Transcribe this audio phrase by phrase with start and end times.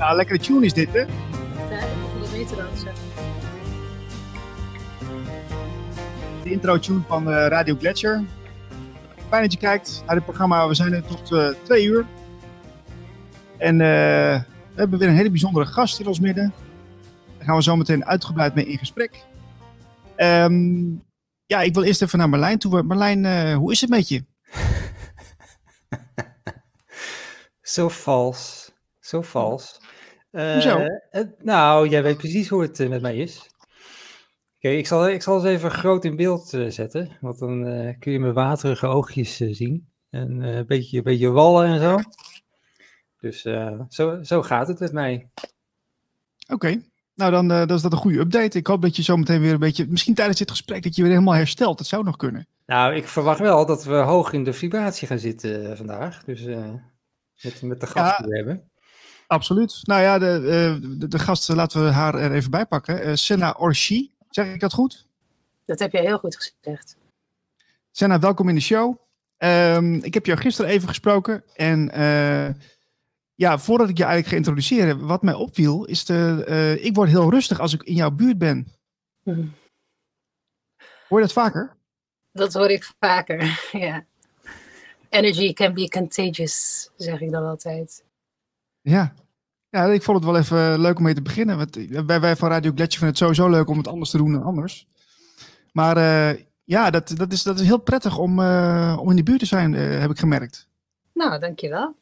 [0.00, 0.98] Nou, lekkere tune is dit, hè?
[0.98, 1.06] Ja,
[2.16, 2.34] dat.
[6.42, 8.24] De intro-tune van eh, Radio Gletscher.
[9.28, 10.68] Fijn dat je kijkt naar dit programma.
[10.68, 12.06] We zijn er tot eh, twee uur.
[13.58, 14.42] En eh,
[14.72, 16.52] we hebben weer een hele bijzondere gast in ons midden.
[17.36, 19.24] Daar gaan we zo meteen uitgebreid mee in gesprek.
[20.16, 20.90] Ehm,
[21.46, 22.82] ja, ik wil eerst even naar Marlijn toe.
[22.82, 24.22] Marlijn, hoe is het met je?
[27.62, 28.72] Zo vals.
[29.00, 29.80] Zo vals.
[30.30, 30.78] Eh, Hoezo?
[31.10, 33.50] het- nou, jij weet precies hoe het eh, met mij is.
[34.56, 37.16] Oké, ik, zal, ik zal eens even groot in beeld eh, zetten.
[37.20, 39.88] Want dan eh, kun je mijn waterige oogjes eh, zien.
[40.10, 41.98] En eh, een, beetje, een beetje wallen en zo.
[43.20, 45.28] Dus eh, zo, zo gaat het met mij.
[46.52, 46.82] Oké.
[47.14, 48.58] Nou, dan, eh, dan is dat een goede update.
[48.58, 51.02] Ik hoop dat je zo meteen weer een beetje, misschien tijdens dit gesprek, dat je
[51.02, 51.78] weer helemaal herstelt.
[51.78, 52.46] Dat zou nog kunnen.
[52.66, 56.24] Nou, ik verwacht wel dat we hoog in de vibratie gaan zitten eh, vandaag.
[56.24, 56.70] Dus eh,
[57.42, 58.24] met, met de gast Ja.
[58.24, 58.69] die we hebben.
[59.30, 59.80] Absoluut.
[59.82, 63.02] Nou ja, de, eh, de, de gast, eh, laten we haar er even bij pakken.
[63.02, 64.12] Eh, Senna Orshi.
[64.28, 65.06] Zeg ik dat goed?
[65.64, 66.96] Dat heb je heel goed gezegd.
[67.90, 68.96] Senna, welkom in de show.
[69.36, 71.44] Ehm, ik heb jou gisteren even gesproken.
[71.54, 71.90] En
[73.34, 77.30] ja, voordat ik je eigenlijk ga introduceren, wat mij opviel, is de, ik word heel
[77.30, 78.72] rustig als ik in jouw buurt ben.
[79.22, 79.46] Hm.
[81.08, 81.76] Hoor je dat vaker?
[82.32, 84.04] Dat hoor ik vaker, ja.
[85.08, 88.04] Energy can be contagious, zeg ik dan altijd.
[88.80, 89.14] Ja.
[89.70, 91.56] Ja, ik vond het wel even leuk om mee te beginnen.
[91.56, 91.76] Want
[92.06, 94.42] wij, wij van Radio Gletscher vinden het sowieso leuk om het anders te doen dan
[94.42, 94.88] anders.
[95.72, 99.22] Maar eh, ja, dat, dat, is, dat is heel prettig om, eh, om in de
[99.22, 100.68] buurt te zijn, eh, heb ik gemerkt.
[101.14, 101.96] Nou, dankjewel.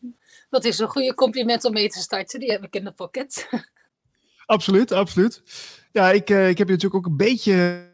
[0.51, 2.41] Dat is een goede compliment om mee te starten.
[2.41, 3.49] Die heb ik in de pocket.
[4.47, 5.43] Absoluut, absoluut.
[5.93, 7.87] Ja, ik, ik heb je natuurlijk ook een beetje.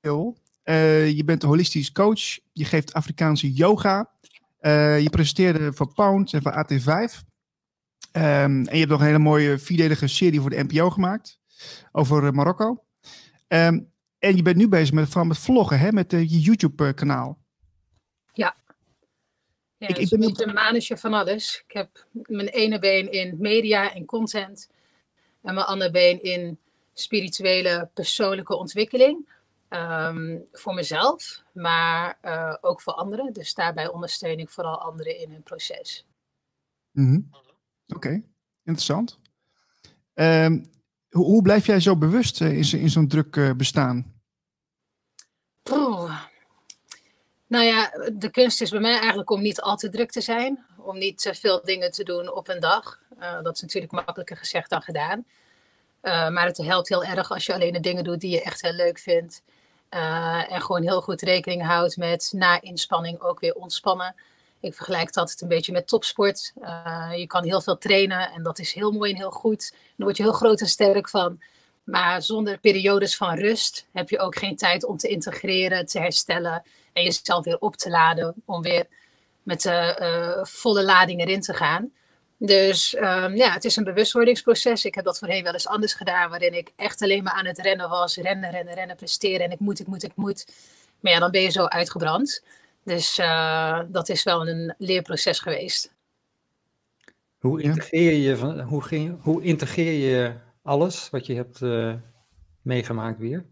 [0.00, 2.38] Je bent een holistisch coach.
[2.52, 4.10] Je geeft Afrikaanse yoga.
[4.60, 7.33] Je presenteerde voor Pound en voor AT5.
[8.12, 11.38] Ehm, en je hebt nog een hele mooie vierdelige serie voor de NPO gemaakt.
[11.92, 12.84] Over eh, Marokko.
[13.48, 13.80] Ehm,
[14.18, 17.38] en je bent nu bezig met, vooral met vloggen, hè, met eh, je YouTube-kanaal.
[18.32, 18.56] Ja,
[19.78, 21.62] Ik- ik ben een manusje van alles.
[21.66, 24.70] Ik heb mijn ene been in media en content.
[25.42, 26.58] En mijn andere been in
[26.92, 29.28] spirituele persoonlijke ontwikkeling.
[29.68, 33.32] Ehm, voor mezelf, maar eh, ook voor anderen.
[33.32, 36.06] Dus daarbij ondersteun ik vooral anderen in hun proces.
[36.90, 37.20] Mhm.
[37.86, 38.22] Oké,
[38.62, 39.18] interessant.
[40.14, 40.64] Ehm,
[41.10, 44.14] hoe, blijf jij zo bewust eh, in, in zo'n druk eh, bestaan?
[47.46, 50.64] Nou ja, de kunst is bij mij eigenlijk om niet al te druk te zijn.
[50.78, 53.00] Om niet te veel dingen te doen op een dag.
[53.18, 55.26] Eh, dat is natuurlijk makkelijker gezegd dan gedaan.
[56.00, 58.62] Eh, maar het helpt heel erg als je alleen de dingen doet die je echt
[58.62, 59.42] heel leuk vindt.
[59.88, 64.14] Eh, en gewoon heel goed rekening houdt met na inspanning ook weer ontspannen.
[64.64, 66.52] Ik vergelijk het een beetje met topsport.
[66.60, 69.70] Eh, je kan heel veel trainen en dat is heel mooi en heel goed.
[69.70, 71.40] Daar word je heel groot en sterk van.
[71.84, 76.62] Maar zonder periodes van rust heb je ook geen tijd om te integreren, te herstellen
[76.92, 78.86] en jezelf weer op te laden om weer
[79.42, 81.92] met de eh, volle lading erin te gaan.
[82.36, 84.84] Dus ehm, ja, het is een bewustwordingsproces.
[84.84, 87.58] Ik heb dat voorheen wel eens anders gedaan, waarin ik echt alleen maar aan het
[87.58, 88.16] rennen was.
[88.16, 89.46] Rennen, rennen, rennen, presteren.
[89.46, 90.46] En ik moet, ik moet, ik moet.
[91.00, 92.42] Maar ja, dan ben je zo uitgebrand.
[92.84, 95.92] Dus eh, dat is wel een leerproces geweest.
[97.38, 101.94] Hoe integreer je, van, hoe, ging, hoe integreer je alles wat je hebt eh,
[102.62, 103.44] meegemaakt weer?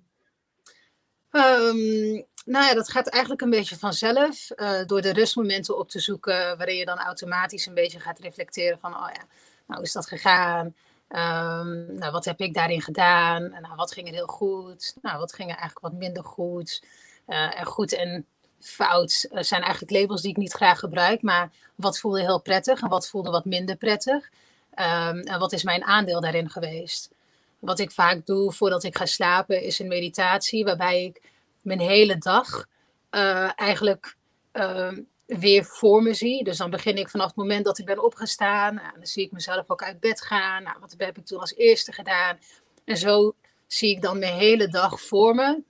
[1.31, 4.50] Ehm, nou ja, dat gaat eigenlijk een beetje vanzelf.
[4.50, 8.78] eh, door de rustmomenten op te zoeken, waarin je dan automatisch een beetje gaat reflecteren
[8.78, 9.25] van, oh ja,
[9.66, 10.75] nou hoe is dat gegaan?
[11.09, 13.53] Ehm, nou, wat heb ik daarin gedaan?
[13.53, 14.97] En nou, wat ging er heel goed?
[15.03, 16.84] Nou, wat ging er eigenlijk wat minder goed?
[17.26, 18.26] Eh, en goed en
[18.62, 22.81] fout eh, zijn eigenlijk labels die ik niet graag gebruik, maar wat voelde heel prettig
[22.81, 24.31] en wat voelde wat minder prettig?
[24.75, 27.11] Ehm, en wat is mijn aandeel daarin geweest?
[27.59, 31.23] Wat ik vaak doe voordat ik ga slapen is een meditatie waarbij ik
[31.62, 32.67] mijn hele dag
[33.11, 34.17] eh, eigenlijk
[34.53, 36.44] ehm, weer voor me zie.
[36.44, 38.75] Dus dan begin ik vanaf het moment dat ik ben opgestaan.
[38.75, 40.62] Nou, dan zie ik mezelf ook uit bed gaan.
[40.62, 42.38] Nou, wat heb ik toen als eerste gedaan?
[42.85, 43.35] En zo
[43.67, 45.62] zie ik dan mijn hele dag voor me.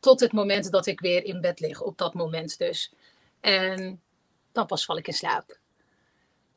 [0.00, 1.80] Tot het moment dat ik weer in bed lig.
[1.80, 2.92] Op dat moment dus.
[3.40, 4.00] En
[4.52, 5.58] dan pas val ik in slaap.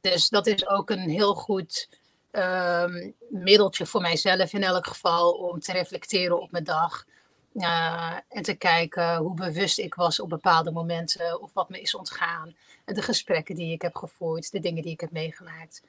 [0.01, 1.90] Dus dat is ook een heel goed
[2.31, 5.31] ehm, middeltje voor mijzelf in elk geval.
[5.31, 7.06] Om te reflecteren op mijn dag.
[7.54, 11.42] Uh, en te kijken hoe bewust ik was op bepaalde momenten.
[11.42, 12.56] Of wat me is ontgaan.
[12.86, 14.51] De gesprekken die ik heb gevoerd.
[14.51, 15.84] De dingen die ik heb meegemaakt.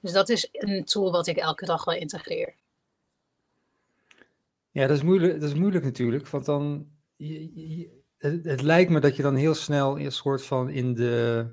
[0.00, 2.54] Dus dat is een tool wat ik elke dag wel integreer.
[4.70, 6.28] Ja, dat is moeilijk, dat is moeilijk natuurlijk.
[6.28, 6.86] Want dan.
[7.18, 11.46] Je, het, lijkt me dat je dan heel snel een soort van in de.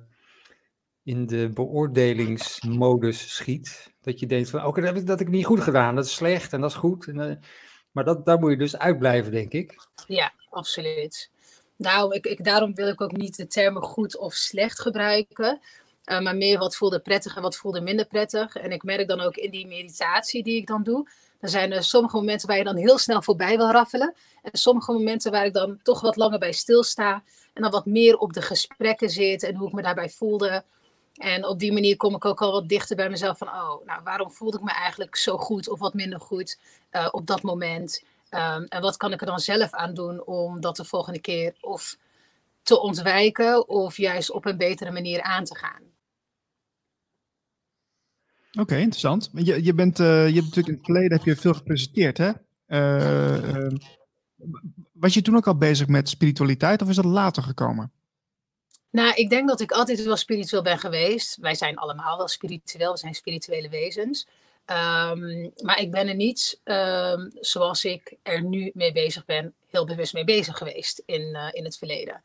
[1.03, 3.93] in de beoordelingsmodus schiet.
[4.01, 5.95] Dat je denkt van, oké, dat heb ik dat niet goed gedaan.
[5.95, 7.07] Dat is slecht en dat is goed.
[7.07, 7.31] Eh,
[7.91, 9.87] maar dat, daar moet je dus uitblijven, denk ik.
[10.07, 11.31] Ja, absoluut.
[11.77, 15.59] Daarom, ik, ik, daarom wil ik ook niet de termen goed of slecht gebruiken.
[16.05, 18.55] Uh, maar meer wat voelde prettig en wat voelde minder prettig.
[18.55, 21.07] En ik merk dan ook in die meditatie die ik dan doe.
[21.45, 24.15] Er zijn er sommige momenten waar je dan heel snel voorbij wil raffelen.
[24.41, 27.23] En sommige momenten waar ik dan toch wat langer bij stilsta.
[27.53, 30.63] En dan wat meer op de gesprekken zit en hoe ik me daarbij voelde.
[31.15, 34.03] En op die manier kom ik ook al wat dichter bij mezelf van, oh, nou,
[34.03, 36.59] waarom voelde ik me eigenlijk zo goed of wat minder goed
[36.91, 38.03] uh, op dat moment?
[38.29, 41.55] Um, en wat kan ik er dan zelf aan doen om dat de volgende keer
[41.61, 41.97] of
[42.63, 45.94] te ontwijken of juist op een betere manier aan te gaan?
[48.59, 49.29] Oké, interessant.
[49.33, 52.31] Je, je, bent, uh, je hebt natuurlijk in het verleden heb je veel gepresenteerd, hè?
[52.67, 53.67] Uh,
[54.91, 57.91] was je toen ook al bezig met spiritualiteit of is dat later gekomen?
[58.89, 61.37] Nou, ik denk dat ik altijd wel spiritueel ben geweest.
[61.37, 64.27] Wij zijn allemaal wel spiritueel, we zijn spirituele wezens.
[64.65, 69.85] Um, maar ik ben er niet, um, zoals ik er nu mee bezig ben, heel
[69.85, 72.21] bewust mee bezig geweest in, uh, in het verleden.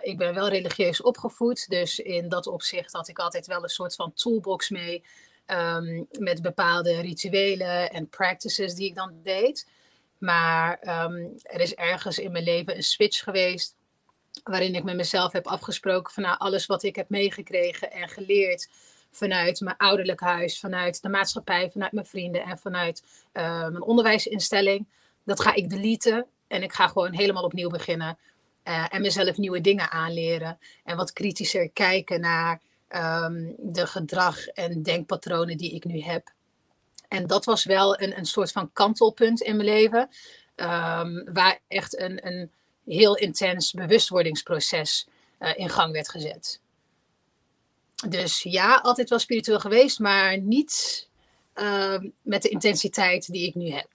[0.00, 3.94] Ik ben wel religieus opgevoed, dus in dat opzicht had ik altijd wel een soort
[3.94, 5.04] van toolbox mee
[5.46, 9.68] um, met bepaalde rituelen en practices die ik dan deed.
[10.18, 10.78] Maar
[11.42, 13.76] er is ergens in mijn leven een switch geweest
[14.42, 18.68] waarin ik met mezelf heb afgesproken van nou, alles wat ik heb meegekregen en geleerd
[19.10, 23.02] vanuit mijn ouderlijk huis, vanuit de maatschappij, vanuit mijn vrienden en vanuit
[23.32, 24.86] uh, mijn onderwijsinstelling.
[25.24, 28.18] Dat ga ik deleten en ik ga gewoon helemaal opnieuw beginnen.
[28.64, 30.58] Uh, en mezelf nieuwe dingen aanleren.
[30.84, 32.60] En wat kritischer kijken naar
[32.94, 36.32] um, de gedrag en denkpatronen die ik nu heb.
[37.08, 40.08] En dat was wel een, een soort van kantelpunt in mijn leven.
[40.56, 42.50] Um, waar echt een, een
[42.84, 45.08] heel intens bewustwordingsproces
[45.38, 46.60] uh, in gang werd gezet.
[48.08, 51.08] Dus ja, altijd wel spiritueel geweest, maar niet
[51.54, 53.88] uh, met de intensiteit die ik nu heb.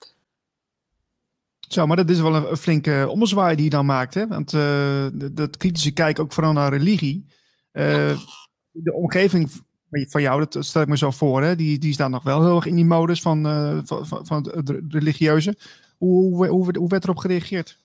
[1.68, 4.26] Zo, maar dat is wel een, een flinke ommezwaai die je dan maakt, hè?
[4.26, 7.26] Want uh, dat kritische kijken ook vooral naar religie.
[7.72, 8.20] Uh,
[8.82, 9.50] de omgeving
[9.90, 11.56] van jou, dat stel ik me zo voor, hè?
[11.56, 14.52] Die, die staan nog wel heel erg in die modus van, uh, van, van, van
[14.54, 15.56] het religieuze.
[15.96, 17.78] Hoe, hoe, hoe, werd erop gereageerd?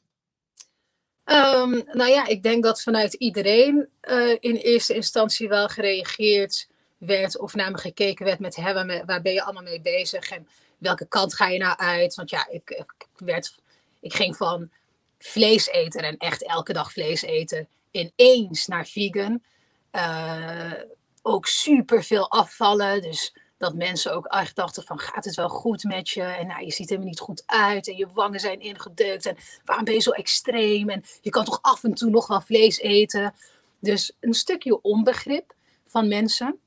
[1.25, 7.39] Um, nou ja, ik denk dat vanuit iedereen uh, in eerste instantie wel gereageerd werd
[7.39, 10.47] of naar me gekeken werd met waar, waar ben je allemaal mee bezig en
[10.77, 12.15] welke kant ga je nou uit?
[12.15, 13.55] Want ja, ik, ik, werd,
[13.99, 14.69] ik ging van
[15.17, 19.41] vlees eten en echt elke dag vlees eten ineens naar vegan.
[19.95, 20.73] Uh,
[21.21, 25.83] ook super veel afvallen, dus dat mensen ook echt dachten van gaat het wel goed
[25.83, 26.21] met je?
[26.21, 29.85] En nou, je ziet helemaal niet goed uit en je wangen zijn ingedrukt en waarom
[29.85, 30.89] ben je zo extreem?
[30.89, 33.33] En je kan toch af en toe nog wel vlees eten?
[33.79, 35.53] Dus een stukje onbegrip
[35.87, 36.59] van mensen.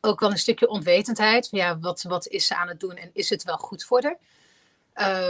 [0.00, 1.48] Ook wel een stukje onwetendheid.
[1.48, 4.02] Van ja, wat, wat is ze aan het doen en is het wel goed voor
[4.02, 4.18] haar?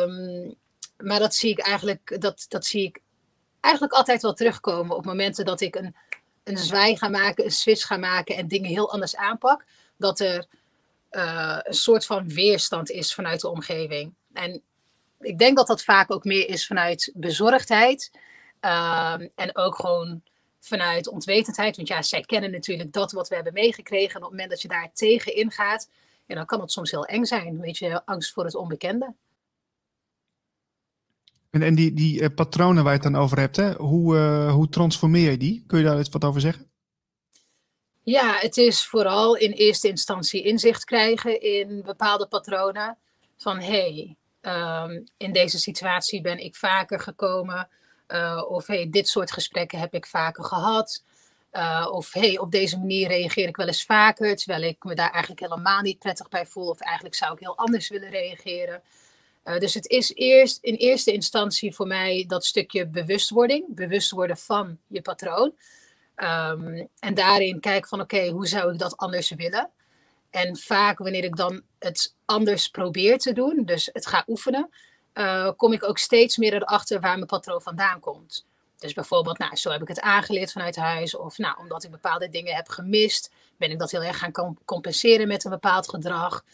[0.03, 0.55] Um,
[0.97, 3.01] maar dat zie ik eigenlijk, dat, dat zie ik
[3.61, 5.97] eigenlijk altijd wel terugkomen op momenten dat ik een,
[6.45, 9.65] een zwaai ga maken, een switch ga maken en dingen heel anders aanpak.
[9.97, 10.47] Dat er
[11.11, 14.15] uh, een soort van weerstand is vanuit de omgeving.
[14.33, 14.63] En
[15.21, 18.11] ik denk dat dat vaak ook meer is vanuit bezorgdheid.
[18.61, 20.23] Uh, en ook gewoon
[20.61, 21.77] vanuit ontwetendheid.
[21.77, 24.11] Want ja, zij kennen natuurlijk dat wat we hebben meegekregen.
[24.11, 25.91] En op het moment dat je daar tegen ingaat,
[26.27, 27.61] ja, dan kan het soms heel eng zijn.
[27.61, 29.15] Weet je, angst voor het onbekende.
[31.63, 33.73] En, die, die uh, patronen waar je het dan over hebt, hè?
[33.73, 35.65] Hoe, uh, hoe transformeer je die?
[35.67, 36.71] Kun je daar iets wat over zeggen?
[38.03, 42.99] Ja, het is vooral in eerste instantie inzicht krijgen in bepaalde patronen.
[43.37, 47.69] Van hé, hey, um, in deze situatie ben ik vaker gekomen.
[48.09, 51.05] Uh, of hey, dit soort gesprekken heb ik vaker gehad.
[51.91, 55.41] Of hey, op deze manier reageer ik wel eens vaker, terwijl ik me daar eigenlijk
[55.41, 56.69] helemaal niet prettig bij voel.
[56.69, 58.83] Of eigenlijk zou ik heel anders willen reageren.
[59.45, 63.65] Uh, dus het is eerst in eerste instantie voor mij dat stukje bewustwording.
[63.69, 65.53] Bewust worden van je patroon.
[66.17, 69.71] Um, en daarin kijk van oké, hoe zou ik dat anders willen?
[70.31, 74.71] En vaak wanneer ik dan het anders probeer te doen, dus het ga oefenen,
[75.15, 78.47] uh, kom ik ook steeds meer erachter waar mijn patroon vandaan komt.
[78.79, 81.17] Dus bijvoorbeeld, nou, zo heb ik het aangeleerd vanuit huis.
[81.17, 85.29] Of nou, omdat ik bepaalde dingen heb gemist, ben ik dat heel erg gaan compenseren
[85.29, 86.45] met een bepaald gedrag.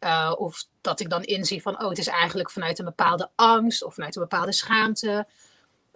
[0.00, 3.82] Uh, of dat ik dan inzie van, oh, het is eigenlijk vanuit een bepaalde angst
[3.82, 5.26] of vanuit een bepaalde schaamte.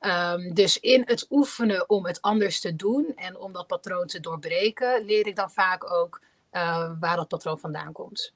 [0.01, 4.21] Um, dus in het oefenen om het anders te doen en om dat patroon te
[4.21, 6.21] doorbreken, leer ik dan vaak ook
[6.53, 8.35] uh, waar dat patroon vandaan komt.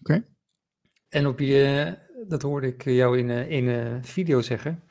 [0.00, 0.12] Oké.
[0.12, 0.26] Okay.
[1.08, 1.94] En op je,
[2.28, 4.82] dat hoorde ik jou in, in een video zeggen,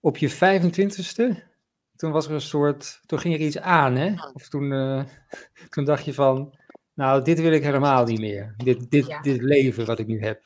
[0.00, 1.48] op je 25ste,
[1.96, 4.14] toen was er een soort, toen ging er iets aan, hè?
[4.32, 5.04] Of toen, uh,
[5.70, 6.58] toen dacht je van,
[7.00, 8.54] nou, dit wil ik helemaal niet meer.
[8.56, 10.42] Dit, dit, dit leven wat ik nu heb.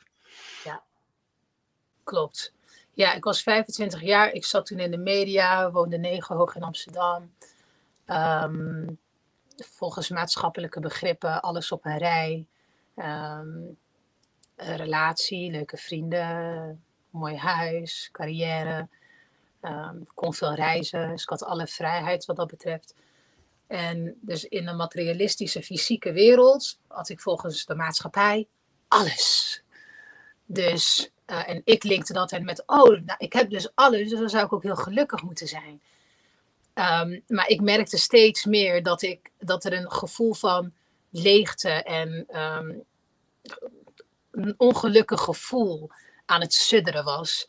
[0.63, 0.83] Ja,
[2.03, 2.53] klopt.
[2.93, 4.31] Ja, ik was 25 jaar.
[4.31, 7.31] Ik zat toen in de media, woonde negen hoog in Amsterdam.
[8.07, 8.99] Um,
[9.55, 12.45] volgens maatschappelijke begrippen alles op een rij.
[12.95, 13.77] Um,
[14.55, 18.87] een relatie, leuke vrienden, mooi huis, carrière.
[19.61, 22.93] Um, kon veel reizen, dus ik had alle vrijheid wat dat betreft.
[23.67, 28.47] En dus in een materialistische, fysieke wereld had ik volgens de maatschappij
[28.87, 29.61] alles.
[30.45, 34.29] Dus, uh, en ik linkte dat met, oh, nou, ik heb dus alles, dus dan
[34.29, 35.81] zou ik ook heel gelukkig moeten zijn.
[36.73, 40.73] Um, maar ik merkte steeds meer dat, ik, dat er een gevoel van
[41.09, 42.83] leegte en um,
[44.31, 45.89] een ongelukkig gevoel
[46.25, 47.47] aan het sudderen was.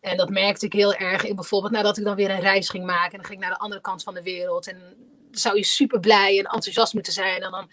[0.00, 2.84] En dat merkte ik heel erg in bijvoorbeeld nadat ik dan weer een reis ging
[2.84, 3.10] maken.
[3.10, 4.66] En dan ging ik naar de andere kant van de wereld.
[4.66, 4.96] En
[5.32, 7.42] zou je super blij en enthousiast moeten zijn.
[7.42, 7.70] En dan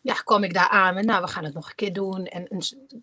[0.00, 2.26] ja, kwam ik daar aan en nou, we gaan het nog een keer doen.
[2.26, 2.46] En,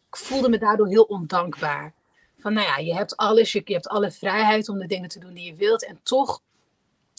[0.10, 1.94] ik voelde me daardoor heel ondankbaar.
[2.40, 5.34] Van nou ja, je hebt alles, je, hebt alle vrijheid om de dingen te doen
[5.34, 5.86] die je wilt.
[5.86, 6.42] En toch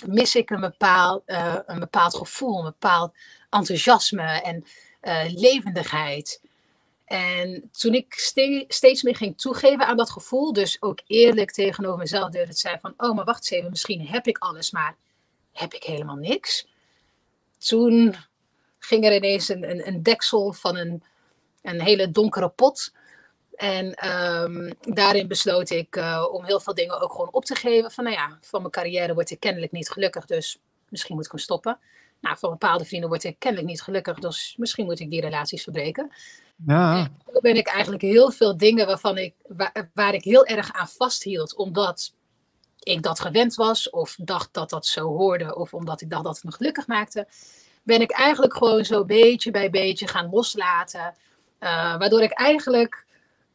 [0.06, 3.12] mis ik een bepaald, uh, een bepaald gevoel, een bepaald
[3.50, 4.64] enthousiasme en
[5.02, 6.40] uh, levendigheid.
[7.04, 8.14] En toen ik
[8.68, 12.80] steeds meer ging toegeven aan dat gevoel, dus ook eerlijk tegenover mezelf durfde te zijn
[12.80, 14.96] van, oh maar wacht eens even, misschien heb ik alles, maar
[15.54, 16.66] heb ik helemaal niks?
[17.58, 18.14] Toen
[18.78, 21.02] ging er ineens een, een, een deksel van een,
[21.62, 22.92] een hele donkere pot.
[23.54, 27.90] En um, daarin besloot ik uh, om heel veel dingen ook gewoon op te geven.
[27.90, 30.58] Van nou ja, van mijn carrière word ik kennelijk niet gelukkig, dus
[30.88, 31.78] misschien moet ik hem stoppen.
[32.20, 35.62] Nou, van bepaalde vrienden word ik kennelijk niet gelukkig, dus misschien moet ik die relaties
[35.62, 36.12] verbreken.
[36.66, 37.10] Ja.
[37.32, 40.88] toen ben ik eigenlijk heel veel dingen waarvan ik, waar, waar, ik heel erg aan
[40.88, 42.12] vasthield, omdat
[42.84, 46.34] ik dat gewend was, of dacht dat dat zo hoorde, of omdat ik dacht dat
[46.34, 47.28] het me gelukkig maakte,
[47.82, 51.14] ben ik eigenlijk gewoon zo beetje bij beetje gaan loslaten.
[51.60, 53.06] Uh, waardoor ik eigenlijk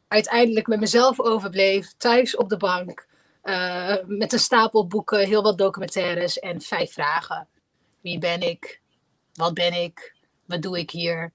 [0.08, 3.06] uiteindelijk met mezelf overbleef, thuis op de bank,
[3.44, 7.48] uh, met een stapel boeken, heel wat documentaires en vijf vragen.
[8.00, 8.80] Wie ben ik?
[9.34, 10.14] Wat ben ik?
[10.46, 11.32] Wat doe ik hier?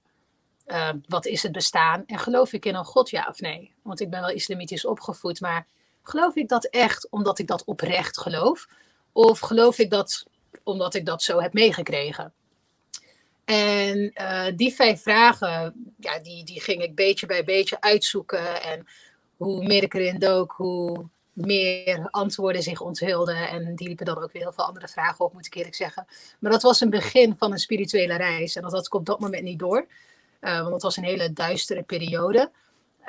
[0.66, 2.02] Uh, wat is het bestaan?
[2.06, 3.74] En geloof ik in een God, ja of nee?
[3.82, 5.66] Want ik ben wel islamitisch opgevoed, maar
[6.08, 8.68] geloof ik dat echt omdat ik dat oprecht geloof?
[9.12, 10.24] Of geloof ik dat
[10.62, 12.32] omdat ik dat zo heb meegekregen?
[13.44, 18.62] En uh, die vijf vragen, ja, die, die ging ik beetje bij beetje uitzoeken.
[18.62, 18.86] En
[19.36, 23.48] hoe meer ik erin dook, hoe meer antwoorden zich onthulden.
[23.48, 26.06] En die liepen dan ook weer heel veel andere vragen op, moet ik eerlijk zeggen.
[26.38, 28.56] Maar dat was een begin van een spirituele reis.
[28.56, 29.86] En dat had ik op dat moment niet door.
[30.40, 32.50] Uh, want het was een hele duistere periode.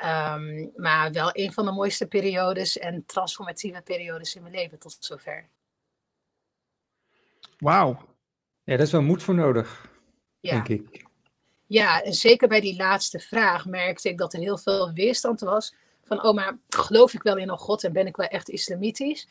[0.04, 4.96] Um, maar wel een van de mooiste periodes en transformatieve periodes in mijn leven tot
[5.00, 5.48] zover.
[7.58, 8.16] Wauw.
[8.62, 9.90] Ja, daar is wel moed voor nodig,
[10.40, 10.52] ja.
[10.52, 11.06] denk ik.
[11.66, 15.74] Ja, en zeker bij die laatste vraag merkte ik dat er heel veel weerstand was.
[16.04, 19.28] Van, oh, maar geloof ik wel in een God en ben ik wel echt islamitisch?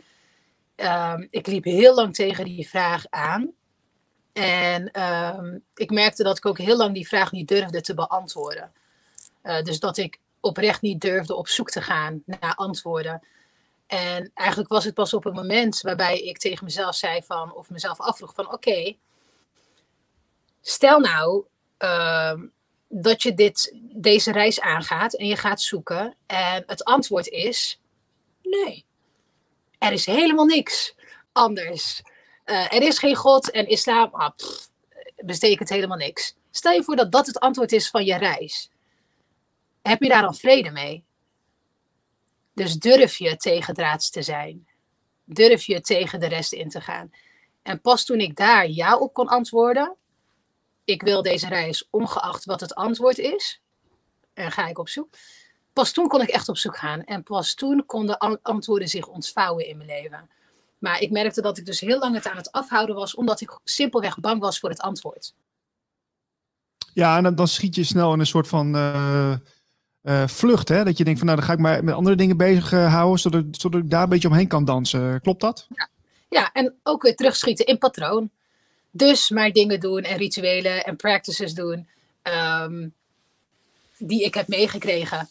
[0.76, 3.54] Um, ik liep heel lang tegen die vraag aan.
[4.34, 8.72] En um, ik merkte dat ik ook heel lang die vraag niet durfde te beantwoorden.
[9.44, 13.27] Uh, dus dat ik oprecht niet durfde op zoek te gaan naar antwoorden.
[13.88, 17.70] En eigenlijk was het pas op het moment waarbij ik tegen mezelf zei van, of
[17.70, 18.96] mezelf afvroeg van oké,
[20.62, 21.46] stel nou
[21.79, 22.34] uh,
[22.88, 27.79] dat je dit, deze reis aangaat en je gaat zoeken en het antwoord is
[28.41, 28.86] nee.
[29.77, 30.96] Er is helemaal niks
[31.32, 32.01] anders.
[32.46, 34.32] Uh, er is geen God en islam ah,
[35.15, 36.36] betekent helemaal niks.
[36.51, 38.70] Stel je voor dat dat het antwoord is van je reis.
[39.88, 41.06] Heb je daar dan vrede mee?
[42.53, 44.67] Dus durf je tegendraads te zijn.
[45.24, 47.12] Durf je tegen de rest in te gaan.
[47.62, 49.96] En pas toen ik daar ja op kon antwoorden,
[50.84, 53.62] ik wil deze reis ongeacht wat het antwoord is,
[54.34, 55.10] en ga ik op zoek.
[55.74, 57.03] Pas toen kon ik echt op zoek gaan.
[57.03, 60.29] En pas toen konden antwoorden zich ontvouwen in mijn leven.
[60.77, 63.60] Maar ik merkte dat ik dus heel lang het aan het afhouden was, omdat ik
[63.63, 65.34] simpelweg bang was voor het antwoord.
[66.94, 69.36] Ja, en dan, schiet je snel in een soort van uh,
[70.08, 70.70] uh, vlucht.
[70.70, 70.84] Hè?
[70.84, 73.20] Dat je denkt van nou, dan ga ik maar met andere dingen bezig uh, houden,
[73.20, 75.22] zodat, zodat ik daar een beetje omheen kan dansen.
[75.22, 75.68] Klopt dat?
[75.76, 75.90] Ja.
[76.30, 78.30] ja, en ook weer terugschieten in patroon.
[78.92, 81.88] Dus maar dingen doen en rituelen en practices doen
[82.64, 82.94] um,
[83.98, 85.30] die ik heb meegekregen.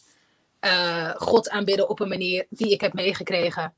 [1.17, 3.75] God aanbidden op een manier die ik heb meegekregen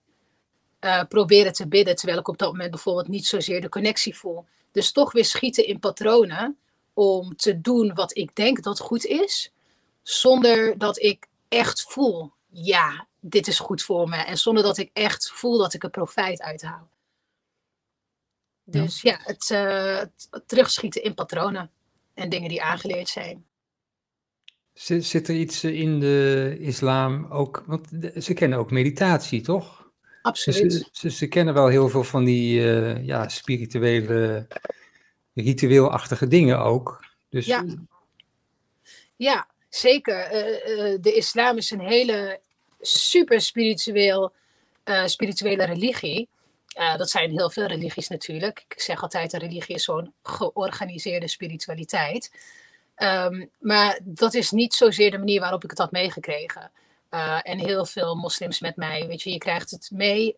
[1.08, 4.44] proberen te bidden, terwijl ik op dat moment bijvoorbeeld niet zozeer de connectie voel.
[4.72, 6.56] Dus toch weer schieten in patronen
[6.94, 9.52] om te doen wat ik denk dat goed is,
[10.08, 14.16] zonder dat ik echt voel, ja, dit is goed voor me.
[14.16, 16.90] En zonder dat ik echt voel dat ik er profijt uit haal.
[18.64, 19.98] Dus ja, het, uh,
[20.30, 21.70] het terugschieten in patronen
[22.14, 23.46] en dingen die aangeleerd zijn.
[24.72, 29.90] Zit, zit er iets in de islam ook, want ze kennen ook meditatie, toch?
[30.22, 30.88] Absoluut.
[30.92, 34.46] Ze, ze, kennen wel heel veel van die uh, ja, spirituele,
[35.34, 37.04] ritueelachtige dingen ook.
[37.28, 37.64] Dus, ja.
[39.16, 40.24] ja, zeker.
[40.24, 42.40] Uh, de islam is een hele
[42.80, 44.32] super spiritueel,
[45.04, 46.28] spirituele religie.
[46.96, 48.64] dat zijn heel veel religies natuurlijk.
[48.68, 52.30] Ik zeg altijd, een religie is zo'n georganiseerde spiritualiteit.
[52.94, 56.70] Ehm, maar dat is niet zozeer de manier waarop ik het had meegekregen.
[57.42, 59.06] En heel veel moslims met mij.
[59.06, 60.34] Weet je, je krijgt het mee.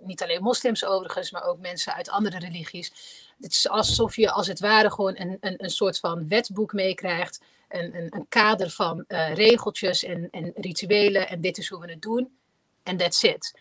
[0.00, 2.92] Niet alleen moslims overigens, maar ook mensen uit andere religies.
[3.40, 7.40] Het is alsof je als het ware gewoon een, een, een soort van wetboek meekrijgt.
[7.74, 11.28] Een, een, een kader van uh, regeltjes en, en rituelen.
[11.28, 12.36] En dit is hoe we het doen.
[12.82, 13.58] En that's it.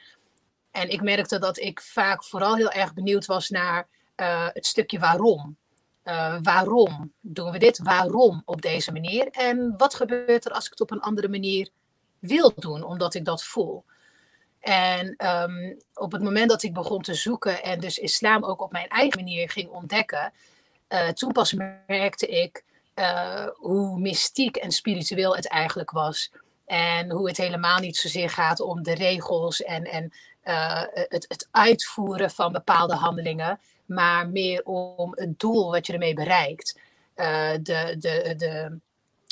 [0.72, 3.88] En ik merkte dat ik vaak vooral heel erg benieuwd was naar
[4.54, 5.58] het stukje waarom.
[6.04, 7.80] Uh, waarom doen we dit?
[7.80, 9.28] Waarom op deze manier?
[9.28, 11.70] En wat gebeurt er als ik het op een andere manier
[12.20, 13.84] wil doen, omdat ik dat voel?
[14.60, 18.72] En um, op het moment dat ik begon te zoeken en dus islam ook op
[18.72, 20.34] mijn eigen manier ging ontdekken,
[21.14, 21.54] toen pas
[21.88, 22.64] merkte ik
[22.96, 26.32] uh, hoe mystiek en spiritueel het eigenlijk was.
[26.66, 30.14] En hoe het helemaal niet zozeer gaat om de regels en, en
[30.94, 36.80] het, het uitvoeren van bepaalde handelingen maar meer om het doel wat je ermee bereikt.
[37.16, 38.80] Uh, de, de, de,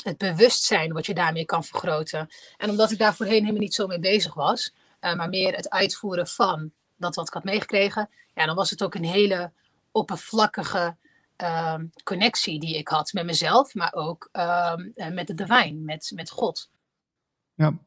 [0.02, 2.28] het bewustzijn wat je daarmee kan vergroten.
[2.56, 6.26] En omdat ik daar voorheen helemaal niet zo mee bezig was, maar meer het uitvoeren
[6.26, 9.52] van dat wat ik had meegekregen, ja, dan was het ook een hele
[9.92, 10.96] oppervlakkige
[11.42, 11.74] uh,
[12.04, 16.30] connectie die ik had met mezelf, maar ook ehm, eh, met de divine, met, met
[16.30, 16.70] God.
[17.54, 17.78] Ja,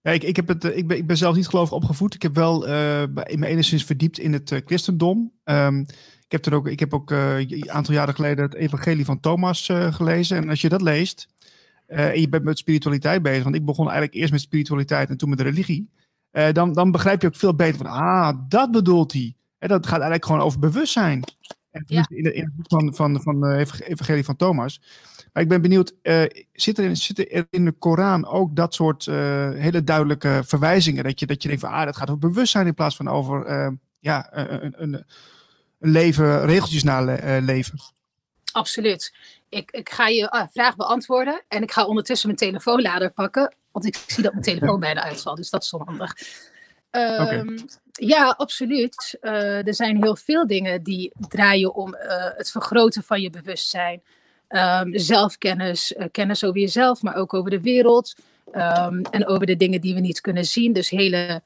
[0.00, 2.14] ja, ik, ik, heb het, ik, ben, ik ben zelf niet gelovig opgevoed.
[2.14, 5.32] Ik heb wel uh, in me enigszins verdiept in het christendom.
[5.44, 5.80] Um,
[6.24, 9.66] ik heb, er ook, ik heb ook een aantal jaren geleden het evangelie van Thomas
[9.90, 10.36] gelezen.
[10.36, 11.28] En als je dat leest
[11.86, 15.28] en je bent met spiritualiteit bezig, want ik begon eigenlijk eerst met spiritualiteit en toen
[15.28, 15.90] met religie.
[16.52, 19.36] dan, dan begrijp je ook veel beter van, ah, dat bedoelt hij.
[19.58, 21.24] Dat gaat eigenlijk gewoon over bewustzijn.
[21.86, 22.06] Ja.
[22.08, 24.80] in, in, het boek van, van, van de evangelie van Thomas.
[25.32, 28.74] Maar ik ben benieuwd, uh, zit, er in, zit er in de Koran ook dat
[28.74, 29.14] soort uh,
[29.50, 31.04] hele duidelijke verwijzingen?
[31.04, 33.46] Dat je, dat je denkt van, ah, dat gaat over bewustzijn in plaats van over
[33.48, 35.04] uh, ja, een, een, een,
[35.78, 37.80] leven, regeltjes naleven?
[38.52, 39.14] Absoluut.
[39.48, 43.96] Ik, ik ga je vraag beantwoorden en ik ga ondertussen mijn telefoonlader pakken, want ik
[44.06, 46.14] zie dat mijn telefoon bijna uitvalt, dus dat is onhandig.
[46.96, 47.44] Okay.
[47.98, 49.18] Ja, absoluut.
[49.22, 52.00] Uh, er zijn heel veel dingen die draaien om uh,
[52.36, 54.02] het vergroten van je bewustzijn.
[54.48, 58.14] Um, zelfkennis, uh, kennis over jezelf, maar ook over de wereld.
[58.46, 60.72] Um, en over de dingen die we niet kunnen zien.
[60.72, 61.42] Dus hele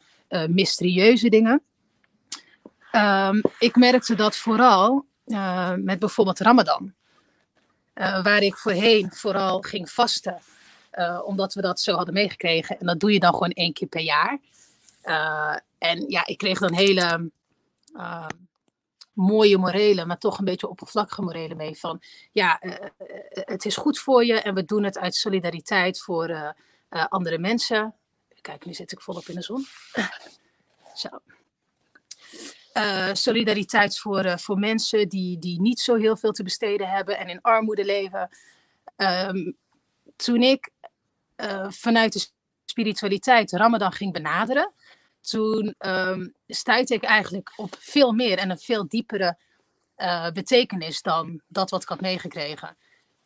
[0.48, 1.62] mysterieuze dingen.
[3.58, 5.06] ik merkte dat vooral
[5.76, 6.94] met bijvoorbeeld Ramadan.
[7.94, 10.38] waar ik voorheen vooral ging vasten.
[11.24, 12.78] omdat we dat zo hadden meegekregen.
[12.78, 14.38] En dat doe je dan gewoon één keer per jaar.
[15.04, 17.30] Uh, en ja, ik kreeg dan hele
[17.94, 18.26] uh,
[19.12, 21.78] mooie morelen, maar toch een beetje oppervlakkige morelen mee.
[21.78, 22.74] Van ja, uh,
[23.30, 26.54] het is goed voor je en we doen het uit solidariteit voor
[26.88, 27.94] andere mensen.
[28.40, 29.66] Kijk, nu zit ik volop in de zon.
[30.94, 31.08] Zo.
[33.12, 37.40] solidariteit voor, voor mensen die, die niet zo heel veel te besteden hebben en in
[37.40, 38.28] armoede leven.
[38.96, 39.56] Um,
[40.16, 40.70] toen ik
[41.68, 42.28] vanuit de
[42.64, 44.72] spiritualiteit Ramadan ging benaderen,
[45.20, 49.36] toen um, stuitte ik eigenlijk op veel meer en een veel diepere
[49.96, 52.76] uh, betekenis dan dat wat ik had meegekregen.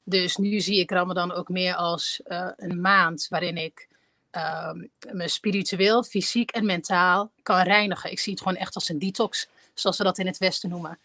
[0.05, 3.89] Dus nu zie ik Ramadan ook meer als uh, een maand waarin ik
[4.33, 4.73] uh,
[5.13, 8.11] me spiritueel, fysiek en mentaal kan reinigen.
[8.11, 10.99] Ik zie het gewoon echt als een detox, zoals we dat in het Westen noemen.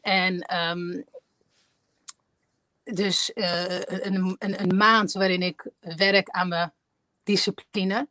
[0.00, 1.04] En um,
[2.84, 6.72] dus een, een, een, maand waarin ik werk aan mijn
[7.22, 8.08] discipline.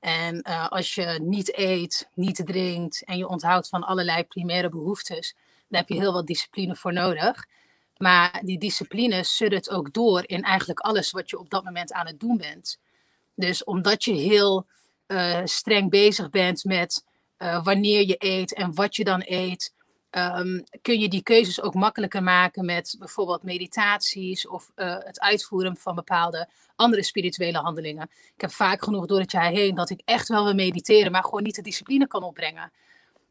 [0.00, 5.34] En uh, als je niet eet, niet drinkt en je onthoudt van allerlei primaire behoeftes,
[5.68, 7.46] dan heb je heel wat discipline voor nodig.
[7.96, 12.06] Maar die discipline suddert ook door in eigenlijk alles wat je op dat moment aan
[12.06, 12.78] het doen bent.
[13.34, 14.66] Dus omdat je heel
[15.06, 17.04] uh, streng bezig bent met
[17.38, 19.74] uh, wanneer je eet en wat je dan eet,
[20.10, 25.76] um, kun je die keuzes ook makkelijker maken met bijvoorbeeld meditaties of uh, het uitvoeren
[25.76, 28.10] van bepaalde andere spirituele handelingen.
[28.34, 31.24] Ik heb vaak genoeg door het jaar heen dat ik echt wel wil mediteren, maar
[31.24, 32.72] gewoon niet de discipline kan opbrengen.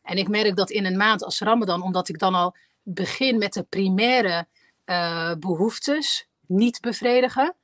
[0.04, 3.54] En ik merk dat in een maand als Ramadan, omdat ik dan al begin met
[3.54, 4.48] de primaire
[4.86, 7.56] uh, behoeftes niet bevredigen,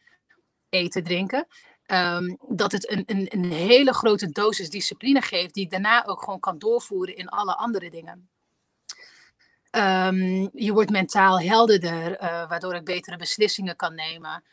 [0.70, 1.48] eten, drinken,
[1.88, 6.24] um, dat het een, een, een hele grote dosis discipline geeft, die ik daarna ook
[6.24, 8.30] gewoon kan doorvoeren in alle andere dingen.
[9.76, 14.44] Ehm, je wordt mentaal helderder, uh, waardoor ik betere beslissingen kan nemen.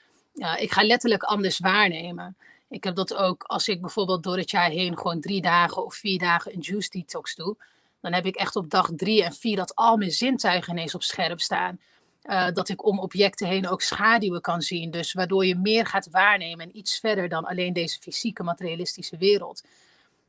[0.58, 2.36] ik ga letterlijk anders waarnemen.
[2.68, 5.94] Ik heb dat ook als ik bijvoorbeeld door het jaar heen gewoon drie dagen of
[5.94, 7.56] vier dagen een juice detox doe.
[8.00, 11.02] Dan heb ik echt op dag drie en vier dat al mijn zintuigen ineens op
[11.02, 11.80] scherp staan.
[12.24, 14.90] Uh, dat ik om objecten heen ook schaduwen kan zien.
[14.90, 19.64] Dus waardoor je meer gaat waarnemen en iets verder dan alleen deze fysieke materialistische wereld.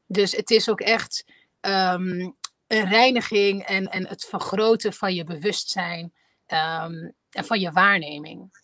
[0.07, 1.25] Dus het is ook echt
[1.61, 2.35] een
[2.81, 6.13] reiniging en, en het vergroten van je bewustzijn
[6.47, 8.61] um, en van je waarneming.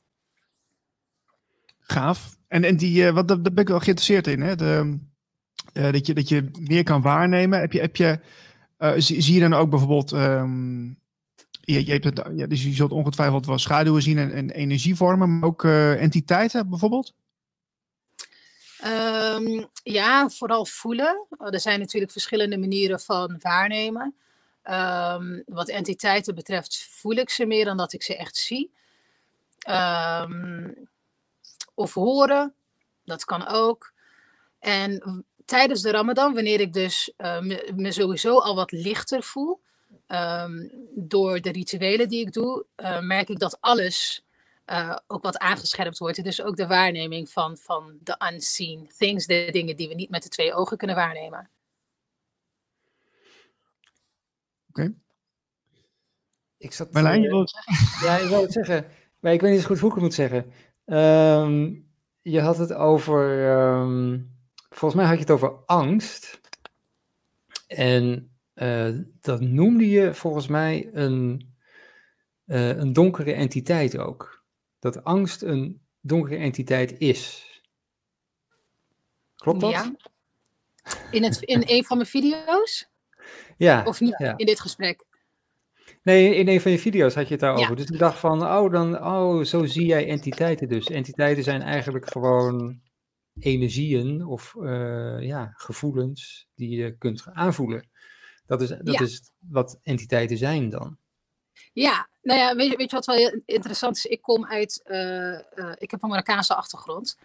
[1.79, 2.37] Gaaf.
[2.47, 4.41] En, en die, uh, wat, daar ben ik wel geïnteresseerd in.
[4.41, 4.55] Hè?
[4.55, 4.99] De,
[5.73, 7.59] uh, dat, je, dat je meer kan waarnemen.
[7.59, 8.19] Heb je, heb je,
[8.79, 10.11] uh, zie, zie, je dan ook bijvoorbeeld.
[10.11, 10.99] Um,
[11.61, 15.49] je, je, hebt ja, dus je zult ongetwijfeld wel schaduwen zien en, en energievormen, maar
[15.49, 17.13] ook entiteiten bijvoorbeeld?
[18.85, 21.25] Um, ja, vooral voelen.
[21.39, 24.15] Er zijn natuurlijk verschillende manieren van waarnemen.
[24.63, 28.71] Um, wat entiteiten betreft voel ik ze meer dan dat ik ze echt zie.
[29.69, 30.87] Um,
[31.73, 32.53] of horen,
[33.05, 33.93] dat kan ook.
[34.59, 39.61] En tijdens de Ramadan, wanneer ik dus uh, me, sowieso al wat lichter voel,
[40.89, 44.23] door de rituelen die ik doe, uh, merk ik dat alles
[44.71, 46.23] uh, ook wat aangescherpt wordt.
[46.23, 50.23] Dus ook de waarneming van, van de unseen things, de dingen die we niet met
[50.23, 51.49] de twee ogen kunnen waarnemen.
[54.69, 54.81] Oké.
[54.81, 54.95] Okay.
[56.57, 56.91] Ik zat.
[56.91, 58.07] Marlijn, je wil het zeggen?
[58.07, 58.85] Ja, ik wil het zeggen.
[59.19, 60.53] Maar ik weet niet eens goed hoe ik het moet zeggen.
[60.85, 61.87] Um,
[62.21, 63.49] je had het over.
[63.59, 64.37] Um,
[64.69, 66.39] volgens mij had je het over angst.
[67.67, 71.53] En uh, dat noemde je volgens mij een,
[72.45, 74.38] uh, een donkere entiteit ook
[74.79, 77.47] dat angst een donkere entiteit is.
[79.35, 79.71] Klopt dat?
[79.71, 79.95] Ja.
[81.11, 82.87] In, het, in een van mijn video's?
[83.57, 83.83] Ja.
[83.85, 84.37] Of niet ja.
[84.37, 85.05] in dit gesprek?
[86.03, 87.69] Nee, in een van je video's had je het daarover.
[87.69, 87.75] Ja.
[87.75, 90.89] Dus ik dacht van, oh, dan, oh, zo zie jij entiteiten dus.
[90.89, 92.81] Entiteiten zijn eigenlijk gewoon
[93.39, 97.89] energieën of uh, ja, gevoelens die je kunt aanvoelen.
[98.45, 99.01] Dat is, dat ja.
[99.01, 100.97] is wat entiteiten zijn dan.
[101.73, 104.05] Ja, nou ja, weet weet je wat wel interessant is?
[104.05, 107.17] Ik kom uit, uh, uh, ik heb een Marokkaanse achtergrond.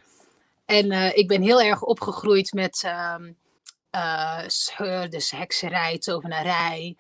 [0.64, 2.82] En uh, ik ben heel erg opgegroeid met
[3.94, 6.96] uh, scheur, dus hekserij, tovenarij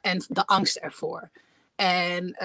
[0.00, 1.30] en de angst ervoor.
[1.76, 2.36] En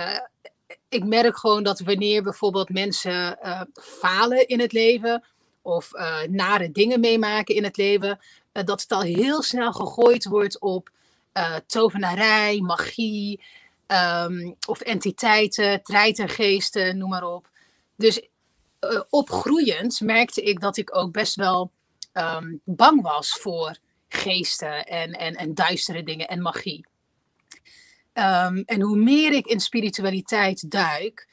[0.90, 3.38] ik merk gewoon dat wanneer bijvoorbeeld mensen
[3.74, 5.24] falen in het leven
[5.62, 5.92] of
[6.30, 8.20] nare dingen meemaken in het leven,
[8.52, 10.90] dat het al heel snel gegooid wordt op
[11.66, 13.42] tovenarij, magie.
[13.92, 17.50] Um, of entiteiten, treitergeesten, noem maar op.
[17.96, 18.22] Dus
[18.80, 21.72] uh, opgroeiend merkte ik dat ik ook best wel
[22.14, 26.86] um, bang was voor geesten en, en, en duistere dingen en magie.
[28.14, 31.28] Um, en hoe meer ik in spiritualiteit duik,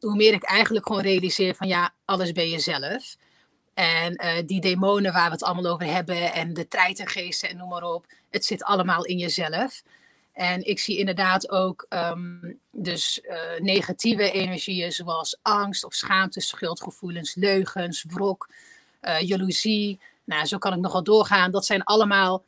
[0.00, 3.16] hoe meer ik eigenlijk gewoon realiseer van ja, alles ben je zelf.
[3.74, 7.68] En uh, die demonen waar we het allemaal over hebben en de treitergeesten en noem
[7.68, 9.82] maar op, het zit allemaal in jezelf.
[10.34, 17.34] En ik zie inderdaad ook um, dus uh, negatieve energieën zoals angst of schaamte, schuldgevoelens,
[17.34, 18.48] leugens, wrok,
[19.02, 20.00] uh, jaloezie.
[20.24, 21.50] Nou, zo kan ik nogal doorgaan.
[21.50, 22.44] Dat zijn allemaal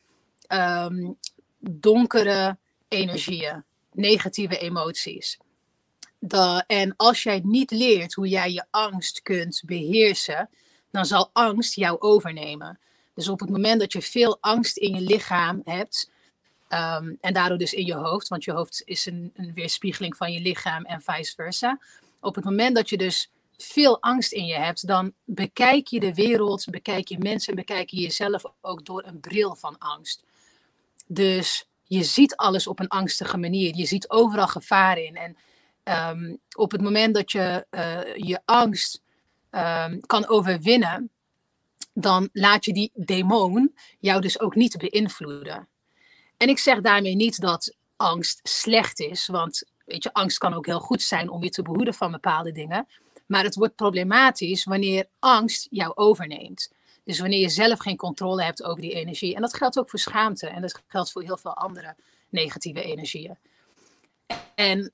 [0.48, 1.18] um,
[1.58, 5.38] donkere energieën, negatieve emoties.
[6.66, 10.48] En als jij niet leert hoe jij je angst kunt beheersen,
[10.90, 12.78] dan zal angst jou overnemen.
[13.14, 16.10] Dus op het moment dat je veel angst in je lichaam hebt,
[16.68, 20.32] Um, en daardoor dus in je hoofd, want je hoofd is een, een, weerspiegeling van
[20.32, 21.78] je lichaam en vice versa.
[22.20, 26.14] Op het moment dat je dus veel angst in je hebt, dan bekijk je de
[26.14, 30.24] wereld, bekijk je mensen, bekijk je jezelf ook door een bril van angst.
[31.06, 33.76] Dus je ziet alles op een angstige manier.
[33.76, 35.16] Je ziet overal gevaar in.
[35.16, 35.36] En
[36.18, 39.02] um, op het moment dat je uh, je angst
[39.50, 41.10] um, kan overwinnen,
[41.92, 45.68] dan laat je die demon jou dus ook niet beïnvloeden.
[46.36, 50.66] En ik zeg daarmee niet dat angst slecht is, want weet je, angst kan ook
[50.66, 52.88] heel goed zijn om je te behoeden van bepaalde dingen.
[53.26, 56.72] Maar het wordt problematisch wanneer angst jou overneemt.
[57.04, 59.34] Dus wanneer je zelf geen controle hebt over die energie.
[59.34, 61.96] En dat geldt ook voor schaamte en dat geldt voor heel veel andere
[62.28, 63.38] negatieve energieën.
[64.54, 64.92] En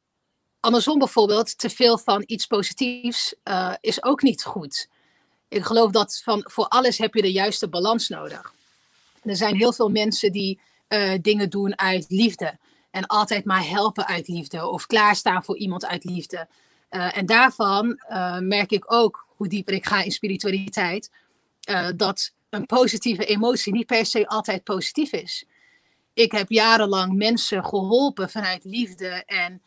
[0.61, 4.89] andersom bijvoorbeeld, te veel van iets positiefs uh, is ook niet goed.
[5.49, 8.53] Ik geloof dat van, voor alles heb je de juiste balans nodig.
[9.23, 10.61] Er zijn heel veel mensen die
[10.93, 12.59] uh, dingen doen uit liefde.
[12.91, 14.67] En altijd maar helpen uit liefde.
[14.67, 16.49] Of klaarstaan voor iemand uit liefde.
[16.91, 21.11] Uh, en daarvan uh, merk ik ook, hoe dieper ik ga in spiritualiteit,
[21.97, 25.45] dat een positieve emotie niet per se altijd positief is.
[26.15, 29.63] Ik heb jarenlang mensen geholpen vanuit liefde en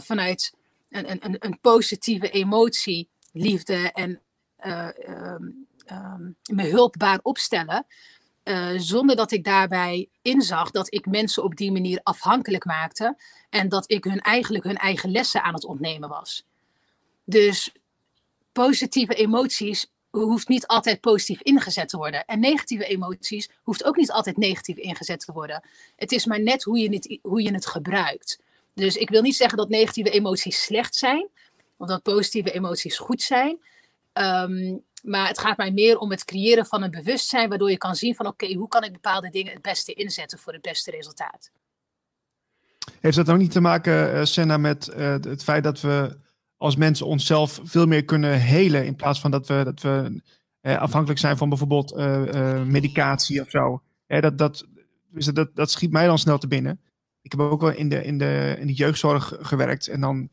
[0.00, 0.54] vanuit
[0.90, 4.20] een, een, een, positieve emotie, liefde en
[4.66, 7.86] um, um, me hulpbaar opstellen.
[8.44, 13.16] Uh, zonder dat ik daarbij inzag dat ik mensen op die manier afhankelijk maakte
[13.50, 16.44] en dat ik hun eigenlijk hun eigen lessen aan het ontnemen was.
[17.24, 17.72] Dus
[18.52, 22.24] positieve emoties hoeft niet altijd positief ingezet te worden.
[22.24, 25.62] En negatieve emoties hoeft ook niet altijd negatief ingezet te worden.
[25.96, 28.42] Het is maar net hoe je het, hoe je het gebruikt.
[28.74, 31.28] Dus ik wil niet zeggen dat negatieve emoties slecht zijn,
[31.76, 33.58] of dat positieve emoties goed zijn.
[34.12, 37.94] Um, maar het gaat mij meer om het creëren van een bewustzijn, waardoor je kan
[37.94, 41.50] zien van oké, hoe kan ik bepaalde dingen het beste inzetten voor het beste resultaat.
[43.00, 46.18] Heeft dat ook niet te maken, uh, Senna, met uh, het feit dat we
[46.56, 50.22] als mensen onszelf veel meer kunnen helen in plaats van dat we, dat we
[50.62, 51.96] uh, afhankelijk zijn van bijvoorbeeld
[52.66, 53.82] medicatie of zo?
[54.06, 54.66] dat, dat,
[55.10, 56.80] dus dat, dat schiet mij dan snel te binnen.
[57.22, 60.28] Ik heb ook wel in de, in de, in de jeugdzorg gewerkt en dan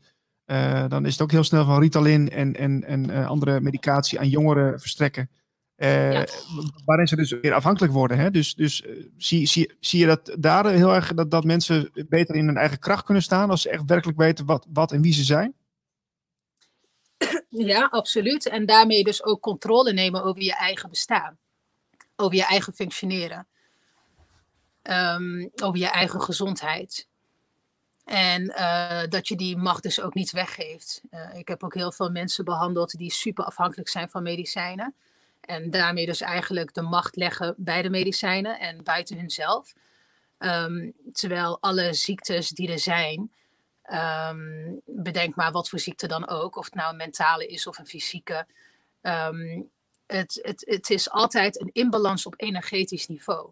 [0.46, 4.18] uh, dan is het ook heel snel van Ritalin en, en, en uh, andere medicatie
[4.18, 5.30] aan jongeren verstrekken.
[5.76, 6.26] Uh, ja.
[6.84, 8.18] Waarin ze dus weer afhankelijk worden.
[8.18, 8.30] Hè?
[8.30, 8.84] Dus, dus
[9.16, 12.78] zie, zie, zie je dat daar heel erg dat, dat mensen beter in hun eigen
[12.78, 15.54] kracht kunnen staan als ze echt werkelijk weten wat, wat en wie ze zijn?
[17.48, 18.48] Ja, absoluut.
[18.48, 21.38] En daarmee dus ook controle nemen over je eigen bestaan.
[22.16, 23.46] Over je eigen functioneren.
[24.82, 27.08] Um, over je eigen gezondheid.
[28.04, 31.00] En uh, dat je die macht dus ook niet weggeeft.
[31.10, 34.94] Uh, ik heb ook heel veel mensen behandeld die super afhankelijk zijn van medicijnen.
[35.40, 39.72] En daarmee dus eigenlijk de macht leggen bij de medicijnen en buiten hunzelf.
[40.38, 43.32] Um, terwijl alle ziektes die er zijn,
[44.30, 47.78] um, bedenk maar wat voor ziekte dan ook, of het nou een mentale is of
[47.78, 48.46] een fysieke.
[49.02, 49.70] Um,
[50.06, 53.50] het, het, het is altijd een inbalans op energetisch niveau.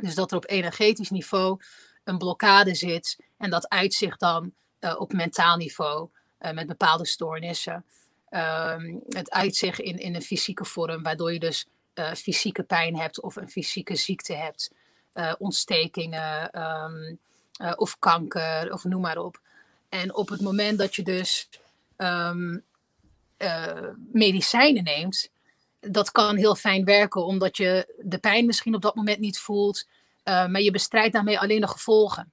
[0.00, 1.60] Dus dat er op energetisch niveau
[2.04, 6.08] een blokkade zit en dat uitzicht dan uh, op mentaal niveau
[6.40, 7.84] uh, met bepaalde stoornissen.
[8.30, 13.20] Um, het uitzicht in, in een fysieke vorm, waardoor je dus uh, fysieke pijn hebt
[13.20, 14.70] of een fysieke ziekte hebt,
[15.38, 17.18] ontstekingen um,
[17.76, 19.40] of kanker of noem maar op.
[19.88, 21.48] En op het moment dat je dus
[21.96, 22.64] um,
[24.12, 25.30] medicijnen neemt,
[25.80, 29.86] dat kan heel fijn werken, omdat je de pijn misschien op dat moment niet voelt.
[30.24, 32.32] Maar je bestrijdt daarmee alleen de gevolgen.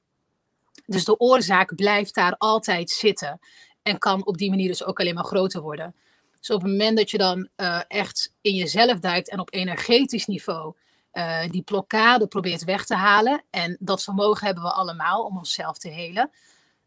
[0.85, 3.39] Dus de oorzaak blijft daar altijd zitten.
[3.81, 5.95] En kan op die manier dus ook alleen maar groter worden.
[6.39, 10.25] Dus op het moment dat je dan uh, echt in jezelf duikt en op energetisch
[10.25, 10.75] niveau
[11.13, 13.43] uh, die blokkade probeert weg te halen.
[13.49, 16.31] En dat vermogen hebben we allemaal om onszelf te helen.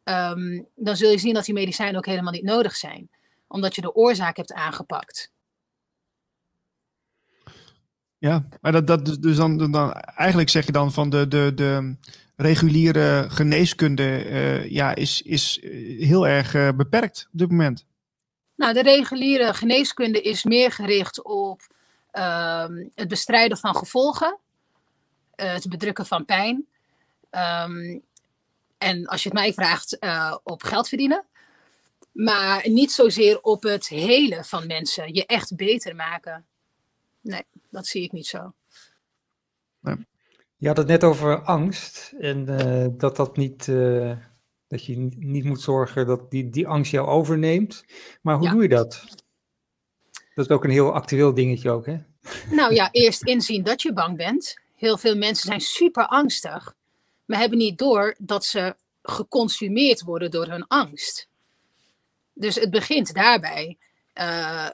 [0.05, 3.11] Um, dan zul je zien dat die medicijnen ook helemaal niet nodig zijn.
[3.49, 5.33] Omdat je de oorzaak hebt aangepakt.
[8.19, 11.97] Ja, maar dat, dat dus dan, dan eigenlijk zeg je dan van de, de, de
[12.41, 15.59] reguliere geneeskunde uh, ja, is, is
[15.99, 17.87] heel erg uh, beperkt op dit moment.
[18.55, 21.63] Nou, de reguliere geneeskunde is meer gericht op
[22.13, 24.39] uh, het bestrijden van gevolgen,
[25.35, 26.67] het bedrukken van pijn.
[27.31, 28.03] Um,
[28.79, 29.99] en als je het mij vraagt,
[30.43, 31.25] op geld verdienen.
[32.13, 36.47] Maar niet zozeer op het helen van mensen, je echt beter maken.
[37.21, 38.55] Nee dat zie ik niet zo.
[39.81, 40.07] Nee.
[40.61, 44.17] Je had het net over angst en uh, dat dat niet, uh,
[44.69, 47.85] dat je niet moet zorgen dat die, die angst jou overneemt.
[48.23, 48.53] Maar hoe ja.
[48.53, 49.05] doe je dat?
[50.35, 51.99] Dat is ook een heel actueel dingetje ook, hè?
[52.51, 54.59] Nou ja, eerst inzien dat je bang bent.
[54.75, 56.75] Heel veel mensen zijn super angstig,
[57.25, 61.29] maar hebben niet door dat ze geconsumeerd worden door hun angst.
[62.33, 63.79] Dus het begint daarbij.
[64.15, 64.73] Uh, eh,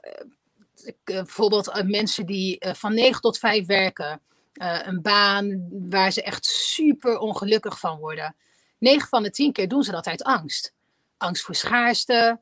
[1.03, 4.21] bijvoorbeeld mensen die van 9 tot 5 werken,
[4.57, 8.35] een baan waar ze echt super ongelukkig van worden.
[8.77, 10.73] 9 van de 10 keer doen ze dat uit angst.
[11.17, 12.39] Angst voor schaarste,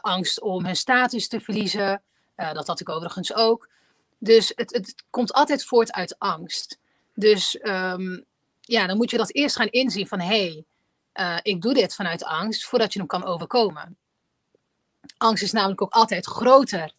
[0.00, 2.02] angst om hun status te verliezen.
[2.34, 3.68] dat had ik overigens ook.
[4.18, 6.78] Dus het, het komt altijd voort uit angst.
[7.14, 8.24] Dus um,
[8.60, 10.64] ja, dan moet je dat eerst gaan inzien van hé,
[11.12, 13.96] hey, ik doe dit vanuit angst voordat je hem kan overkomen.
[15.16, 16.92] Angst is namelijk ook altijd groter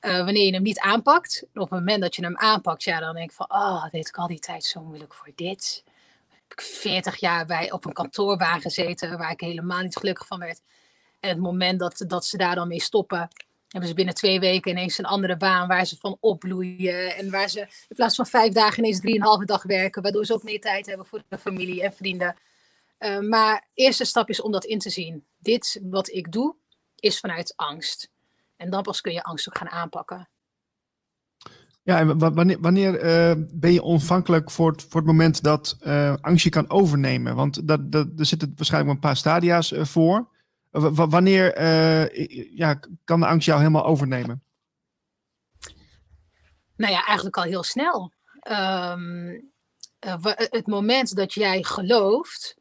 [0.00, 1.42] uh, wanneer je hem niet aanpakt.
[1.54, 4.16] Op het moment dat je hem aanpakt, ja, dan denk ik van, oh, dit ik
[4.16, 5.84] al die tijd zo moeilijk voor dit.
[6.28, 10.38] Heb ik 40 jaar bij op een kantoorbaan gezeten waar ik helemaal niet gelukkig van
[10.38, 10.60] werd.
[11.20, 13.28] En het moment dat, dat ze daar dan mee stoppen,
[13.68, 17.16] hebben ze binnen twee weken ineens een andere baan waar ze van opbloeien.
[17.16, 20.42] En waar ze in plaats van vijf dagen ineens drieënhalve dag werken, waardoor ze ook
[20.42, 22.36] meer tijd hebben voor de familie en vrienden.
[22.98, 25.24] Uh, maar eerste stap is om dat in te zien.
[25.38, 26.54] Dit wat ik doe,
[26.96, 28.10] is vanuit angst.
[28.60, 30.28] En dan pas kun je angst ook gaan aanpakken.
[31.82, 36.14] Ja, en wanneer, wanneer uh, ben je ontvankelijk voor het, voor het moment dat uh,
[36.20, 37.34] angst je kan overnemen?
[37.34, 40.28] Want dat, dat, er zitten waarschijnlijk een paar stadia's uh, voor.
[40.70, 41.62] wanneer
[42.56, 44.42] ja, kan de angst jou helemaal overnemen?
[46.76, 48.12] Nou ja, eigenlijk al heel snel.
[48.50, 49.52] Um,
[50.50, 52.56] het moment dat jij gelooft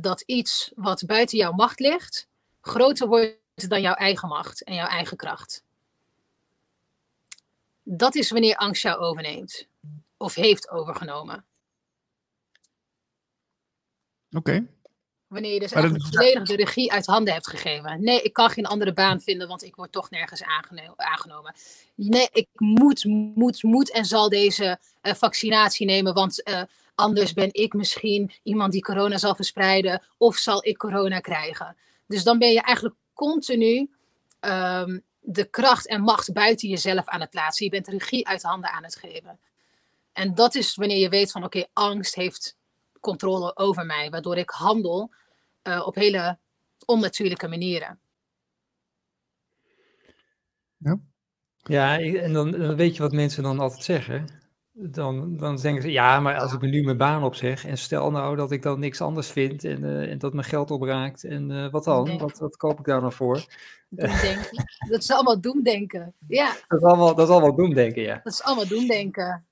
[0.00, 2.28] dat iets wat buiten jouw macht ligt,
[2.60, 5.62] groter wordt dan jouw eigen macht en jouw eigen kracht
[7.90, 9.66] dat is wanneer angst jou overneemt.
[10.16, 11.44] Of heeft overgenomen.
[14.30, 14.66] Oké.
[15.26, 18.02] Wanneer je dus eigenlijk volledig de regie uit handen hebt gegeven.
[18.04, 20.42] Nee, ik kan geen andere baan vinden, want ik word toch nergens
[20.96, 21.54] aangenomen.
[21.94, 26.62] Nee, ik moet, moet, moet en zal deze uh, vaccinatie nemen, want uh,
[26.94, 31.76] anders ben ik misschien iemand die corona zal verspreiden of zal ik corona krijgen.
[32.06, 33.90] Dus dan ben je eigenlijk continu
[34.40, 37.64] um, de kracht en macht buiten jezelf aan het plaatsen.
[37.64, 39.38] Je bent regie uit handen aan het geven.
[40.12, 42.56] En dat is wanneer je weet van oké, angst heeft
[43.00, 45.10] controle over mij, waardoor ik handel
[45.62, 46.38] uh, op hele
[46.84, 47.98] onnatuurlijke manieren.
[50.78, 50.98] Ja,
[51.62, 54.37] ja en dan, dan weet je wat mensen dan altijd zeggen
[54.80, 58.10] dan, dan denken ze, ja, maar als ik me nu mijn baan opzeg en stel
[58.10, 61.50] nou dat ik dan niks anders vind en, uh, en dat mijn geld opraakt en
[61.50, 62.18] uh, wat dan?
[62.18, 63.44] Wat, wat koop ik daar dan voor?
[63.88, 64.64] Doemdenken.
[64.88, 66.56] dat is allemaal doemdenken, ja.
[66.68, 68.20] Dat is allemaal, dat is allemaal doemdenken, ja.
[68.22, 69.46] Dat is allemaal doemdenken.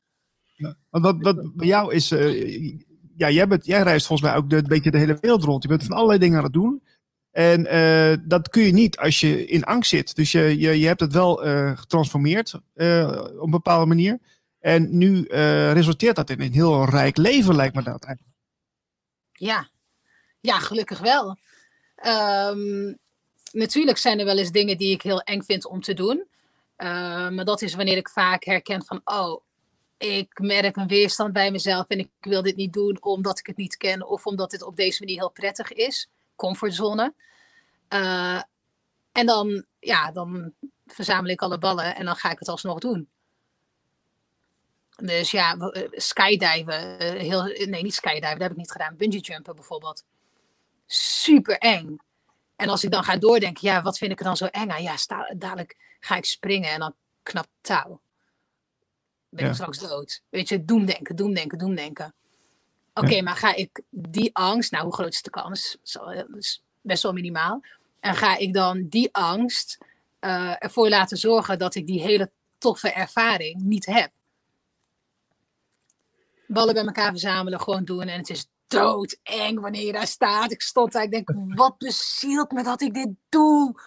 [0.54, 2.78] Ja, wat, wat bij jou is, uh,
[3.16, 5.62] ja, jij, bent, jij reist volgens mij ook de, een beetje de hele wereld rond.
[5.62, 6.82] Je bent van allerlei dingen aan het doen.
[7.30, 7.62] En
[8.28, 10.14] dat kun je niet als je in angst zit.
[10.14, 11.36] Dus je, je, je hebt het wel
[11.76, 12.62] getransformeerd op
[13.44, 14.18] een bepaalde manier.
[14.66, 18.36] En nu uh, resulteert dat in een heel rijk leven, lijkt me dat eigenlijk.
[19.32, 19.68] Ja,
[20.40, 21.38] ja gelukkig wel.
[22.06, 22.98] Um,
[23.52, 26.26] natuurlijk zijn er wel eens dingen die ik heel eng vind om te doen.
[26.76, 29.40] Uh, maar dat is wanneer ik vaak herken van, oh,
[29.98, 33.56] ik merk een weerstand bij mezelf en ik wil dit niet doen omdat ik het
[33.56, 36.08] niet ken of omdat het op deze manier heel prettig is.
[36.36, 37.14] Comfortzone.
[37.88, 38.42] Uh,
[39.12, 40.52] en dan, ja, dan
[40.86, 43.08] verzamel ik alle ballen en dan ga ik het alsnog doen.
[44.96, 48.96] Dus ja, eh, skydiven, eh, heel, nee niet skydiven, dat heb ik niet gedaan.
[48.96, 50.04] Bungee jumpen bijvoorbeeld.
[50.86, 51.98] Super eng.
[52.56, 54.82] En als ik dan ga doordenken, ja, wat vind ik er dan zo eng aan?
[54.82, 58.00] Ja, sta, dadelijk ga ik springen en dan knapt touw.
[59.28, 60.22] Ben ik straks dood.
[60.28, 62.14] Weet je, doemdenken, doemdenken, doemdenken.
[62.94, 65.76] Oké, okay, maar ga ik die angst, nou hoe groot is de kans?
[65.82, 67.60] Dat is best wel minimaal.
[68.00, 69.78] En ga ik dan die angst
[70.20, 74.10] uh, ervoor laten zorgen dat ik die hele toffe ervaring niet heb?
[76.46, 78.02] Ballen bij elkaar verzamelen, gewoon doen.
[78.02, 80.52] En het is doodeng wanneer je daar staat.
[80.52, 83.80] Ik stond daar, ik denk, wat bezielt me dat ik dit doe?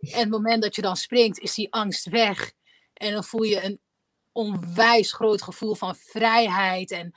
[0.00, 2.52] En het moment dat je dan springt, is die angst weg.
[2.92, 3.80] En dan voel je een
[4.32, 7.14] onwijs groot gevoel van vrijheid en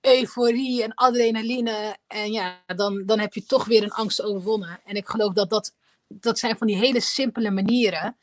[0.00, 1.96] euforie en adrenaline.
[2.06, 4.80] En ja, dan, dan heb je toch weer een angst overwonnen.
[4.84, 5.74] En ik geloof dat dat,
[6.08, 8.16] dat zijn van die hele simpele manieren.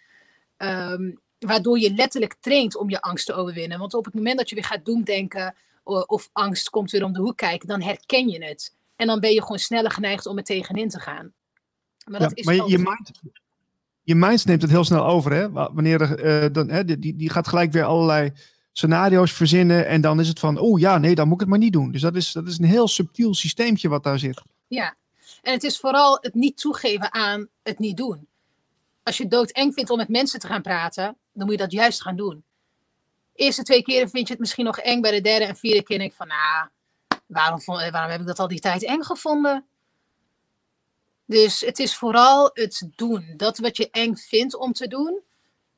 [0.57, 3.79] Um, waardoor je letterlijk traint om je angst te overwinnen.
[3.79, 7.19] Want op het moment dat je weer gaat doemdenken of angst komt weer om de
[7.19, 8.75] hoek kijken, dan herken je het.
[8.95, 11.33] En dan ben je gewoon sneller geneigd om er tegenin te gaan.
[12.05, 13.11] Maar, dat is maar je, mind,
[14.03, 15.51] je mind neemt het heel snel over, hè?
[15.51, 18.31] Wanneer uh, dan, hè, die, die gaat gelijk weer allerlei
[18.71, 21.59] scenario's verzinnen en dan is het van, oh ja, nee, dan moet ik het maar
[21.59, 21.91] niet doen.
[21.91, 24.41] Dus dat is, dat is een heel subtiel systeemtje wat daar zit.
[24.67, 24.95] Ja,
[25.41, 28.27] en het is vooral het niet toegeven aan het niet doen.
[29.03, 32.01] Als je doodeng vindt om met mensen te gaan praten, dan moet je dat juist
[32.01, 32.43] gaan doen.
[33.35, 35.01] Eerste twee keren vind je het misschien nog eng.
[35.01, 36.69] Bij de derde en vierde keer denk ik van, nou,
[37.25, 39.65] waarom, waarom heb ik dat al die tijd eng gevonden?
[41.25, 43.33] Dus het is vooral het doen.
[43.37, 45.21] Dat wat je eng vindt om te doen,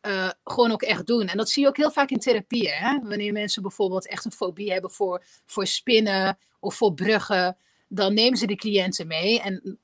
[0.02, 1.28] uh, gewoon ook echt doen.
[1.28, 2.74] En dat zie je ook heel vaak in therapieën.
[2.74, 3.00] Hè?
[3.04, 8.38] Wanneer mensen bijvoorbeeld echt een fobie hebben voor, voor spinnen of voor bruggen, dan nemen
[8.38, 9.42] ze de cliënten mee.
[9.42, 9.80] En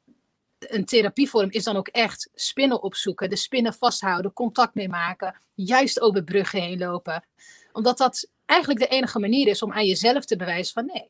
[0.60, 6.02] een therapievorm is dan ook echt spinnen opzoeken, de spinnen vasthouden, contact mee maken, juist
[6.02, 7.24] over bruggen heen lopen.
[7.72, 11.10] Omdat dat eigenlijk de enige manier is om aan jezelf te bewijzen van nee,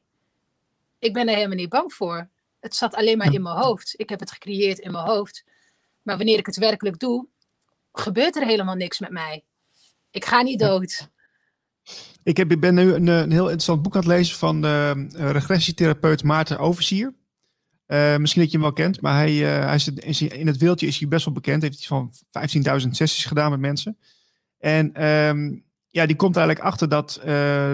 [0.99, 2.29] ik ben er helemaal niet bang voor.
[2.59, 3.93] Het zat alleen maar in mijn hoofd.
[3.97, 5.43] Ik heb het gecreëerd in mijn hoofd.
[6.01, 7.27] Maar wanneer ik het werkelijk doe,
[7.93, 9.43] gebeurt er helemaal niks met mij.
[10.11, 11.09] Ik ga niet dood.
[12.23, 15.07] Ik, heb, ik ben nu een, een heel interessant boek aan het lezen van de
[15.15, 17.13] uh, regressietherapeut Maarten Oversier.
[17.87, 20.87] Uh, misschien dat je hem wel kent, maar hij, uh, hij is, in het wereldje
[20.87, 21.61] is hij best wel bekend.
[21.61, 22.13] Heeft iets van
[22.83, 23.97] 15.000 sessies gedaan met mensen.
[24.57, 27.25] En um, ja, die komt eigenlijk achter dat uh,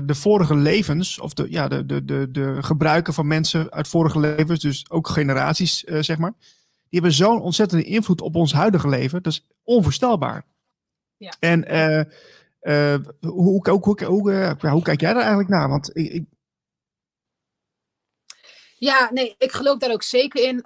[0.04, 4.20] de vorige levens, of de, ja, de, de, de, de gebruiken van mensen uit vorige
[4.20, 6.34] levens, dus ook generaties, zeg maar,
[6.90, 9.24] die hebben zo'n ontzettende invloed op ons huidige leven.
[9.24, 10.46] Dat is onvoorstelbaar.
[11.18, 11.34] Ja.
[11.40, 11.60] En
[13.20, 15.70] hoe, hoe, hoe, hoe, hoe, kijk jij daar eigenlijk naar?
[15.70, 16.24] Want ik, ik...
[18.84, 20.58] Ja, nee, ik geloof daar ook zeker in.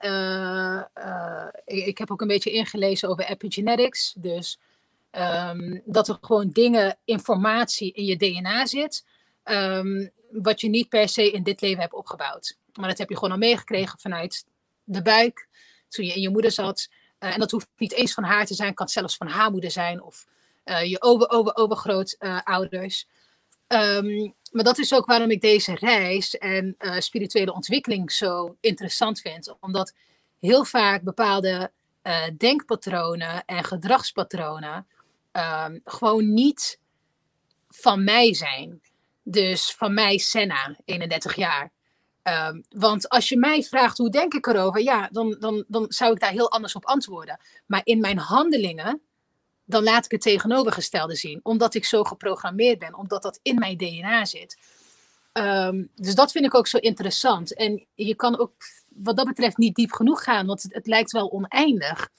[1.65, 4.13] ik, ik, heb ook een beetje ingelezen over epigenetics.
[4.17, 4.59] Dus
[5.11, 9.05] um, dat er gewoon dingen, informatie in je DNA zit.
[9.43, 12.57] Um, wat je niet per se in dit leven hebt opgebouwd.
[12.73, 14.45] Maar dat heb je gewoon al meegekregen vanuit
[14.83, 15.47] de buik,
[15.87, 16.89] toen je in je moeder zat.
[17.19, 19.71] Uh, en dat hoeft niet eens van haar te zijn, kan zelfs van haar moeder
[19.71, 20.27] zijn of
[20.63, 23.07] je over, over, overgrootouders.
[23.67, 29.19] Um, maar dat is ook waarom ik deze reis en uh, spirituele ontwikkeling zo interessant
[29.19, 29.55] vind.
[29.59, 29.93] Omdat
[30.39, 31.71] heel vaak bepaalde
[32.37, 34.87] denkpatronen en gedragspatronen
[35.31, 36.79] um, gewoon niet
[37.69, 38.81] van mij zijn.
[39.23, 41.71] Dus van mij, Senna, 31 jaar.
[42.23, 46.13] Um, want als je mij vraagt hoe denk ik erover, ja, dan, dan, dan zou
[46.13, 47.39] ik daar heel anders op antwoorden.
[47.65, 49.01] Maar in mijn handelingen,
[49.67, 51.39] dan laat ik het tegenovergestelde zien.
[51.43, 54.57] Omdat ik zo geprogrammeerd ben, omdat dat in mijn DNA zit.
[55.33, 57.53] Um, dus dat vind ik ook zo interessant.
[57.53, 58.51] En je kan ook
[58.87, 62.09] wat dat betreft niet diep genoeg gaan, want het, lijkt wel oneindig.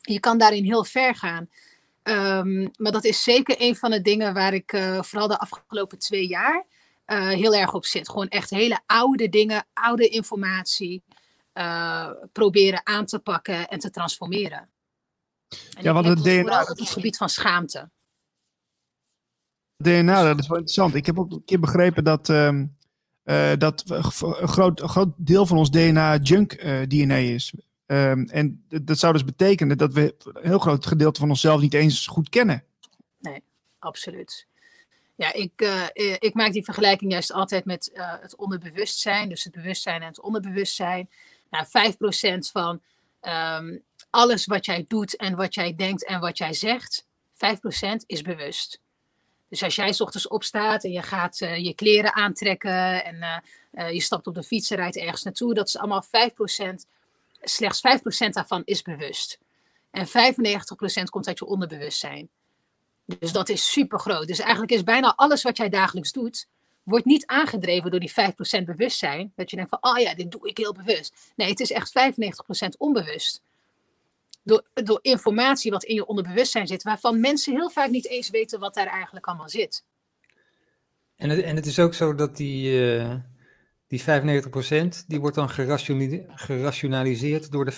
[0.00, 1.48] Je kan daarin heel ver gaan.
[2.02, 5.98] Um, maar dat is zeker een van de dingen waar ik uh, vooral de afgelopen
[5.98, 6.66] twee jaar
[7.06, 8.08] uh, heel erg op zit.
[8.08, 11.02] Gewoon echt hele oude dingen, oude informatie
[11.54, 14.68] uh, proberen aan te pakken en te transformeren.
[15.80, 16.60] Ja, want het DNA.
[16.60, 17.90] Op het gebied van schaamte.
[19.76, 20.94] DNA, dat is wel interessant.
[20.94, 22.62] Ik heb ook een keer begrepen dat, uh,
[23.58, 26.52] dat een groot, een groot deel van ons DNA junk
[26.88, 27.52] DNA is.
[27.86, 31.74] Um, en dat zou dus betekenen dat we een heel groot gedeelte van onszelf niet
[31.74, 32.64] eens goed kennen.
[33.18, 33.42] Nee,
[33.78, 34.46] absoluut.
[35.16, 35.86] Ja, ik, uh,
[36.18, 37.90] ik maak die vergelijking juist altijd met
[38.20, 39.28] het onderbewustzijn.
[39.28, 41.08] Dus het bewustzijn en het onderbewustzijn.
[41.50, 41.66] Nou,
[42.36, 42.80] 5% van
[43.20, 43.82] um,
[44.14, 47.06] alles wat jij doet en wat jij denkt en wat jij zegt, 5%
[48.06, 48.80] is bewust.
[49.48, 53.42] Dus als jij s ochtends opstaat en je gaat uh, je kleren aantrekken en
[53.94, 56.08] je stapt op de fiets en rijdt ergens naartoe, dat is allemaal 5%
[57.40, 57.82] slechts
[58.26, 59.38] 5% daarvan is bewust.
[59.90, 60.10] En 95%
[61.10, 62.28] komt uit je onderbewustzijn.
[63.04, 64.26] Dus dat is super groot.
[64.26, 66.46] Dus eigenlijk is bijna alles wat jij dagelijks doet,
[66.82, 68.12] wordt niet aangedreven door die
[68.60, 69.32] 5% bewustzijn.
[69.36, 71.32] Dat je denkt van, oh ja, dit doe ik heel bewust.
[71.36, 71.92] Nee, het is echt
[72.64, 73.42] 95% onbewust.
[74.46, 78.60] Door, door informatie wat in je onderbewustzijn zit, waarvan mensen heel vaak niet eens weten
[78.60, 79.84] wat daar eigenlijk allemaal zit.
[81.16, 83.14] En het, en het is ook zo dat die, uh,
[83.86, 84.04] die 95%
[85.06, 85.50] die wordt dan
[86.34, 87.76] gerationaliseerd door de 5%.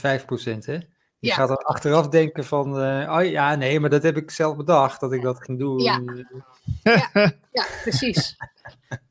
[0.64, 0.78] Hè?
[1.18, 4.56] Je gaat dan achteraf denken van, uh, oh ja, nee, maar dat heb ik zelf
[4.56, 5.82] bedacht dat ik dat ging doen.
[5.82, 6.02] Ja,
[6.82, 8.36] ja, ja precies.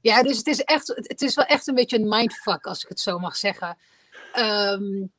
[0.02, 2.90] Ja, dus het is, echt, het is wel echt een beetje een mindfuck, als ik
[2.90, 3.78] het zo mag zeggen.
[4.36, 5.12] Um,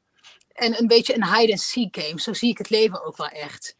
[0.56, 2.20] en een beetje een hide-and-seek game.
[2.20, 3.76] Zo zie ik het leven ook wel echt.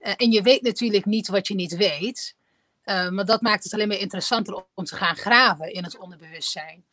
[0.00, 2.36] Uh, en je weet natuurlijk niet wat je niet weet.
[2.84, 6.84] Uh, maar dat maakt het alleen maar interessanter om te gaan graven in het onderbewustzijn.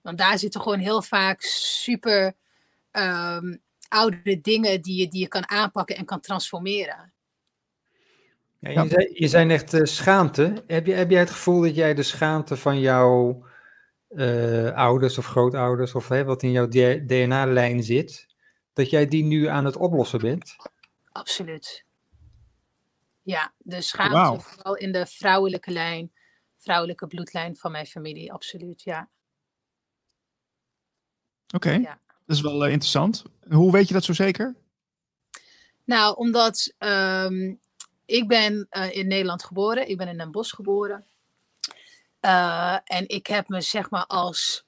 [0.00, 2.34] Want daar zitten gewoon heel vaak super
[2.92, 7.12] um, oude dingen die je, die je kan aanpakken en kan transformeren.
[8.58, 10.64] Ja, je, zei, je zei echt uh, schaamte.
[10.66, 13.46] Heb, je, heb jij het gevoel dat jij de schaamte van jouw
[14.74, 16.68] ouders of grootouders, of hè, wat in jouw
[17.06, 18.27] DNA-lijn zit,
[18.78, 20.56] dat jij die nu aan het oplossen bent?
[21.12, 21.84] Absoluut.
[23.22, 24.40] Ja, de schaamte wow.
[24.40, 26.12] vooral in de vrouwelijke lijn,
[26.56, 29.08] vrouwelijke bloedlijn van mijn familie, absoluut, ja.
[31.54, 31.80] Oké, okay.
[31.80, 32.00] ja.
[32.26, 33.24] dat is wel uh, interessant.
[33.48, 34.56] Hoe weet je dat zo zeker?
[35.84, 37.60] Nou, omdat um,
[38.04, 39.88] ik ben uh, in Nederland geboren.
[39.88, 41.06] Ik ben in Den Bosch geboren.
[42.20, 44.66] Uh, en ik heb me zeg maar als,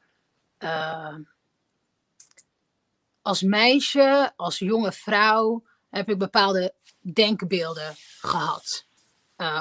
[3.23, 8.87] als meisje, als jonge vrouw, heb ik bepaalde denkbeelden gehad.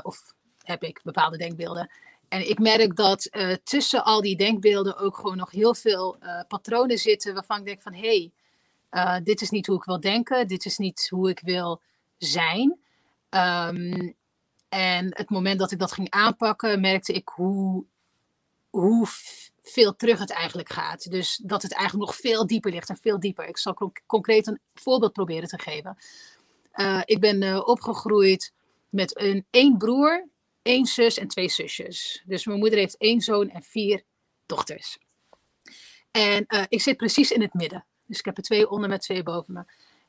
[0.01, 0.33] of
[0.63, 1.91] heb ik bepaalde denkbeelden.
[2.27, 6.41] En ik merk dat uh, tussen al die denkbeelden ook gewoon nog heel veel uh,
[6.47, 8.31] patronen zitten waarvan ik denk van hé,
[8.89, 11.81] hey, dit is niet hoe ik wil denken, dit is niet hoe ik wil
[12.17, 12.79] zijn.
[13.29, 14.15] Um,
[14.69, 17.85] en het moment dat ik dat ging aanpakken, merkte ik hoe,
[18.69, 19.07] hoe
[19.69, 21.11] veel terug het eigenlijk gaat.
[21.11, 23.47] Dus dat het eigenlijk nog veel dieper ligt en veel dieper.
[23.47, 25.97] Ik zal concreet een voorbeeld proberen te geven.
[27.05, 28.53] ik ben opgegroeid
[28.89, 30.27] met een één broer
[30.61, 32.23] één zus en twee zusjes.
[32.25, 34.03] Dus mijn moeder heeft één zoon en vier
[34.45, 34.97] dochters.
[36.11, 37.85] En uh, ik zit precies in het midden.
[38.05, 39.63] Dus ik heb er twee onder met twee boven me.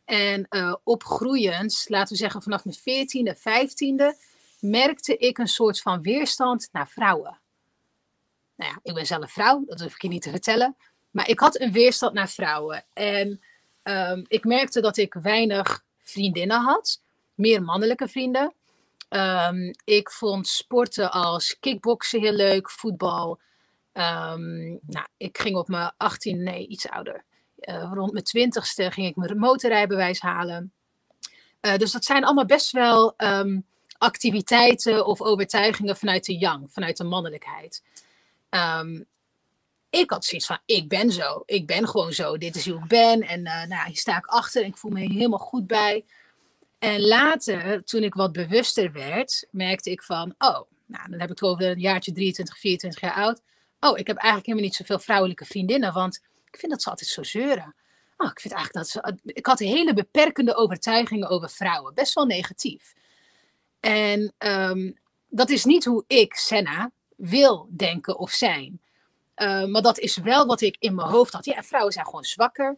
[0.04, 0.48] En
[0.84, 4.16] opgroeiend, laten we zeggen vanaf mijn veertiende, vijftiende,
[4.60, 7.39] merkte ik een soort van weerstand naar vrouwen.
[8.60, 10.76] Nou ja, ik ben zelf vrouw, dat hoef ik je niet te vertellen.
[11.10, 12.84] Maar ik had een weerstand naar vrouwen.
[12.92, 13.40] En
[13.82, 17.00] um, ik merkte dat ik weinig vriendinnen had,
[17.34, 18.54] meer mannelijke vrienden.
[19.08, 23.40] Ehm, ik vond sporten als kickboksen heel leuk, voetbal.
[23.92, 27.24] Ehm, nou, ik ging op mijn 18, nee, iets ouder.
[27.60, 30.72] Uh, rond mijn twintigste ging ik mijn motorrijbewijs halen.
[31.60, 33.14] Uh, dus dat zijn allemaal best wel
[33.98, 37.82] activiteiten of overtuigingen vanuit de yang, vanuit de mannelijkheid.
[38.50, 39.08] Um,
[39.90, 41.42] ik had zoiets van, ik ben zo.
[41.46, 42.38] Ik ben gewoon zo.
[42.38, 43.20] Dit is hoe ik ben.
[43.22, 46.04] En uh, nou, hier sta ik achter en ik voel me helemaal goed bij.
[46.78, 51.42] En later, toen ik wat bewuster werd, merkte ik van, oh, nou, dan heb ik
[51.42, 53.42] over een jaartje 23, 24 jaar oud.
[53.80, 57.08] Oh, ik heb eigenlijk helemaal niet zoveel vrouwelijke vriendinnen, want ik vind dat ze altijd
[57.08, 57.74] zo zeuren.
[58.16, 59.18] Oh, ik vind eigenlijk dat ze.
[59.24, 62.94] Ik had hele beperkende overtuigingen over vrouwen, best wel negatief.
[63.80, 64.98] En um,
[65.28, 66.90] dat is niet hoe ik, Senna,
[67.20, 68.80] wil denken of zijn.
[69.36, 71.44] Uh, maar dat is wel wat ik in mijn hoofd had.
[71.44, 72.76] Ja, vrouwen zijn gewoon zwakker.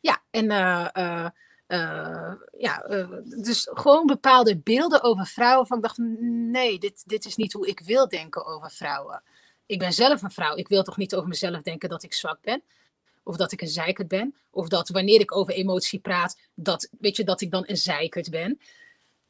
[0.00, 1.28] Ja, en uh,
[1.68, 2.86] uh, ja,
[3.24, 5.66] dus gewoon bepaalde beelden over vrouwen.
[5.66, 9.22] Van ik dacht, nee, dit, dit is niet hoe ik wil denken over vrouwen.
[9.66, 10.56] Ik ben zelf een vrouw.
[10.56, 12.62] Ik wil toch niet over mezelf denken dat ik zwak ben.
[13.22, 14.34] Of dat ik een zeikert ben.
[14.50, 18.30] Of dat wanneer ik over emotie praat, dat, weet je, dat ik dan een zeikert
[18.30, 18.60] ben.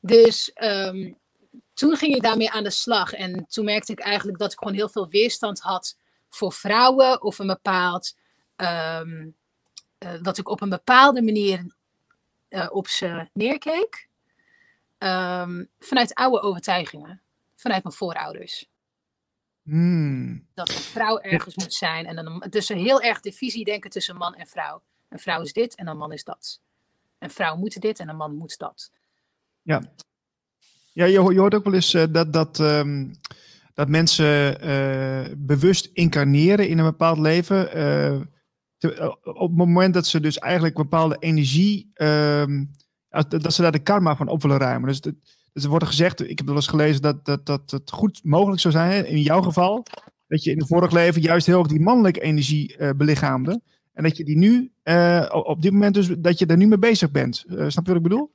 [0.00, 1.16] Dus um,
[1.74, 3.12] toen ging ik daarmee aan de slag.
[3.12, 5.96] En toen merkte ik eigenlijk dat ik gewoon heel veel weerstand had
[6.28, 7.22] voor vrouwen.
[7.22, 8.16] Of een bepaald.
[8.56, 9.36] Um,
[9.98, 11.74] uh, dat ik op een bepaalde manier
[12.48, 14.08] uh, op ze neerkeek.
[14.98, 17.20] Um, vanuit oude overtuigingen.
[17.54, 18.70] Vanuit mijn voorouders.
[19.62, 20.46] Hmm.
[20.54, 22.06] Dat een vrouw ergens moet zijn.
[22.06, 24.82] En dan, dus een heel erg divisie denken tussen man en vrouw.
[25.08, 26.60] Een vrouw is dit en een man is dat.
[27.18, 28.90] Een vrouw moet dit en een man moet dat.
[29.62, 29.82] Ja,
[30.92, 33.10] ja je, hoort ook wel eens uh, dat, dat, um,
[33.74, 37.68] dat mensen uh, bewust incarneren in een bepaald leven.
[38.78, 42.70] Te, op het moment dat ze dus eigenlijk bepaalde energie, um,
[43.28, 44.88] dat ze daar de karma van op willen ruimen.
[44.88, 45.16] Dus, de,
[45.52, 48.60] dus er wordt gezegd, ik heb wel eens gelezen dat, dat, dat het goed mogelijk
[48.60, 49.86] zou zijn, in jouw geval,
[50.26, 53.60] dat je in het vorige leven juist heel die mannelijke energie belichaamde.
[53.92, 54.72] En dat je die nu,
[55.30, 57.44] op dit moment dus, dat je daar nu mee bezig bent.
[57.46, 58.32] Snap je wat ik bedoel?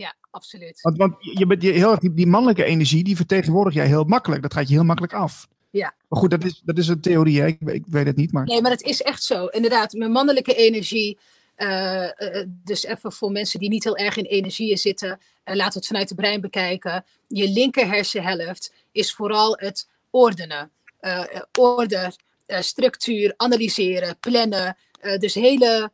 [0.00, 0.80] Ja, absoluut.
[0.80, 4.04] Want, want je bent je, heel erg, die, die mannelijke energie, die vertegenwoordig jij heel
[4.04, 4.42] makkelijk.
[4.42, 5.48] Dat gaat je heel makkelijk af.
[5.70, 5.94] Ja.
[6.08, 7.46] Maar goed, dat is, dat is een theorie, hè?
[7.46, 8.32] Ik, ik weet het niet.
[8.32, 8.44] Maar...
[8.44, 9.46] Nee, maar het is echt zo.
[9.46, 11.18] Inderdaad, mijn mannelijke energie.
[11.56, 15.72] Uh, uh, dus even voor mensen die niet heel erg in energieën zitten, uh, laten
[15.72, 17.04] we het vanuit het brein bekijken.
[17.28, 20.70] Je linker hersenhelft is vooral het ordenen,
[21.58, 22.12] orde,
[22.46, 24.76] structuur, analyseren, plannen.
[25.18, 25.92] dus hele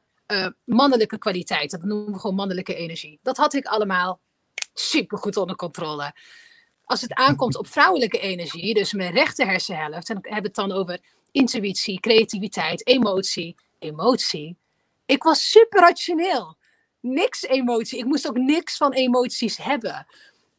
[0.65, 1.81] mannelijke kwaliteiten.
[1.81, 3.19] Dat noemen we gewoon mannelijke energie.
[3.23, 4.21] Dat had ik allemaal
[4.75, 6.15] super goed onder controle.
[6.85, 10.73] Als het aankomt op vrouwelijke energie, dus mijn rechter hersenhelft, en ik heb het dan
[10.73, 11.01] over
[11.31, 13.57] intuïtie, creativiteit, emotie.
[13.79, 14.57] Emotie,
[15.07, 16.57] ik was super rationeel.
[17.01, 17.99] Niks emotie.
[17.99, 20.07] Ik moest ook niks van emoties hebben.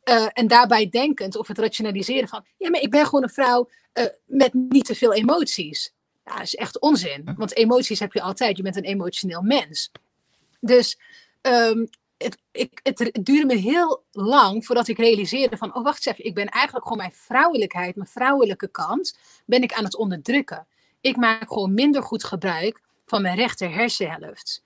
[0.03, 3.69] Uh, en daarbij denkend of het rationaliseren van, ja, maar ik ben gewoon een vrouw
[3.93, 5.93] uh, met niet te veel emoties.
[6.27, 7.33] Ja, dat is echt onzin.
[7.37, 8.57] Want emoties heb je altijd.
[8.57, 9.91] Je bent een emotioneel mens.
[10.59, 10.99] Dus
[11.41, 16.05] um, het, ik, het, het, duurde me heel lang voordat ik realiseerde van, oh wacht
[16.05, 19.95] eens even, ik ben eigenlijk gewoon mijn vrouwelijkheid, mijn vrouwelijke kant, ben ik aan het
[19.95, 20.67] onderdrukken.
[21.01, 24.63] Ik maak gewoon minder goed gebruik van mijn rechter hersenhelft.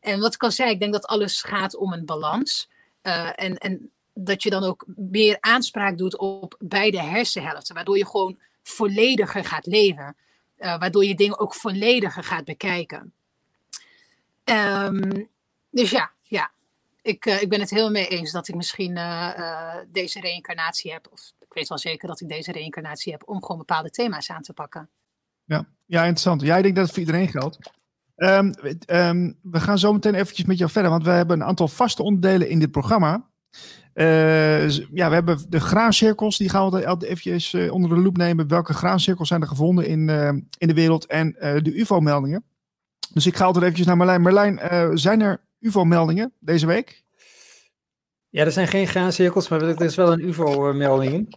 [0.00, 2.68] En wat ik al zei, ik denk dat alles gaat om een balans.
[3.02, 8.06] Uh, en, en dat je dan ook meer aanspraak doet op beide hersenhelften, waardoor je
[8.06, 10.16] gewoon vollediger gaat leven.
[10.60, 13.12] Uh, waardoor je dingen ook vollediger gaat bekijken.
[14.44, 15.28] Um,
[15.70, 16.50] dus ja, ja.
[17.02, 18.94] Ik, uh, ik ben het heel mee eens dat ik misschien
[19.88, 21.08] deze reïncarnatie heb.
[21.10, 24.42] Of ik weet wel zeker dat ik deze reïncarnatie heb om gewoon bepaalde thema's aan
[24.42, 24.88] te pakken.
[25.44, 26.42] Ja, ja interessant.
[26.42, 27.58] Ja, ik denk dat het voor iedereen geldt.
[28.16, 28.54] Um,
[28.86, 32.02] um, we gaan zo meteen eventjes met jou verder, want we hebben een aantal vaste
[32.02, 33.28] onderdelen in dit programma.
[33.94, 38.48] Uh, ja, we hebben de graancirkels, die gaan we eventjes uh, onder de loep nemen.
[38.48, 40.28] Welke graancirkels zijn er gevonden in, uh,
[40.58, 42.44] in de wereld en de UFO-meldingen.
[43.12, 44.22] Dus ik ga altijd eventjes naar Marlijn.
[44.22, 47.02] Marlijn, zijn er UFO-meldingen deze week?
[48.28, 51.28] Ja, er zijn geen graancirkels, maar er is wel een UFO-meldingen.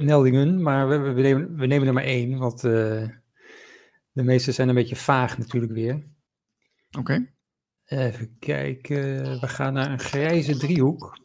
[0.00, 3.12] meldingen, maar we, we, nemen, we nemen er maar één, want de
[4.12, 5.94] meeste zijn een beetje vaag natuurlijk weer.
[5.94, 6.98] Oké.
[6.98, 7.32] Okay.
[7.92, 11.18] Even kijken, we gaan naar een grijze driehoek.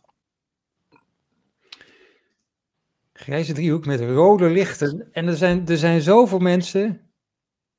[3.14, 5.12] Grijze driehoek met rode lichten.
[5.12, 7.12] En er zijn, er zijn zoveel mensen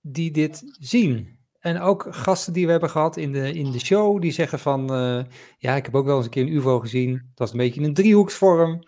[0.01, 1.39] die dit zien.
[1.59, 4.95] En ook gasten die we hebben gehad in de, in de show, die zeggen van,
[4.95, 5.24] uh,
[5.59, 7.12] ja, ik heb ook wel eens een keer een UFO gezien.
[7.12, 8.82] Dat was een beetje een driehoeksvorm.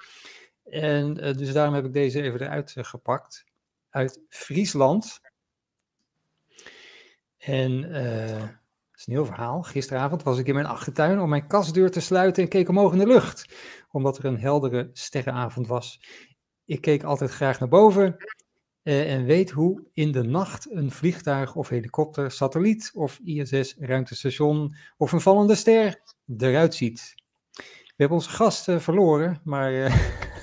[0.65, 3.45] En uh, dus daarom heb ik deze even eruit uh, gepakt.
[3.91, 5.21] Uit Friesland.
[7.39, 7.85] En
[9.01, 9.63] is een heel verhaal.
[9.63, 12.99] Gisteravond was ik in mijn achtertuin om mijn kastdeur te sluiten en keek omhoog in
[12.99, 13.55] de lucht,
[13.91, 16.01] omdat er een heldere sterrenavond was.
[16.65, 18.17] Ik keek altijd graag naar boven
[18.83, 25.13] eh, en weet hoe in de nacht een vliegtuig of helikopter, satelliet of ISS-ruimtestation of
[25.13, 26.01] een vallende ster
[26.37, 27.15] eruit ziet.
[27.85, 29.85] We hebben onze gasten verloren, maar.
[29.85, 29.95] eh,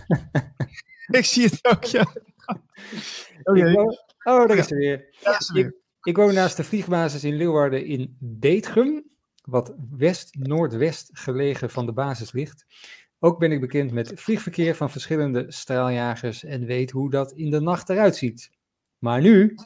[1.08, 2.05] Ik zie het ook, ja.
[3.43, 3.84] Oh,
[4.24, 5.08] oh, daar is ze weer.
[5.22, 5.66] Is ze weer.
[5.66, 9.03] Ik woon naast de vliegbasis in Leeuwarden in Deetgum,
[9.43, 12.65] wat west-noordwest gelegen van de basis ligt.
[13.19, 17.59] Ook ben ik bekend met vliegverkeer van verschillende straaljagers en weet hoe dat in de
[17.59, 18.51] nacht eruit ziet.
[18.97, 19.65] Maar nu, hij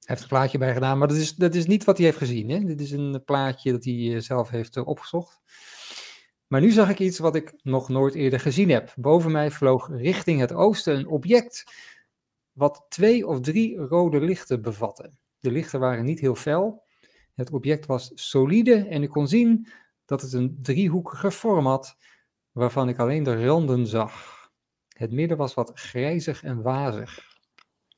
[0.00, 2.48] heeft een plaatje bij gedaan, maar dat is, dat is niet wat hij heeft gezien.
[2.50, 2.64] Hè?
[2.64, 5.40] Dit is een plaatje dat hij eh, zelf heeft eh, opgezocht.
[6.46, 8.94] Maar nu zag ik iets wat ik nog nooit eerder gezien heb.
[8.96, 11.64] Boven mij vloog richting het oosten een object
[12.52, 15.12] wat twee of drie rode lichten bevatte.
[15.42, 16.82] De lichten waren niet heel fel.
[17.34, 19.68] Het object was solide en ik kon zien
[20.04, 21.96] dat het een driehoekige vorm had,
[22.52, 24.40] waarvan ik alleen de randen zag.
[24.88, 27.30] Het midden was wat grijzig en wazig.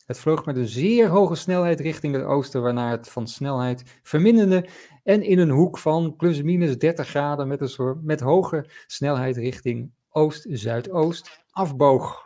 [0.06, 4.68] Het vloog met een zeer hoge snelheid richting het oosten, waarna het van snelheid verminderde
[5.02, 9.36] en in een hoek van plus minus 30 graden met, een soort, met hoge snelheid
[9.36, 12.22] richting oost-zuidoost afboog.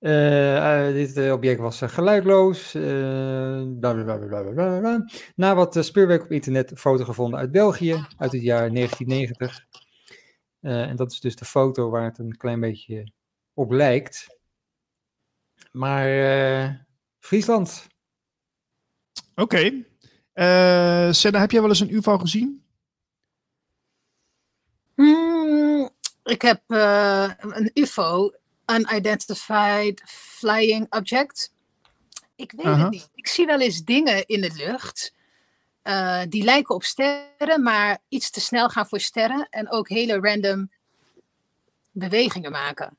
[0.00, 2.74] Eh, eh, dit eh, object was geluidloos.
[2.74, 2.82] eh.
[5.34, 9.66] Na wat speurwerk op internet, een foto gevonden uit België, uit het jaar 1990.
[10.60, 13.12] Eh, en dat is dus de foto waar het een klein beetje
[13.54, 14.38] op lijkt.
[15.72, 16.74] Maar eh,
[17.18, 17.86] Friesland,
[19.34, 19.84] Oké.
[20.32, 22.64] Eh, Senna, heb jij wel eens een UFO gezien?
[24.94, 25.90] Hmm,
[26.24, 28.30] ik heb eh, een UFO,
[28.70, 31.52] Unidentified Flying Object.
[32.36, 33.08] Ik weet het niet.
[33.14, 35.14] Ik zie wel eens dingen in de lucht.
[35.82, 39.46] eh, die lijken op sterren, maar iets te snel gaan voor sterren.
[39.50, 40.70] En ook hele random
[41.90, 42.96] bewegingen maken.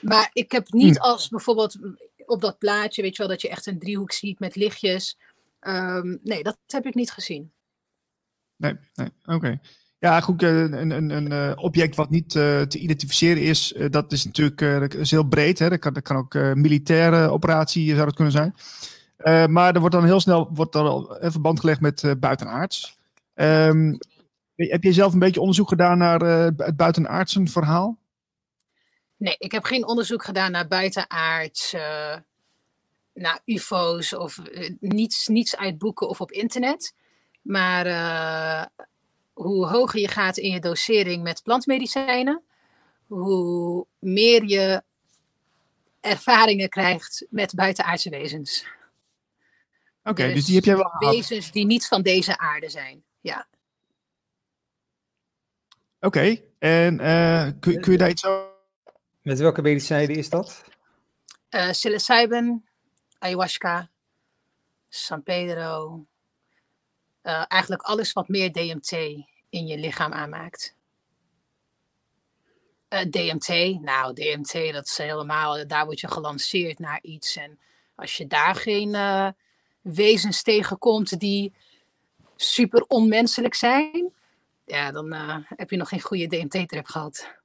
[0.00, 1.76] Maar ik heb niet als bijvoorbeeld
[2.26, 5.18] op dat plaatje, weet je wel, dat je echt een driehoek ziet met lichtjes.
[5.60, 7.52] Ehm, nee, dat heb ik niet gezien.
[8.56, 9.08] Nee, nee.
[9.24, 9.60] oké.
[10.02, 14.12] Ja, goed, eh, een, een, een eh, object wat niet eh, te identificeren is, dat
[14.12, 15.58] is natuurlijk is heel breed.
[15.58, 15.68] Hè?
[15.68, 18.54] Dat, kan, kan ook eh, militaire operatie zou dat kunnen zijn.
[19.50, 22.98] Maar er wordt dan heel snel wordt er al een verband gelegd met eh, buitenaards.
[23.34, 23.94] Ehm,
[24.56, 27.98] heb je zelf een beetje onderzoek gedaan naar eh, het buitenaardsen verhaal?
[29.16, 31.72] Nee, ik heb geen onderzoek gedaan naar buitenaards,
[33.12, 34.38] naar UFO's of
[34.80, 36.94] niets, niets uit boeken of op internet.
[37.42, 37.86] Maar
[39.32, 42.42] hoe hoger je gaat in je dosering met plantmedicijnen,
[43.06, 44.82] hoe meer je
[46.00, 48.66] ervaringen krijgt met buitenaardse wezens.
[50.04, 51.14] Oké, dus, die heb jij wel gehad.
[51.14, 53.04] Wezens die niet van deze aarde zijn.
[53.20, 53.46] Ja.
[56.00, 58.50] Oké, en eh, kun, kun je daar iets over...
[59.22, 60.64] met welke medicijnen is dat?
[61.48, 62.64] Eh psilocybin,
[63.18, 63.90] ayahuasca,
[64.88, 66.06] San Pedro.
[67.22, 68.92] Eh, eigenlijk alles wat meer DMT
[69.48, 70.76] in je lichaam aanmaakt.
[72.88, 73.48] Eh, DMT,
[73.80, 77.36] nou DMT, dat is helemaal, daar word je gelanceerd naar iets.
[77.36, 77.58] En
[77.94, 79.28] als je daar geen eh,
[79.80, 81.54] wezens tegenkomt die
[82.36, 84.12] super onmenselijk zijn,
[84.64, 87.40] ja, dan eh, heb je nog geen goede DMT-trip gehad.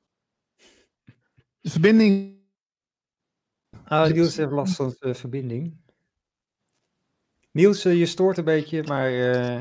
[1.62, 2.36] De verbinding
[3.84, 5.78] Ah, heeft last van de verbinding.
[7.58, 9.60] Niels, eh, je stoort een beetje, maar eh,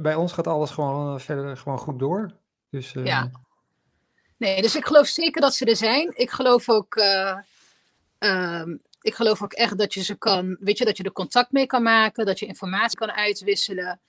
[0.00, 2.30] bij- ons gaat alles gewoon eh, verder gewoon goed door.
[2.70, 3.30] Dus Ja.
[4.36, 6.12] Nee, dus ik geloof zeker dat ze er zijn.
[6.14, 7.38] Ik geloof ook, eh,
[8.18, 11.52] ehm, ik geloof ook echt dat je ze kan, weet je, dat je er contact
[11.52, 14.00] mee kan maken, dat je informatie kan uitwisselen.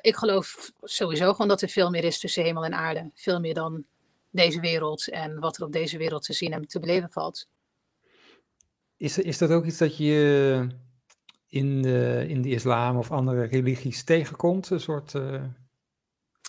[0.00, 3.10] Ik geloof sowieso gewoon dat er veel meer is tussen hemel en aarde.
[3.14, 3.84] Veel meer dan
[4.30, 7.46] deze wereld en wat er op deze wereld te zien en te beleven valt.
[8.96, 10.66] is, is dat ook iets dat je
[11.56, 14.70] in de, in de islam of andere religies tegenkomt?
[14.70, 15.42] Een soort eh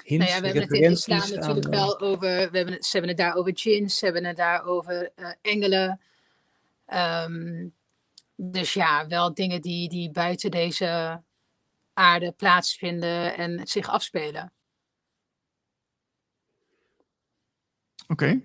[0.03, 2.51] hints, Nou ja, we hebben het in de islam referenties natuurlijk aan, wel over.
[2.51, 5.29] We hebben het, ze hebben het daar over djinns, ze hebben het daar over eh,
[5.41, 5.99] engelen.
[6.85, 7.67] Ehm,
[8.35, 11.21] dus ja, wel dingen die, die buiten deze
[11.93, 14.51] aarde plaatsvinden en zich afspelen.
[18.07, 18.41] Oké.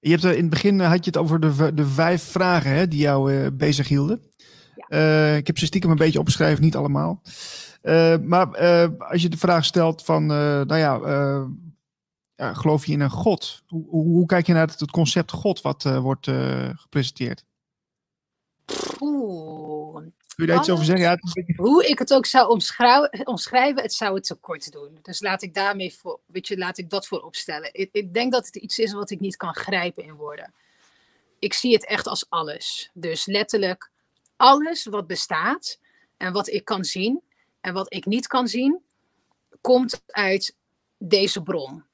[0.00, 2.88] Je hebt, eh, in het begin had je het over de, de vijf vragen hè,
[2.88, 4.32] die jou eh bezig hielden.
[4.94, 7.22] Eh, ik heb ze stiekem een beetje opgeschreven, niet allemaal.
[7.82, 10.98] Eh, maar eh, als je de vraag stelt van, nou ja,
[12.34, 13.62] ja, geloof je in een God?
[13.66, 16.30] Hoe, hoe, hoe kijk je naar het, het concept God wat wordt
[16.74, 17.44] gepresenteerd?
[19.00, 19.96] Oeh.
[20.34, 21.04] Kun je daar iets over zeggen?
[21.04, 21.18] Ja,
[21.56, 22.48] Hoe ik het ook zou
[23.24, 24.98] omschrijven, het zou het tekort doen.
[25.02, 27.68] Dus laat ik daarmee voor, weet je, laat ik dat voor opstellen.
[27.72, 30.52] Ik, ik denk dat het iets is wat ik niet kan grijpen in woorden.
[31.38, 32.90] Ik zie het echt als alles.
[32.92, 33.92] Dus letterlijk
[34.36, 35.78] alles wat bestaat
[36.16, 37.22] en wat ik kan zien
[37.60, 38.82] en wat ik niet kan zien,
[39.60, 40.56] komt uit
[40.98, 41.84] deze bron.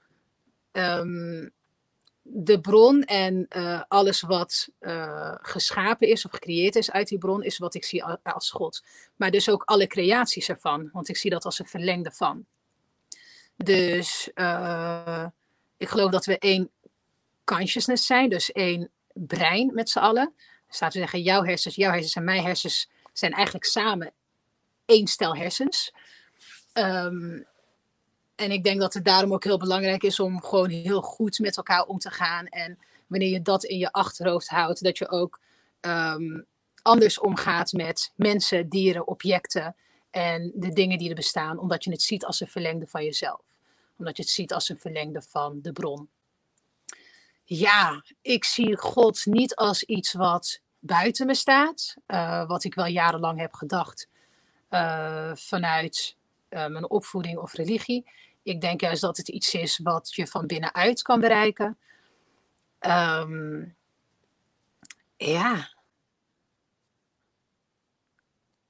[0.72, 1.52] Um,
[2.22, 7.42] de bron en uh, alles wat uh, geschapen is of gecreëerd is uit die bron,
[7.42, 8.84] is wat ik zie als God.
[9.16, 12.46] Maar dus ook alle creaties ervan, want ik zie dat als een verlengde van.
[13.56, 15.26] Dus uh,
[15.76, 16.70] ik geloof dat we één
[17.44, 20.34] consciousness zijn, dus één brein met z'n allen.
[20.70, 24.12] Laten we zeggen, jouw hersens, jouw hersens en mijn hersens zijn eigenlijk samen
[24.84, 25.92] één stel hersens.
[26.74, 27.46] Um,
[28.34, 31.56] en ik denk dat het daarom ook heel belangrijk is om gewoon heel goed met
[31.56, 32.46] elkaar om te gaan.
[32.46, 35.40] En wanneer je dat in je achterhoofd houdt, dat je ook
[35.80, 36.46] um,
[36.82, 39.76] anders omgaat met mensen, dieren, objecten
[40.10, 43.40] en de dingen die er bestaan, omdat je het ziet als een verlengde van jezelf.
[43.98, 46.08] Omdat je het ziet als een verlengde van de bron.
[47.52, 52.86] Ja, ik zie God niet als iets wat buiten me staat, uh, wat ik wel
[52.86, 54.08] jarenlang heb gedacht
[54.70, 56.16] uh, vanuit
[56.50, 58.10] uh, mijn opvoeding of religie.
[58.42, 61.78] Ik denk juist dat het iets is wat je van binnenuit kan bereiken.
[62.80, 63.76] Um,
[65.16, 65.68] ja.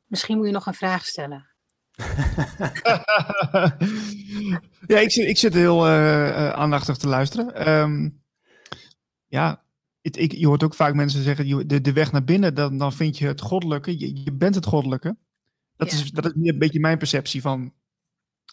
[0.07, 1.49] Misschien moet je nog een vraag stellen.
[4.87, 7.69] ja, ik zit, ik zit heel aandachtig te luisteren.
[7.69, 8.20] Um,
[9.31, 9.63] ja,
[10.01, 12.93] het, ik, je hoort ook vaak mensen zeggen, de, de weg naar binnen, dan, dan
[12.93, 13.99] vind je het goddelijke.
[13.99, 15.17] Je, je bent het goddelijke.
[15.77, 15.99] Dat, ja.
[15.99, 17.73] is, dat is een beetje mijn perceptie van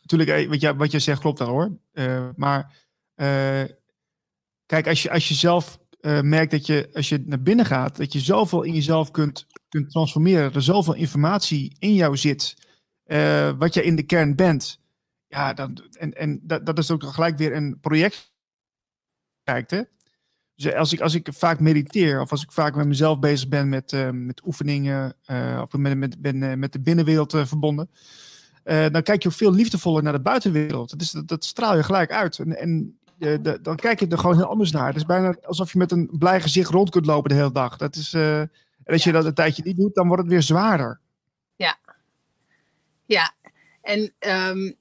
[0.01, 1.77] natuurlijk, eh, wat je, wat je zegt klopt wel hoor.
[1.93, 2.75] Uh, maar
[3.15, 3.63] uh,
[4.65, 7.97] kijk, als je, als je zelf uh, merkt dat je, als je naar binnen gaat,
[7.97, 12.55] dat je zoveel in jezelf kunt, kunt transformeren, er zoveel informatie in jou zit,
[13.57, 14.81] wat je in de kern bent.
[15.27, 18.31] Ja, dan, en, en dat, dat is ook gelijk weer een project.
[19.43, 19.81] Kijkt, hè?
[20.57, 23.69] Dus als ik, als ik vaak mediteer of als ik vaak met mezelf bezig ben
[23.69, 25.15] met, uh, met oefeningen
[25.61, 27.89] of met, met, ben met de binnenwereld verbonden,
[28.63, 30.89] dan kijk je ook veel liefdevoller naar de buitenwereld.
[30.89, 32.39] Dat, is, dat, dat straal je gelijk uit.
[32.39, 34.87] En, en de, dan kijk je er gewoon heel anders naar.
[34.87, 37.77] Het is bijna alsof je met een blij gezicht rond kunt lopen de hele dag.
[37.77, 38.49] Dat is, en
[38.85, 39.11] als ja.
[39.11, 40.99] je dat een tijdje niet doet, dan wordt het weer zwaarder.
[41.55, 41.77] Ja,
[43.05, 43.33] ja.
[43.81, 44.75] En um,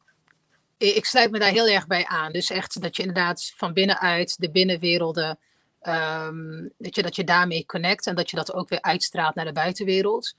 [0.78, 2.32] ik sluit me daar heel erg bij aan.
[2.32, 5.38] Dus echt dat je inderdaad van binnenuit de binnenwerelden,
[5.86, 9.44] um, dat, je, dat je daarmee connect en dat je dat ook weer uitstraalt naar
[9.44, 10.34] de buitenwereld.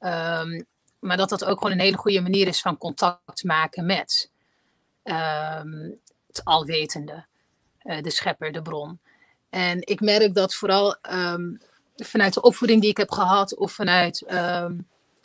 [0.00, 0.66] Um,
[0.98, 4.30] maar dat dat ook gewoon een hele goede manier is van contact maken met
[5.04, 7.24] um, het alwetende,
[7.82, 8.98] uh, de schepper, de bron.
[9.50, 10.96] En ik merk dat vooral
[11.96, 14.24] vanuit de opvoeding die ik heb gehad, of vanuit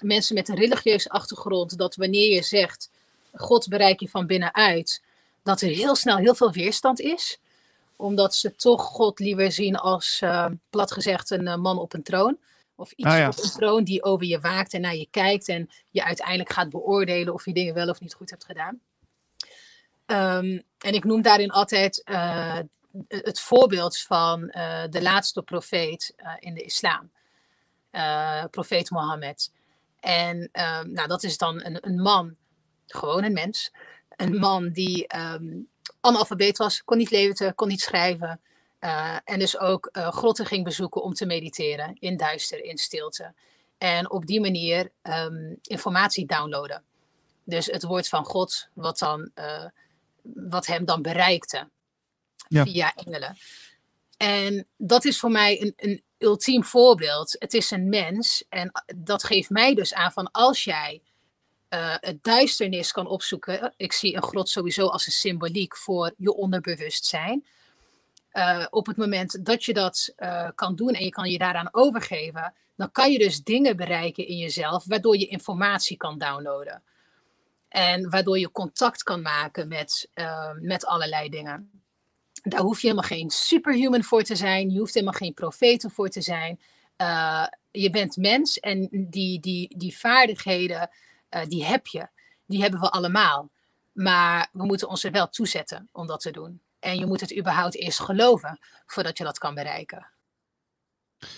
[0.01, 2.89] mensen met een religieuze achtergrond, dat wanneer je zegt,
[3.33, 5.01] God bereik je van binnenuit,
[5.43, 7.39] dat er heel snel heel veel weerstand is
[7.99, 12.03] omdat ze toch God liever zien als, uh, plat gezegd, een uh, man op een
[12.03, 12.37] troon.
[12.75, 13.27] Of iets ah, ja.
[13.27, 16.69] op een troon die over je waakt en naar je kijkt en je uiteindelijk gaat
[16.69, 18.79] beoordelen of je dingen wel of niet goed hebt gedaan.
[20.05, 22.59] Um, en ik noem daarin altijd uh,
[23.07, 24.47] het voorbeeld van
[24.89, 27.11] de laatste profeet in de islam,
[28.49, 29.51] profeet Mohammed.
[29.99, 32.35] En um, nou, dat is dan een, een, man,
[32.87, 33.71] gewoon een mens,
[34.09, 35.69] een man die um,
[35.99, 38.41] analfabeet was, kon niet lezen, kon niet schrijven,
[38.79, 43.33] uh, en dus ook uh, grotten ging bezoeken om te mediteren in duister, in stilte.
[43.77, 46.83] En op die manier um, informatie downloaden.
[47.43, 49.65] Dus het woord van God, wat, dan, uh,
[50.21, 51.69] wat hem dan bereikte
[52.47, 52.63] ja.
[52.63, 53.37] via engelen.
[54.17, 57.35] En dat is voor mij een, een ultiem voorbeeld.
[57.39, 61.01] Het is een mens en dat geeft mij dus aan van als jij
[61.99, 63.73] het duisternis kan opzoeken.
[63.77, 67.43] Ik zie een grot sowieso als een symboliek voor je onderbewustzijn
[68.33, 71.69] uh, op het moment dat je dat uh, kan doen en je kan je daaraan
[71.71, 76.83] overgeven, dan kan je dus dingen bereiken in jezelf, waardoor je informatie kan downloaden.
[77.69, 80.09] En waardoor je contact kan maken met,
[80.59, 81.81] met allerlei dingen.
[82.43, 84.69] Daar hoef je helemaal geen superhuman voor te zijn.
[84.69, 86.59] Je hoeft helemaal geen profeten voor te zijn.
[87.71, 90.89] je bent mens en die, die, die vaardigheden,
[91.47, 92.07] die heb je.
[92.45, 93.49] Die hebben we allemaal.
[93.91, 96.61] Maar we moeten ons er wel toezetten om dat te doen.
[96.79, 100.07] En je moet het überhaupt eerst geloven voordat je dat kan bereiken.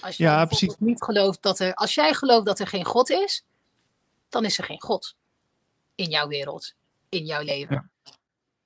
[0.02, 0.76] Als je ja, precies.
[0.80, 3.44] niet gelooft dat er, als jij gelooft dat er geen God is,
[4.30, 5.16] dan is er geen God
[5.96, 6.74] in jouw wereld,
[7.10, 7.90] in jouw leven.
[8.04, 8.14] Ja.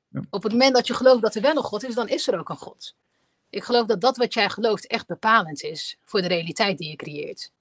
[0.07, 0.21] Ja.
[0.29, 2.39] Op het moment dat je gelooft dat er wel een God is, dan is er
[2.39, 2.95] ook een God.
[3.49, 6.95] Ik geloof dat dat wat jij gelooft echt bepalend is voor de realiteit die je
[6.95, 7.51] creëert.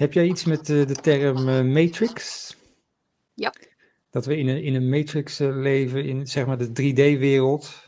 [0.00, 2.56] Heb jij iets met de, de term eh, matrix?
[3.34, 3.54] Ja.
[4.10, 7.86] Dat we in een, in een matrix eh, leven, in zeg maar de 3D-wereld.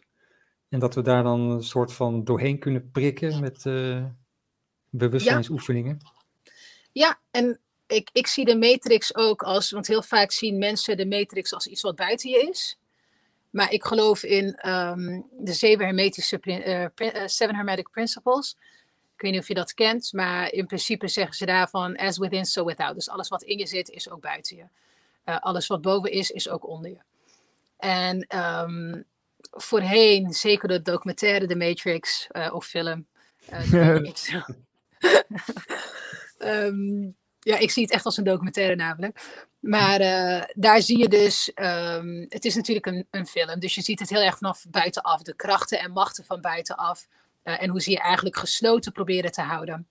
[0.69, 4.05] En dat we daar dan een soort van doorheen kunnen prikken met uh,
[4.91, 5.99] bewustzijnsoefeningen.
[6.93, 11.07] Ja, en ik, ik zie de matrix ook als, want heel vaak zien mensen de
[11.07, 12.79] matrix als iets wat buiten je is.
[13.51, 18.57] Maar ik geloof in um, de zeven hermetische, uh, seven hermetic principles.
[19.23, 22.45] Ik weet niet of je dat kent, maar in principe zeggen ze daarvan as within,
[22.45, 22.95] so without.
[22.95, 24.65] Dus alles wat in je zit, is ook buiten je.
[25.25, 26.99] Uh, alles wat boven is, is ook onder je.
[27.77, 29.05] En um,
[29.51, 33.07] voorheen, zeker de documentaire The Matrix uh, of film.
[33.73, 34.13] um,
[37.51, 39.21] ja, ik zie het echt als een documentaire namelijk.
[39.61, 43.83] Maar uh, daar zie je dus, um, het is natuurlijk een, een, film, dus je
[43.83, 45.23] ziet het heel erg vanaf buitenaf.
[45.23, 47.07] De krachten en machten van buitenaf.
[47.45, 49.89] Uh, en hoe ze je eigenlijk gesloten proberen te houden.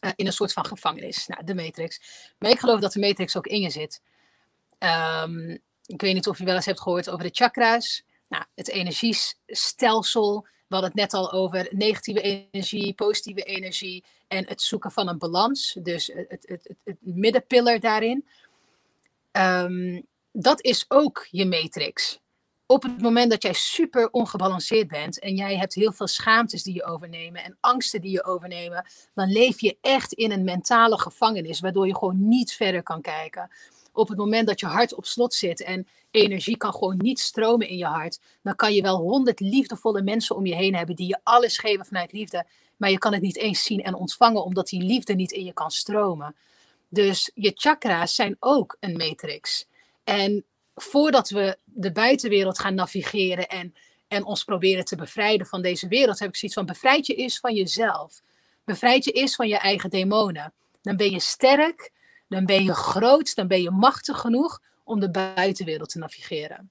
[0.00, 1.26] Uh, in een soort van gevangenis.
[1.26, 2.00] Nou, de Matrix.
[2.38, 4.00] Maar ik geloof dat de Matrix ook in je zit.
[4.78, 5.50] Um,
[5.86, 8.02] ik weet niet of je wel eens hebt gehoord over de chakra's.
[8.28, 10.42] Nou, het energiestelsel.
[10.42, 15.18] We hadden het net al over negatieve energie, positieve energie en het zoeken van een
[15.18, 15.76] balans.
[15.82, 18.26] Dus het, het, het, het middenpillar daarin.
[19.32, 22.20] Um, dat is ook je matrix.
[22.70, 26.74] Op het moment dat jij super ongebalanceerd bent en jij hebt heel veel schaamtes die
[26.74, 31.60] je overnemen en angsten die je overnemen, dan leef je echt in een mentale gevangenis,
[31.60, 33.50] waardoor je gewoon niet verder kan kijken.
[33.92, 37.68] Op het moment dat je hart op slot zit en energie kan gewoon niet stromen
[37.68, 41.08] in je hart, dan kan je wel honderd liefdevolle mensen om je heen hebben die
[41.08, 42.46] je alles geven vanuit liefde,
[42.76, 45.52] maar je kan het niet eens zien en ontvangen omdat die liefde niet in je
[45.52, 46.36] kan stromen.
[46.88, 49.66] Dus je chakra's zijn ook een matrix.
[50.04, 50.44] En
[50.82, 53.74] voordat we de buitenwereld gaan navigeren en,
[54.08, 57.40] en ons proberen te bevrijden van deze wereld, heb ik zoiets van bevrijd je eerst
[57.40, 58.20] van jezelf.
[58.64, 60.52] Bevrijd je eerst van je eigen demonen.
[60.82, 61.90] Dan ben je sterk,
[62.28, 66.70] dan ben je groot, dan ben je machtig genoeg om de buitenwereld te navigeren.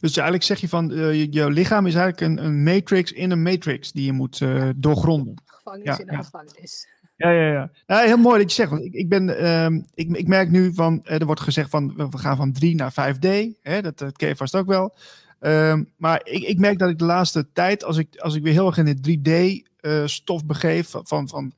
[0.00, 3.42] Dus eigenlijk zeg je van, uh, jouw lichaam is eigenlijk een, een, matrix in een
[3.42, 5.42] matrix die je moet uh, doorgronden.
[5.44, 6.22] Gevangenis ja, in een ja.
[6.22, 6.88] gevangenis.
[7.16, 7.70] Ja, ja, ja.
[7.86, 8.84] Nou, heel mooi dat je zegt.
[8.84, 12.18] Ik, ik, ben, um, ik, ik merk nu van, uh, er wordt gezegd van, we
[12.18, 13.28] gaan van 3 naar 5D.
[13.62, 14.94] Hè, dat, dat ken je vast ook wel.
[15.40, 18.52] Um, maar ik, ik merk dat ik de laatste tijd, als ik, als ik weer
[18.52, 21.52] heel erg in de 3D-stof begeef, van, van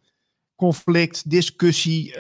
[0.57, 2.15] conflict, discussie,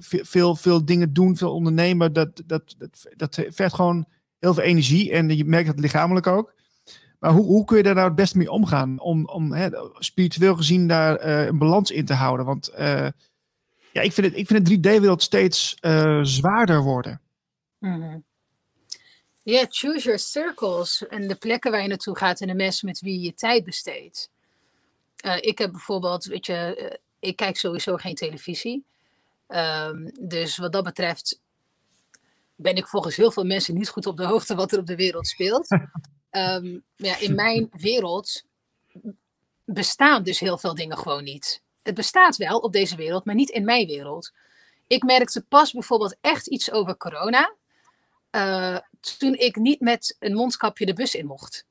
[0.00, 4.06] veel, veel dingen doen, veel ondernemen, dat, dat, dat, dat vergt gewoon
[4.38, 6.54] heel veel energie en je merkt het lichamelijk ook.
[7.20, 9.00] Maar hoe, hoe kun je daar nou het beste mee omgaan?
[9.00, 9.68] Om, om hè,
[9.98, 12.46] spiritueel gezien daar uh, een balans in te houden.
[12.46, 13.08] Want uh,
[13.92, 17.20] ja, ik vind het, ik vind het 3D-wereld steeds uh, zwaarder worden.
[17.78, 18.24] Mm -hmm.
[19.42, 21.06] Yeah, choose your circles.
[21.06, 24.30] En de plekken waar je naartoe gaat en de mensen met wie je tijd besteedt.
[25.40, 28.84] ik heb bijvoorbeeld, weet je, ik kijk sowieso geen televisie.
[29.48, 31.40] Um, dus wat dat betreft
[32.54, 34.96] ben ik volgens heel veel mensen niet goed op de hoogte wat er op de
[34.96, 35.66] wereld speelt.
[36.30, 38.44] um, ja, in mijn wereld
[39.64, 41.62] bestaan dus heel veel dingen gewoon niet.
[41.82, 44.32] Het bestaat wel op deze wereld, maar niet in mijn wereld.
[44.86, 47.54] Ik merkte pas bijvoorbeeld echt iets over corona.
[48.30, 48.78] Uh,
[49.18, 51.66] toen ik niet met een mondkapje de bus in mocht.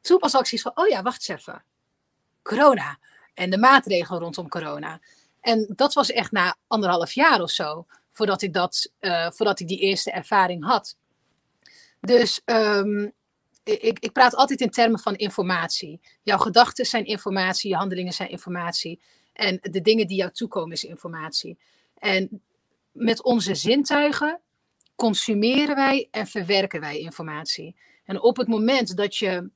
[0.00, 1.62] Toen had ik zoiets van, oh ja, wacht eens even.
[2.42, 2.98] Corona.
[3.34, 5.00] En de maatregelen rondom corona.
[5.40, 9.68] En dat was echt na anderhalf jaar of zo voordat ik, dat, uh, voordat ik
[9.68, 10.96] die eerste ervaring had.
[12.00, 13.12] Dus um,
[13.62, 16.00] ik, ik praat altijd in termen van informatie.
[16.22, 19.00] Jouw gedachten zijn informatie, je handelingen zijn informatie.
[19.32, 21.58] En de dingen die jou toekomen is informatie.
[21.98, 22.42] En
[22.92, 24.40] met onze zintuigen
[24.94, 27.76] consumeren wij en verwerken wij informatie.
[28.04, 29.50] En op het moment dat je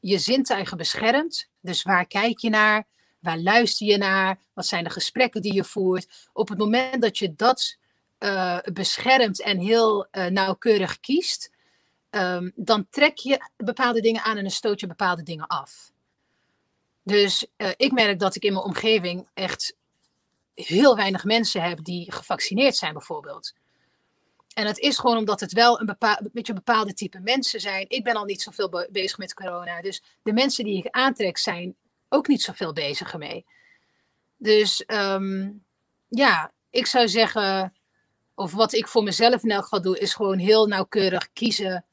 [0.00, 2.86] je zintuigen beschermt, dus waar kijk je naar,
[3.20, 7.18] waar luister je naar, wat zijn de gesprekken die je voert, op het moment dat
[7.18, 7.76] je dat
[8.18, 11.50] uh, beschermt en heel uh, nauwkeurig kiest,
[12.10, 15.92] um, dan trek je bepaalde dingen aan en dan stoot je bepaalde dingen af.
[17.02, 19.76] Dus uh, ik merk dat ik in mijn omgeving echt
[20.54, 23.54] heel weinig mensen heb die gevaccineerd zijn, bijvoorbeeld.
[24.54, 27.84] En het is gewoon omdat het wel een bepaald, beetje bepaalde type mensen zijn.
[27.88, 29.80] Ik ben al niet zoveel be bezig met corona.
[29.82, 31.76] Dus de mensen die ik aantrek zijn
[32.08, 33.44] ook niet zoveel bezig ermee.
[34.36, 35.64] Dus um,
[36.08, 37.74] ja, ik zou zeggen,
[38.34, 41.84] of wat ik voor mezelf in elk geval doe, is gewoon heel nauwkeurig kiezen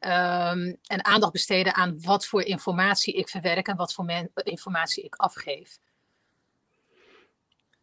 [0.00, 5.14] um, en aandacht besteden aan wat voor informatie ik verwerk en wat voor informatie ik
[5.14, 5.78] afgeef.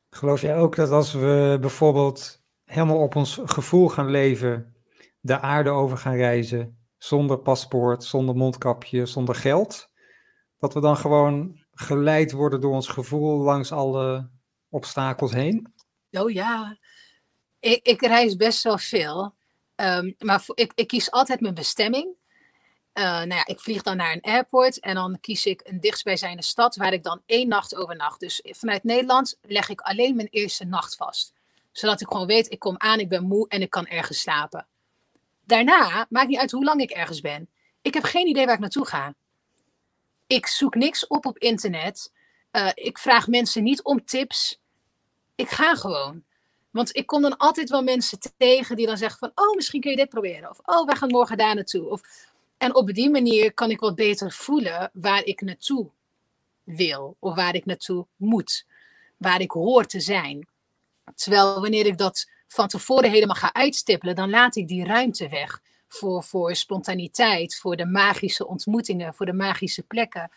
[0.09, 4.75] Geloof jij ook dat als we bijvoorbeeld helemaal op ons gevoel gaan leven,
[5.19, 9.89] de aarde over gaan reizen, zonder paspoort, zonder mondkapje, zonder geld,
[10.59, 14.29] dat we dan gewoon geleid worden door ons gevoel langs alle
[14.69, 15.73] obstakels heen?
[16.11, 16.77] Oh ja,
[17.59, 19.35] ik, ik reis best wel veel.
[19.77, 22.15] Ehm, maar ik, ik kies altijd mijn bestemming.
[22.93, 26.43] Uh, nou ja, ik vlieg dan naar een airport en dan kies ik een dichtstbijzijnde
[26.43, 28.19] stad waar ik dan één nacht overnacht.
[28.19, 31.33] Dus vanuit Nederland leg ik alleen mijn eerste nacht vast.
[31.71, 34.67] Zodat ik gewoon weet, ik kom aan, ik ben moe en ik kan ergens slapen.
[35.45, 37.49] Daarna, maakt niet uit hoe lang ik ergens ben.
[37.81, 39.13] Ik heb geen idee waar ik naartoe ga.
[40.27, 42.13] Ik zoek niks op op internet.
[42.51, 44.59] Uh, ik vraag mensen niet om tips.
[45.35, 46.23] Ik ga gewoon.
[46.77, 49.31] Want ik kom dan altijd wel mensen tegen die dan zeggen van...
[49.35, 50.49] Oh, misschien kun je dit proberen.
[50.49, 51.89] Of oh, wij gaan morgen daar naartoe.
[51.89, 52.01] Of,
[52.57, 55.89] en op die manier kan ik wat beter voelen waar ik naartoe
[56.63, 57.15] wil.
[57.19, 58.65] Of waar ik naartoe moet.
[59.17, 60.47] Waar ik hoor te zijn.
[61.15, 64.15] Terwijl wanneer ik dat van tevoren helemaal ga uitstippelen...
[64.15, 67.55] dan laat ik die ruimte weg voor, voor spontaniteit.
[67.55, 69.13] Voor de magische ontmoetingen.
[69.13, 70.31] Voor de magische plekken.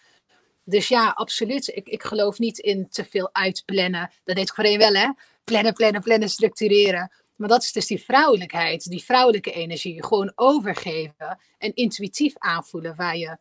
[0.64, 1.68] Dus ja, absoluut.
[1.68, 4.10] Ik, ik geloof niet in te veel uitplannen.
[4.24, 5.08] Dat deed ik voorheen wel, hè?
[5.50, 7.12] Plannen, plannen, plannen, structureren.
[7.36, 10.04] Maar dat is dus die vrouwelijkheid, die vrouwelijke energie.
[10.04, 13.38] Gewoon overgeven en intuïtief aanvoelen waar je,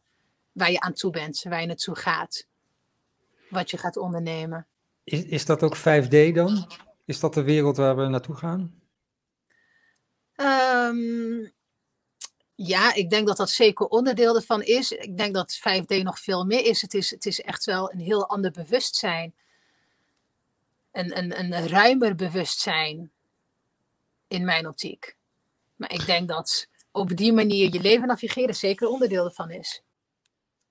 [0.52, 2.48] waar je aan toe bent, waar je naartoe gaat.
[3.50, 4.68] Wat je gaat ondernemen.
[5.04, 6.72] Is, is dat ook 5D dan?
[7.06, 8.82] Is dat de wereld waar we naartoe gaan?
[10.36, 11.52] Um,
[12.56, 14.92] ja, ik denk dat dat zeker onderdeel ervan is.
[14.92, 16.82] Ik denk dat 5D nog veel meer is.
[16.82, 19.34] Het is, het is echt wel een heel ander bewustzijn.
[21.00, 23.12] Een, een, een ruimer bewustzijn
[24.28, 25.16] in mijn optiek.
[25.76, 29.84] Maar ik denk dat op die manier je leven navigeren zeker onderdeel ervan is.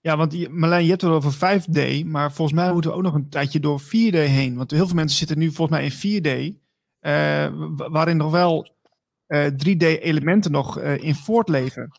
[0.01, 3.15] Ja, want Marlijn, je hebt het over 5D, maar volgens mij moeten we ook nog
[3.15, 4.57] een tijdje door 4D heen.
[4.57, 8.77] Want heel veel mensen zitten nu volgens mij in 4D, uh, eh, waarin nog wel
[9.35, 11.91] 3D-elementen eh, nog uh, in voortleven.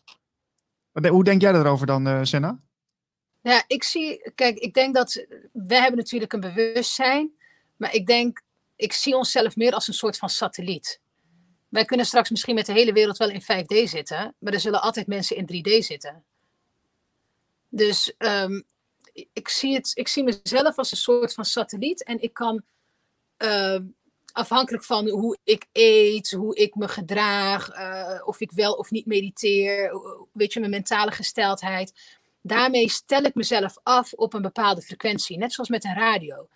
[0.92, 2.60] Hoe denk jij daarover dan, Senna?
[3.40, 7.32] Ja, ik zie, kijk, ik denk dat we hebben natuurlijk een bewustzijn,
[7.80, 8.42] maar ik denk,
[8.76, 11.00] ik zie onszelf meer als een soort van satelliet.
[11.68, 14.82] Wij kunnen straks misschien met de hele wereld wel in 5D zitten, maar er zullen
[14.82, 16.24] altijd mensen in 3D zitten.
[17.68, 18.64] Dus um,
[19.32, 22.62] ik, zie het, ik zie mezelf als een soort van satelliet en ik kan
[23.38, 23.78] uh,
[24.32, 29.06] afhankelijk van hoe ik eet, hoe ik me gedraag, uh, of ik wel of niet
[29.06, 29.92] mediteer,
[30.32, 32.18] weet je, mijn mentale gesteldheid.
[32.42, 36.48] Daarmee stel ik mezelf af op een bepaalde frequentie, net zoals met een radio.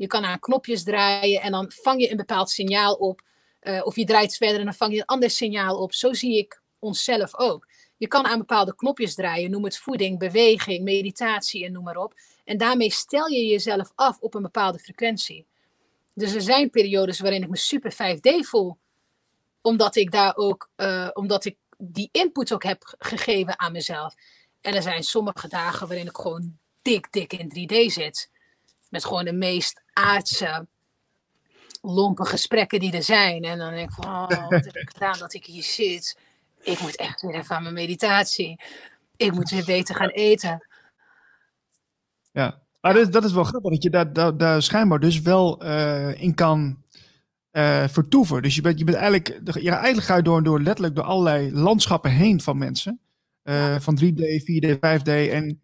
[0.00, 3.20] Je kan aan knopjes draaien en dan vang je een bepaald signaal op.
[3.62, 5.92] Uh, of je draait verder en dan vang je een ander signaal op.
[5.92, 7.66] Zo zie ik onszelf ook.
[7.96, 12.14] Je kan aan bepaalde knopjes draaien, noem het voeding, beweging, meditatie en noem maar op.
[12.44, 15.46] En daarmee stel je jezelf af op een bepaalde frequentie.
[16.14, 18.76] Dus er zijn periodes waarin ik me super 5D voel.
[19.62, 24.14] Omdat ik daar ook, uh, omdat ik die input ook heb gegeven aan mezelf.
[24.60, 28.30] En er zijn sommige dagen waarin ik gewoon dik, dik in 3D zit.
[28.88, 30.66] Met gewoon de meest aardse,
[31.80, 33.42] lompe gesprekken die er zijn.
[33.42, 36.18] En dan denk ik van, oh, wat heb ik gedaan dat ik hier zit?
[36.62, 38.60] Ik moet echt weer even aan mijn meditatie.
[39.16, 40.66] Ik moet weer beter gaan eten.
[42.32, 45.64] Ja, maar dat, dat is wel grappig, dat je daar, daar, daar schijnbaar dus wel
[45.64, 46.82] uh, in kan
[47.52, 48.42] uh, vertoeven.
[48.42, 51.52] Dus je bent, je bent eigenlijk, ja, eigenlijk ga je door, door letterlijk door allerlei
[51.52, 53.00] landschappen heen van mensen.
[53.44, 55.30] Uh, van 3D, 4D, 5D.
[55.30, 55.62] En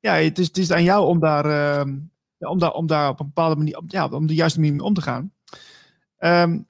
[0.00, 1.84] ja, het is, het is aan jou om daar, ja,
[2.38, 4.94] om daar, om daar op een bepaalde manier, ja, om de juiste manier mee om
[4.94, 5.32] te gaan.
[6.18, 6.66] Um,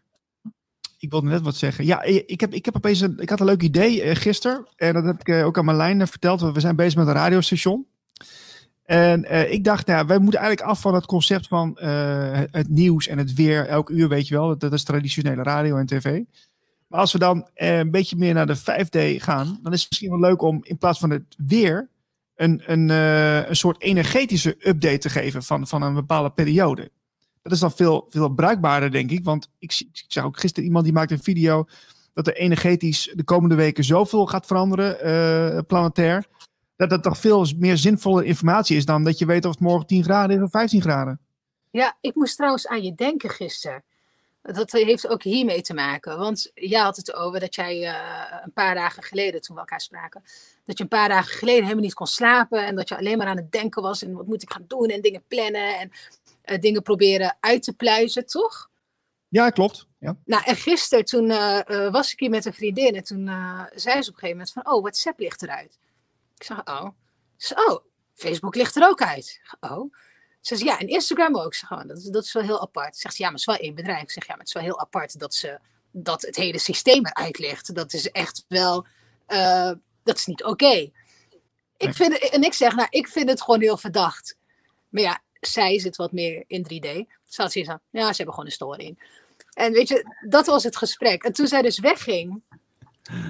[0.99, 1.85] ik wilde net wat zeggen.
[1.85, 4.67] Ja, ik, heb, ik, heb opeens een, ik had een leuk idee uh, gisteren.
[4.77, 6.41] En dat heb ik uh, ook aan Marlijn verteld.
[6.41, 7.87] We zijn bezig met een radiostation.
[8.85, 11.77] En ik dacht, nou, wij moeten eigenlijk af van het concept van
[12.51, 14.49] het nieuws en het weer elk uur, weet je wel.
[14.49, 16.23] Dat, dat is traditionele radio en tv.
[16.87, 20.11] Maar als we dan een beetje meer naar de 5D gaan, dan is het misschien
[20.11, 21.89] wel leuk om in plaats van het weer
[22.39, 22.89] een, een,
[23.49, 26.91] een soort energetische update te geven van, van een bepaalde periode.
[27.43, 29.25] Dat is dan veel, veel bruikbaarder, denk ik.
[29.25, 31.65] Want ik, ik zag ook gisteren iemand die maakte een video
[32.13, 36.27] dat er energetisch de komende weken zoveel gaat veranderen, planetair
[36.79, 39.87] dat dat toch veel meer zinvolle informatie is dan dat je weet of het morgen
[39.87, 41.21] 10 graden is of 15 graden.
[41.71, 43.85] Ja, ik moest trouwens aan je denken gisteren.
[44.43, 46.19] Dat heeft ook hiermee te maken.
[46.19, 47.95] Want jij had het over dat jij uh,
[48.45, 50.23] een paar dagen geleden, toen we elkaar spraken,
[50.69, 52.67] dat je een paar dagen geleden helemaal niet kon slapen.
[52.67, 54.03] En dat je alleen maar aan het denken was.
[54.03, 54.89] En wat moet ik gaan doen?
[54.89, 55.79] En dingen plannen.
[55.79, 55.91] En
[56.45, 58.71] uh, dingen proberen uit te pluizen, toch?
[59.29, 59.87] Ja, klopt.
[59.99, 60.17] Ja.
[60.25, 62.95] Nou, en gisteren toen uh, was ik hier met een vriendin.
[62.95, 63.27] En toen
[63.75, 65.79] zei ze op een gegeven moment van, oh, WhatsApp ligt eruit.
[66.37, 66.89] Ik zeg, oh.
[67.37, 69.41] Ze oh, Facebook ligt er ook uit.
[69.61, 69.95] Oh.
[70.41, 71.55] Ze zegt, ja, en Instagram ook.
[71.55, 72.97] Zeg, oh, dat, is, dat is wel heel apart.
[72.97, 74.03] Zegt ze, ja, maar het is wel één bedrijf.
[74.03, 75.59] Ik zeg, ja, maar het is wel heel apart dat, ze,
[75.91, 77.75] dat het hele systeem eruit ligt.
[77.75, 78.87] Dat is echt wel,
[79.29, 79.73] uh,
[80.09, 80.91] dat is niet oké.
[81.77, 84.37] Ik vind en ik zeg, nou, ik vind het gewoon heel verdacht.
[84.89, 86.89] Maar ja, zij zit wat meer in 3D.
[87.25, 89.17] Ze had ja, ze hebben gewoon een storing.
[89.53, 91.23] En weet je, dat was het gesprek.
[91.23, 92.43] En toen zij dus wegging,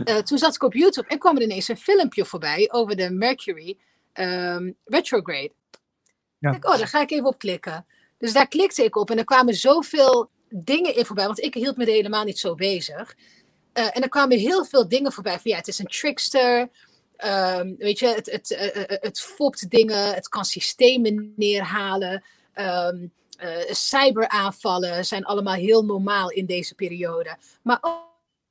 [0.05, 3.11] uh, toen zat ik op YouTube en kwam er ineens een filmpje voorbij over de
[3.11, 3.79] Mercury
[4.15, 5.53] um, retrograde.
[6.39, 6.55] Ja.
[6.55, 7.87] Ik, oh, daar ga ik even op klikken.
[8.19, 11.77] Dus daar klikte ik op en er kwamen zoveel dingen in voorbij, want ik hield
[11.77, 13.17] me er helemaal niet zo bezig.
[13.79, 16.69] Uh, en er kwamen heel veel dingen voorbij van ja, het is een trickster.
[17.25, 22.25] Um, weet je, het, het, uh, het fopt dingen, het kan systemen neerhalen.
[22.55, 23.13] Um,
[23.71, 27.37] cyberaanvallen zijn allemaal heel normaal in deze periode.
[27.63, 27.81] Maar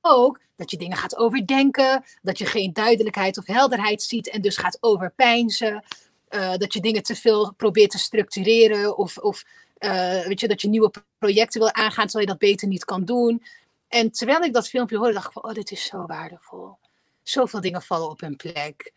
[0.01, 4.57] ook dat je dingen gaat overdenken, dat je geen duidelijkheid of helderheid ziet en dus
[4.57, 5.84] gaat overpijnzen.
[6.57, 9.45] Dat je dingen te veel probeert te structureren of, of
[10.28, 13.43] weet je, dat je nieuwe projecten wil aangaan terwijl je dat beter niet kan doen.
[13.88, 16.78] En terwijl ik dat filmpje hoorde, dacht ik van, oh, dit is zo waardevol.
[17.24, 18.94] Zoveel dingen vallen op hun plek.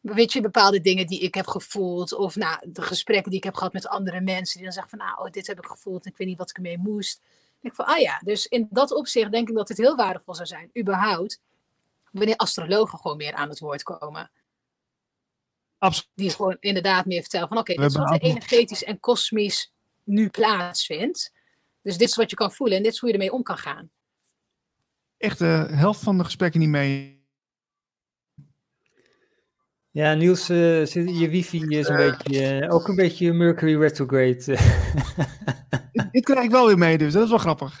[0.00, 3.54] Weet je, bepaalde dingen die ik heb gevoeld, of nou, de gesprekken die ik heb
[3.54, 6.10] gehad met andere mensen, die dan zeggen van, nou, oh, dit heb ik gevoeld en
[6.10, 7.20] ik weet niet wat ik ermee moest.
[7.60, 10.46] Ik van, ah ja, dus in dat opzicht denk ik dat het heel waardevol zou
[10.46, 11.40] zijn, überhaupt,
[12.10, 14.30] wanneer astrologen gewoon meer aan het woord komen.
[15.78, 16.10] Absoluut.
[16.14, 19.72] Die gewoon inderdaad meer vertellen van, oké, dit is wat er energetisch en kosmisch
[20.04, 21.32] nu plaatsvindt.
[21.82, 23.58] Dus dit is wat je kan voelen en dit is hoe je ermee om kan
[23.58, 23.90] gaan.
[25.22, 27.26] Echt de helft van de gesprekken niet mee.
[29.90, 34.44] Ja, Niels, uh, je wifi is een beetje, uh, ook een beetje Mercury retrograde.
[36.12, 37.80] dit krijg ik wel weer mee, dus dat is wel grappig.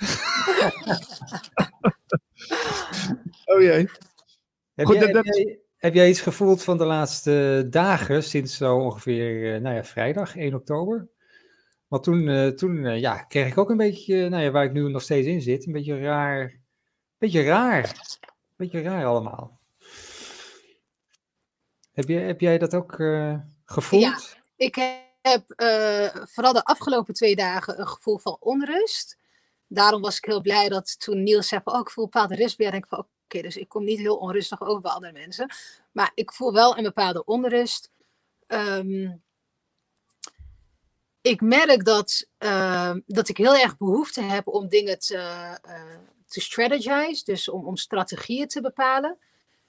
[3.44, 3.88] oh jee.
[4.74, 8.56] Heb, Goed, jij, dat, heb, jij, heb, jij, iets gevoeld van de laatste dagen, sinds
[8.56, 11.08] zo ongeveer, nou ja, vrijdag, 1 oktober?
[11.88, 15.02] Want toen, toen ja, kreeg ik ook een beetje, nou ja, waar ik nu nog
[15.02, 16.60] steeds in zit, een beetje raar,
[17.22, 18.16] beetje raar,
[18.56, 19.60] beetje raar allemaal.
[21.92, 22.92] Heb, je, heb jij dat ook
[23.64, 24.02] gevoeld?
[24.02, 24.18] Ja,
[24.56, 24.74] ik
[25.22, 29.18] heb uh, vooral de afgelopen twee dagen een gevoel van onrust.
[29.66, 32.34] Daarom was ik heel blij dat toen Niels zei van, oh, ik voel een bepaalde
[32.34, 32.70] rust bij.
[32.70, 35.50] denk ik van, oké, dus ik kom niet heel onrustig over bij andere mensen.
[35.92, 37.90] Maar ik voel wel een bepaalde onrust.
[38.46, 39.22] Um,
[41.20, 45.16] ik merk dat, uh, dat ik heel erg behoefte heb om dingen te,
[45.66, 45.96] uh,
[46.32, 47.24] te strategize.
[47.24, 49.18] Dus om, om strategieën te bepalen.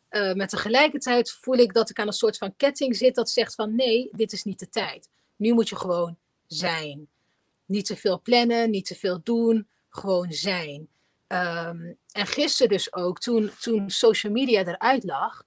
[0.10, 3.56] Uh, maar tegelijkertijd voel ik dat ik aan een soort van ketting zit dat zegt
[3.56, 5.10] van nee, dit is niet de tijd.
[5.36, 7.08] Nu moet je gewoon zijn.
[7.66, 10.88] Niet te veel plannen, niet te veel doen, gewoon zijn.
[11.28, 15.46] Um, en gisteren dus ook, toen, toen social media eruit lag,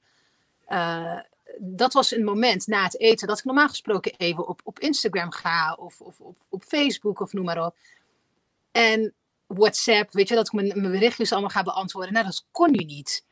[0.69, 1.21] uh,
[1.59, 5.33] dat was een moment na het eten dat ik normaal gesproken even op, op Instagram
[5.33, 7.77] ga of, of op, op Facebook of noem maar op.
[8.71, 9.15] En
[9.47, 12.13] WhatsApp, weet je, dat ik mijn, berichtjes allemaal ga beantwoorden.
[12.13, 13.25] Nou, dat kon nu niet.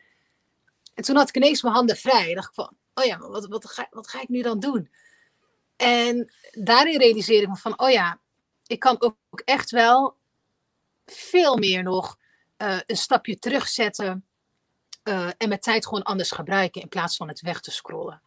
[0.94, 2.34] En toen had ik ineens mijn handen vrij.
[2.34, 4.90] dacht ik van, oh ja, wat, wat, ga, wat ga ik nu dan doen?
[5.76, 8.20] En daarin realiseerde ik me van, oh ja,
[8.66, 10.16] ik kan ook echt wel
[11.06, 12.18] veel meer nog
[12.58, 14.26] uh, een stapje terugzetten
[15.04, 18.22] uh, en mijn tijd gewoon anders gebruiken in plaats van het weg te scrollen.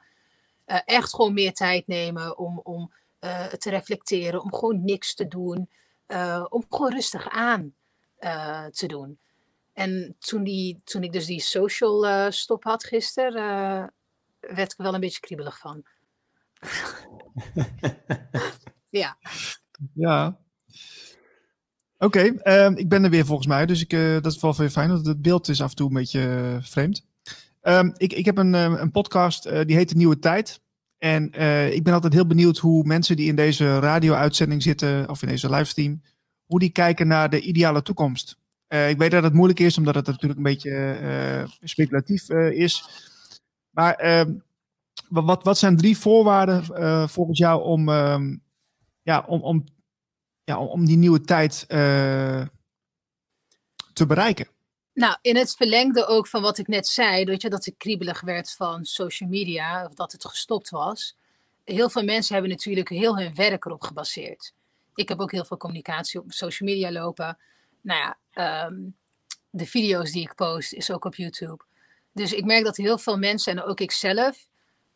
[0.65, 2.95] Uh, echt gewoon meer tijd nemen om, om
[3.57, 5.69] te reflecteren, om gewoon niks te doen,
[6.49, 7.73] om gewoon rustig aan
[8.71, 9.19] te doen.
[9.73, 13.93] En toen, die, toen ik dus die social stop had gisteren,
[14.39, 15.83] werd ik wel een beetje kriebelig van.
[18.89, 19.17] ja.
[19.93, 20.37] Ja.
[21.97, 23.89] Oké, ehm, ik ben er weer volgens mij, dus ik,
[24.23, 27.05] dat is wel veel fijn, want het beeld is af en toe een beetje vreemd.
[27.61, 30.61] Um, ik, ik heb een, een podcast, die heet De Nieuwe Tijd.
[30.97, 31.25] En
[31.73, 35.49] ik ben altijd heel benieuwd hoe mensen die in deze radio-uitzending zitten, of in deze
[35.49, 36.01] livestream,
[36.45, 38.37] hoe die kijken naar de ideale toekomst.
[38.67, 42.89] ik weet dat het moeilijk is, omdat het natuurlijk een beetje speculatief is.
[43.69, 44.33] Maar ehm,
[45.09, 46.63] wat, wat zijn drie voorwaarden
[47.09, 48.21] volgens jou om, uh,
[49.01, 49.63] ja, om, om,
[50.43, 51.65] ja, om die nieuwe tijd
[53.93, 54.47] te bereiken?
[54.97, 58.21] Nou, in het verlengde ook van wat ik net zei, weet je, dat ik kriebelig
[58.21, 61.15] werd van social media, of dat het gestopt was.
[61.63, 64.53] Heel veel mensen hebben natuurlijk heel hun werk erop gebaseerd.
[64.95, 67.37] Ik heb ook heel veel communicatie op social media lopen.
[67.81, 68.95] Nou ja, um,
[69.49, 71.63] de video's die ik post is ook op YouTube.
[72.11, 74.47] Dus ik merk dat heel veel mensen, en ook ik zelf,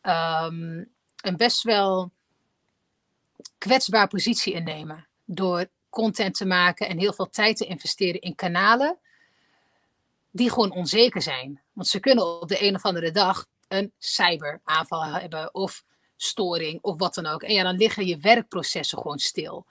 [0.02, 2.12] um, een best wel
[3.58, 5.06] kwetsbaar positie innemen.
[5.24, 8.98] Door content te maken en heel veel tijd te investeren in kanalen
[10.32, 11.60] die gewoon onzeker zijn.
[11.72, 15.84] Want ze kunnen op de een of andere dag een cyberaanval hebben of
[16.16, 17.42] storing of wat dan ook.
[17.42, 19.66] En ja, dan liggen je werkprocessen gewoon stil.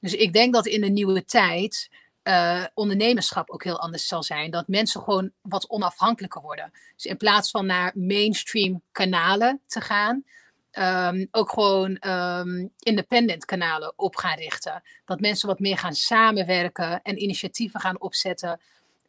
[0.00, 1.90] Dus ik denk dat in de nieuwe tijd
[2.24, 4.50] uh, ondernemerschap ook heel anders zal zijn.
[4.50, 6.72] Dat mensen gewoon wat onafhankelijker worden.
[6.94, 10.24] Dus in plaats van naar mainstream kanalen te gaan,
[10.70, 14.82] ehm, ook gewoon um, independent kanalen op gaan richten.
[15.04, 18.60] Dat mensen wat meer gaan samenwerken en initiatieven gaan opzetten.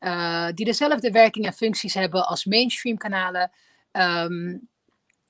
[0.05, 3.51] Uh, die dezelfde werking en functies hebben als mainstream kanalen.
[3.91, 4.67] Um,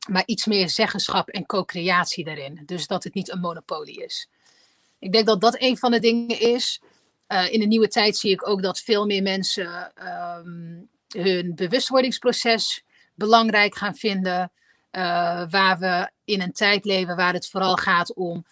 [0.07, 2.61] maar iets meer zeggenschap en co-creatie daarin.
[2.65, 4.29] Dus dat het niet een monopolie is.
[4.99, 6.81] Ik denk dat dat een van de dingen is.
[7.27, 9.91] Uh, in de nieuwe tijd zie ik ook dat veel meer mensen
[11.07, 12.83] hun bewustwordingsproces
[13.13, 14.51] belangrijk gaan vinden.
[14.91, 15.01] Uh,
[15.49, 18.45] waar we in een tijd leven waar het vooral gaat om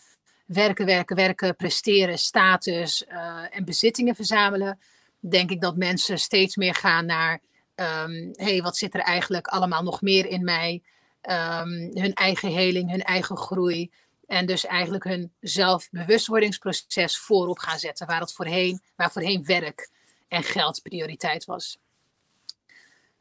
[0.45, 3.06] werken, werken, werken, presteren, status
[3.50, 4.80] en bezittingen verzamelen.
[5.30, 7.41] Denk ik dat mensen steeds meer gaan naar:
[7.76, 10.84] um, hey, wat zit er eigenlijk allemaal nog meer in mij?
[11.22, 13.91] Um, hun eigen heling, hun eigen groei.
[14.28, 19.90] En dus eigenlijk hun zelfbewustwordingsproces voorop gaan zetten, waar, het voorheen, waar voorheen werk
[20.28, 21.80] en geld prioriteit was.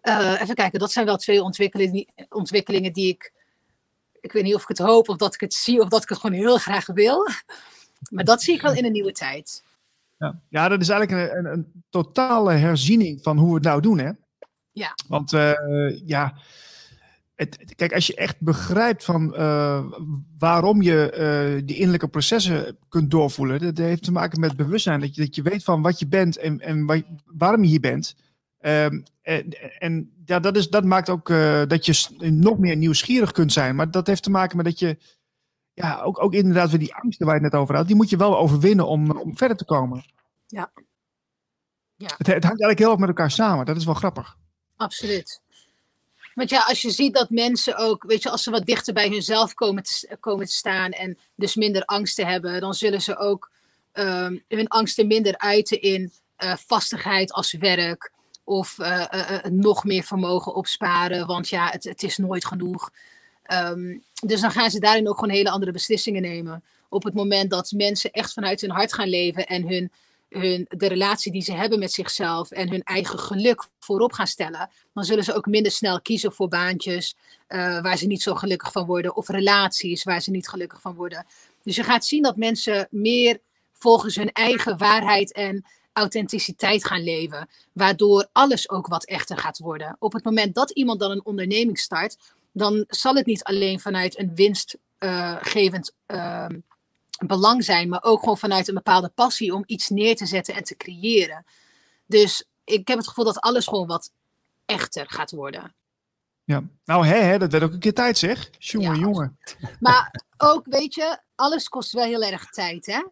[0.03, 3.33] Uh, even kijken, dat zijn wel twee ontwikkelingen, ontwikkelingen die ik.
[4.20, 6.09] Ik weet niet of ik het hoop, of dat ik het zie, of dat ik
[6.09, 7.29] het gewoon heel graag wil.
[8.11, 9.62] Maar dat zie ik wel in een nieuwe tijd.
[10.23, 13.81] Ja, ja dat is eigenlijk een, een, een totale herziening van hoe we het nou
[13.81, 14.11] doen, hè?
[14.73, 14.94] Ja.
[15.09, 15.53] Want uh,
[16.07, 16.35] ja,
[17.35, 19.85] het, kijk, als je echt begrijpt van uh,
[20.39, 21.15] waarom je
[21.57, 25.01] uh, die innerlijke processen kunt doorvoelen, dat heeft te maken met bewustzijn.
[25.01, 27.81] Dat je, dat je weet van wat je bent en, en waar, waarom je hier
[27.81, 28.16] bent.
[28.61, 31.28] Um, en, en ja, dat, is, dat maakt ook
[31.69, 33.77] dat je nog meer nieuwsgierig kunt zijn.
[33.77, 34.99] Maar dat heeft te maken met dat je,
[35.83, 38.11] ja, ook, ook inderdaad weer die angsten waar je het net over had, die moet
[38.11, 40.05] je wel overwinnen om, om verder te komen.
[40.47, 40.73] Ja.
[41.97, 42.15] ja.
[42.17, 43.67] Het, het hangt eigenlijk heel erg met elkaar samen.
[43.67, 44.37] Dat is wel grappig.
[44.77, 45.41] Absoluut.
[46.35, 49.09] Want ja, als je ziet dat mensen ook, weet je, als ze wat dichter bij
[49.09, 53.51] hunzelf komen te, komen te staan en dus minder angsten hebben, dan zullen ze ook
[53.93, 58.13] um, hun angsten minder uiten in uh, vastigheid als werk
[58.45, 62.91] of uh, uh, nog meer vermogen opsparen, want ja, het, het is nooit genoeg.
[63.53, 66.65] Um, dus dan gaan ze daarin ook gewoon hele andere beslissingen nemen.
[66.89, 69.93] Op het moment dat mensen echt vanuit hun hart gaan leven en hun,
[70.29, 74.70] hun, de relatie die ze hebben met zichzelf en hun eigen geluk voorop gaan stellen,
[74.95, 77.16] dan zullen ze ook minder snel kiezen voor baantjes
[77.49, 80.95] uh, waar ze niet zo gelukkig van worden of relaties waar ze niet gelukkig van
[80.95, 81.27] worden.
[81.62, 83.41] Dus je gaat zien dat mensen meer
[83.73, 89.97] volgens hun eigen waarheid en authenticiteit gaan leven, waardoor alles ook wat echter gaat worden.
[89.99, 92.16] Op het moment dat iemand dan een onderneming start,
[92.53, 96.47] dan zal het niet alleen vanuit een winstgevend uh, uh,
[97.27, 100.65] belang zijn, maar ook gewoon vanuit een bepaalde passie om iets neer te zetten en
[100.65, 101.45] te creëren.
[102.07, 104.11] Dus ik heb het gevoel dat alles gewoon wat
[104.66, 105.74] echter gaat worden.
[106.45, 108.51] Ja, nou hè, hè dat werd ook een keer tijd zeg.
[108.59, 109.39] Jongen, ja, jongen.
[109.81, 113.03] Maar ook, weet je, alles kost wel heel erg tijd, hè?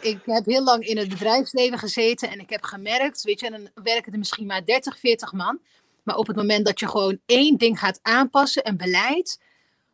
[0.00, 3.68] ik heb heel lang in het bedrijfsleven gezeten en ik heb gemerkt, weet je, dan
[3.84, 5.60] werken er misschien maar 30, 40 man.
[6.06, 9.40] Maar op het moment dat je gewoon één ding gaat aanpassen, een beleid,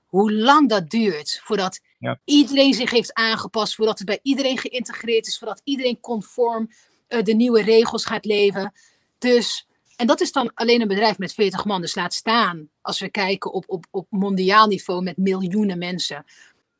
[0.06, 2.20] hoe lang dat duurt voordat ja.
[2.24, 6.70] iedereen zich heeft aangepast, voordat het bij iedereen geïntegreerd is, voordat iedereen conform
[7.08, 8.72] uh, de nieuwe regels gaat leven.
[9.18, 9.66] Dus,
[9.96, 13.08] en dat is dan alleen een bedrijf met 40 man, dus laat staan als we
[13.08, 16.24] kijken op, op, op mondiaal niveau met miljoenen mensen.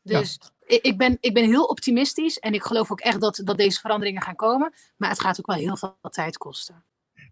[0.03, 0.51] Dus ja
[0.81, 4.23] ik ben, ik ben heel optimistisch en ik geloof ook echt dat, dat deze veranderingen
[4.23, 4.73] gaan komen.
[4.97, 6.85] Maar het gaat ook wel heel veel tijd kosten.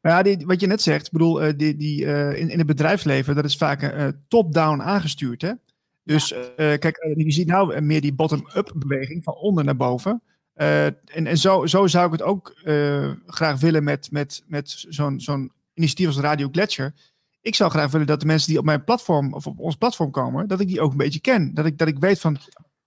[0.02, 2.66] Ja, die, wat je net zegt, ik bedoel, uh, die, die, uh, in, in het
[2.66, 5.42] bedrijfsleven, dat is vaak uh, top-down aangestuurd.
[5.42, 5.52] Hè?
[6.04, 6.76] Dus ja.
[6.76, 10.22] kijk, je ziet nou meer die bottom-up beweging, van onder naar boven.
[10.54, 12.54] en en zo, zo zou ik het ook
[13.26, 16.94] graag willen met, met, met zo'n zo'n initiatief als Radio Gletscher.
[17.40, 20.10] Ik zou graag willen dat de mensen die op mijn platform of op ons platform
[20.10, 21.54] komen, dat ik die ook een beetje ken.
[21.54, 22.36] Dat ik, dat ik weet van,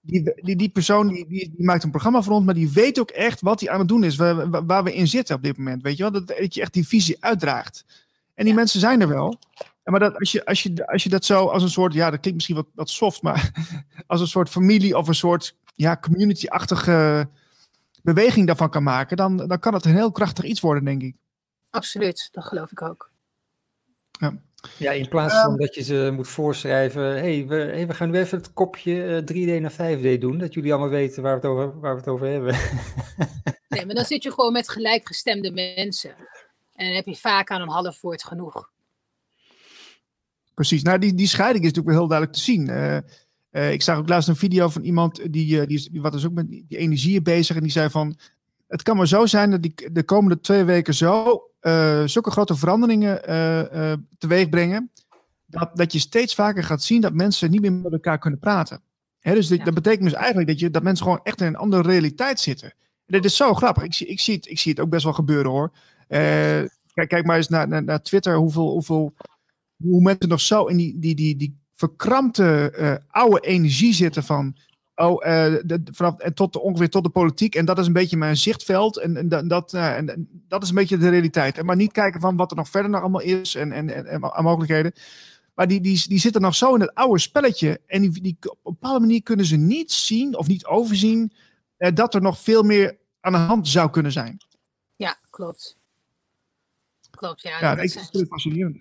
[0.06, 3.00] die, die, die persoon die, die, die, maakt een programma voor ons, maar die weet
[3.00, 5.58] ook echt wat hij aan het doen is, waar, waar, we in zitten op dit
[5.58, 5.82] moment.
[5.82, 7.86] Weet je wel, dat, dat je echt die visie uitdraagt.
[8.34, 9.40] En die mensen zijn er wel.
[9.84, 12.20] Maar dat, als, je, als, je, als je dat zo als een soort, ja, dat
[12.20, 13.52] klinkt misschien wat, wat soft, maar
[14.08, 17.28] als een soort familie of een soort ja, community-achtige
[18.02, 21.16] beweging daarvan kan maken, dan, dan kan het een heel krachtig iets worden, denk ik.
[21.70, 23.12] Absoluut, dat geloof ik ook.
[24.20, 24.34] Ja.
[24.77, 28.10] Ja, in plaats van um, dat je ze moet voorschrijven, hey, we, hey, we gaan
[28.10, 31.48] nu even het kopje uh, 3D naar 5D doen, dat jullie allemaal weten waar we
[31.48, 32.56] het over, waar we het over hebben.
[33.69, 36.15] nee, maar dan zit je gewoon met gelijkgestemde mensen.
[36.76, 38.72] En dan heb je vaak aan een half woord genoeg.
[40.53, 42.69] Precies, nou die, die scheiding is natuurlijk wel heel duidelijk te zien.
[42.69, 42.98] Uh,
[43.52, 46.14] uh, ik zag ook laatst een video van iemand die, uh, die, is, die wat
[46.14, 48.18] is ook met die energieën bezig en die zei van,
[48.68, 51.44] het kan maar zo zijn dat die de komende twee weken zo
[52.06, 54.91] zulke grote veranderingen uh, uh, teweeg brengen.
[55.45, 58.81] Dat, dat je steeds vaker gaat zien dat mensen niet meer met elkaar kunnen praten.
[59.22, 59.64] Dus dit, ja.
[59.64, 62.69] dat betekent dus eigenlijk dat, je, dat mensen gewoon echt in een andere realiteit zitten.
[63.06, 63.84] En dit is zo grappig.
[63.84, 65.72] Ik, zie, ik, zie het, ik zie het ook best wel gebeuren hoor.
[66.07, 69.14] kijk, kijk maar eens naar, naar, naar Twitter, hoeveel, hoeveel,
[69.77, 74.56] hoe mensen nog zo in die, die, die, die verkrampte uh, oude energie zitten van
[74.95, 77.56] Oh, uh, de, vanaf, en tot ongeveer tot de politiek.
[77.56, 78.98] En dat is een beetje mijn zichtveld.
[78.98, 81.57] En, en, dat, uh, en dat is een beetje de realiteit.
[81.57, 84.06] En maar niet kijken van wat er nog verder nog allemaal is en, en, en,
[84.06, 84.94] en mogelijkheden.
[85.53, 87.82] Maar die, die, die zitten nog zo in het oude spelletje.
[87.86, 91.34] En die, die, op een bepaalde manier kunnen ze niet zien of niet overzien
[91.78, 94.38] uh, dat er nog veel meer aan de hand zou kunnen zijn.
[94.95, 95.78] Ja, klopt.
[97.11, 97.60] Klopt, ja.
[97.60, 98.78] Ja, dat, is fascinerend.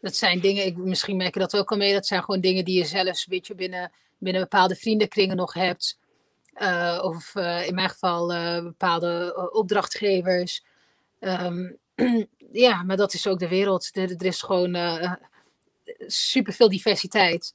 [0.00, 2.64] Dat zijn dingen, ik, misschien merk je dat ook al mee, dat zijn gewoon dingen
[2.64, 5.98] die je zelf een beetje binnen binnen bepaalde vriendenkringen nog hebt.
[6.54, 10.64] Uh, of uh, in mijn geval uh, bepaalde opdrachtgevers.
[11.20, 11.78] Um,
[12.66, 13.90] ja, maar dat is ook de wereld.
[13.92, 14.76] Er, er is gewoon
[16.06, 17.54] superveel diversiteit.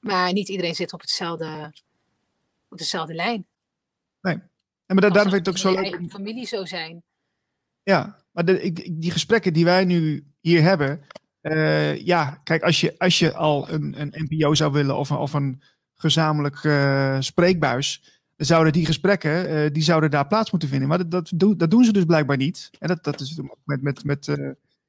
[0.00, 1.72] Maar niet iedereen zit op, hetzelfde,
[2.68, 3.46] op dezelfde lijn.
[4.20, 4.34] Nee.
[4.86, 5.92] En maar daarom vind ik het ook zo leuk.
[5.92, 7.02] eigen familie zo zijn.
[7.82, 11.06] Ja, maar de, ik, die gesprekken die wij nu hier hebben,
[11.42, 15.16] uh, ja, kijk, als je, als je al een, een NPO zou willen of een,
[15.16, 15.62] of een
[15.94, 18.02] gezamenlijk uh, spreekbuis,
[18.36, 20.88] dan zouden die gesprekken, uh, die zouden daar plaats moeten vinden.
[20.88, 22.70] Maar dat, dat, do, dat doen ze dus blijkbaar niet.
[22.78, 24.28] En dat, dat is met, met, met,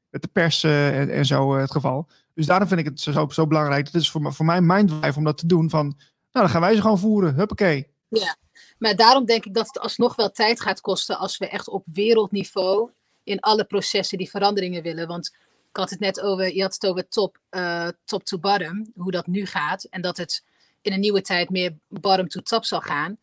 [0.09, 2.07] met de pers en, en zo het geval.
[2.33, 3.85] Dus daarom vind ik het zo, zo belangrijk.
[3.85, 5.69] Het is voor, voor mij drive om dat te doen.
[5.69, 5.97] Van, nou,
[6.31, 7.35] dan gaan wij ze gewoon voeren.
[7.35, 7.87] Huppakee.
[8.07, 8.35] Ja,
[8.77, 11.83] maar daarom denk ik dat het alsnog wel tijd gaat kosten als we echt op
[11.93, 12.89] wereldniveau
[13.23, 15.07] in alle processen die veranderingen willen.
[15.07, 15.35] Want
[15.71, 19.11] ik had het net over, je had het over top, uh, top to bottom, hoe
[19.11, 19.83] dat nu gaat.
[19.83, 20.43] En dat het
[20.81, 23.17] in een nieuwe tijd meer bottom to top zal gaan.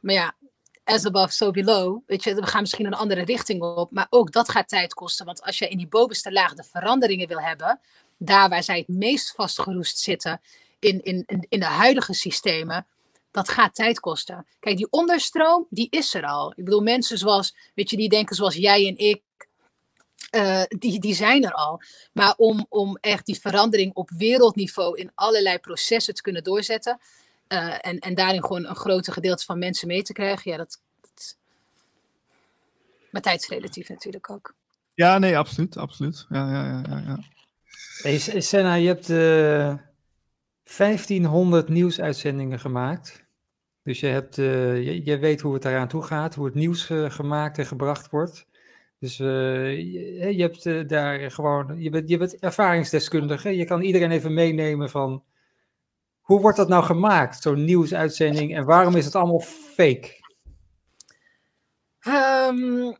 [0.00, 0.34] Maar ja,
[0.84, 1.98] as above, so below.
[2.06, 3.90] Weet je, we gaan misschien een andere richting op.
[3.90, 5.26] Maar ook dat gaat tijd kosten.
[5.26, 7.80] Want als je in die bovenste laag de veranderingen wil hebben,
[8.16, 10.40] daar waar zij het meest vastgeroest zitten
[10.78, 12.86] in, in, in, in de huidige systemen,
[13.30, 14.46] dat gaat tijd kosten.
[14.60, 16.52] Kijk, die onderstroom, die is er al.
[16.56, 19.22] Ik bedoel, mensen zoals, weet je, die denken zoals jij en ik,
[20.30, 21.82] uh, die, die zijn er al.
[22.12, 26.98] Maar om, om echt die verandering op wereldniveau in allerlei processen te kunnen doorzetten.
[27.48, 30.50] Uh, en, en daarin gewoon een groter gedeelte van mensen mee te krijgen.
[30.50, 30.80] Ja, dat.
[31.00, 31.36] dat...
[33.10, 34.54] Maar tijdsrelatief natuurlijk ook.
[34.94, 35.76] Ja, nee, absoluut.
[35.76, 36.26] absoluut.
[36.28, 37.18] Ja, ja, ja, ja.
[38.02, 39.78] Hey, Senna, je hebt uh, eh,
[40.76, 43.24] 1500 nieuwsuitzendingen gemaakt.
[43.82, 46.84] Dus je, hebt, uh, je, je, weet hoe het eraan toe gaat, hoe het nieuws
[47.08, 48.46] gemaakt en gebracht wordt.
[49.00, 53.56] Dus uh, je, je, hebt uh, daar gewoon, je bent, je bent ervaringsdeskundige.
[53.56, 55.24] Je kan iedereen even meenemen van,
[56.20, 60.18] hoe wordt dat nou gemaakt, zo'n nieuwsuitzending, en waarom is het allemaal fake?
[62.06, 62.96] Um,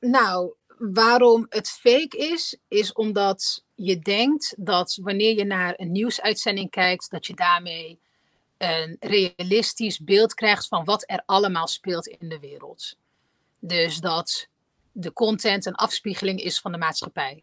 [0.00, 6.70] nou, waarom het fake is, is omdat je denkt dat wanneer je naar een nieuwsuitzending
[6.70, 8.00] kijkt, dat je daarmee
[8.58, 12.96] een realistisch beeld krijgt van wat er allemaal speelt in de wereld.
[13.58, 14.48] Dus dat
[14.96, 17.42] de content een afspiegeling is van de maatschappij.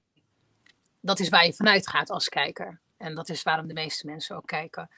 [0.99, 2.80] Dat is waar je vanuit gaat als kijker.
[2.98, 4.90] En dat is waarom de meeste mensen ook kijken.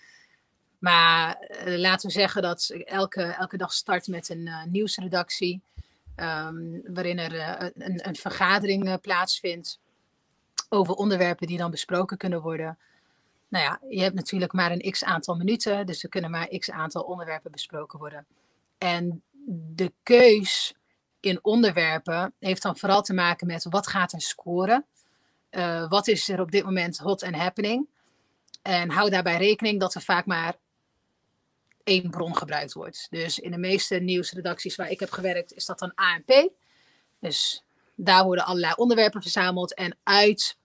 [0.79, 5.61] Maar uh, laten we zeggen dat elke, elke dag start met een uh, nieuwsredactie.
[6.15, 9.79] Um, waarin er uh, een, een, vergadering plaatsvindt
[10.69, 12.77] over onderwerpen die dan besproken kunnen worden.
[13.47, 16.71] Nou ja, je hebt natuurlijk maar een x aantal minuten, dus er kunnen maar x
[16.71, 18.25] aantal onderwerpen besproken worden.
[18.77, 19.23] En
[19.75, 20.73] de keus
[21.23, 24.85] in onderwerpen heeft dan vooral te maken met wat gaat er scoren?
[25.51, 27.87] Uh, wat is er op dit moment hot and happening?
[28.61, 30.55] En hou daarbij rekening dat er vaak maar
[31.83, 33.07] één bron gebruikt wordt.
[33.09, 36.49] Dus in de meeste nieuwsredacties waar ik heb gewerkt, is dat dan ANP.
[37.19, 37.63] Dus
[37.95, 40.57] daar worden allerlei onderwerpen verzameld en uit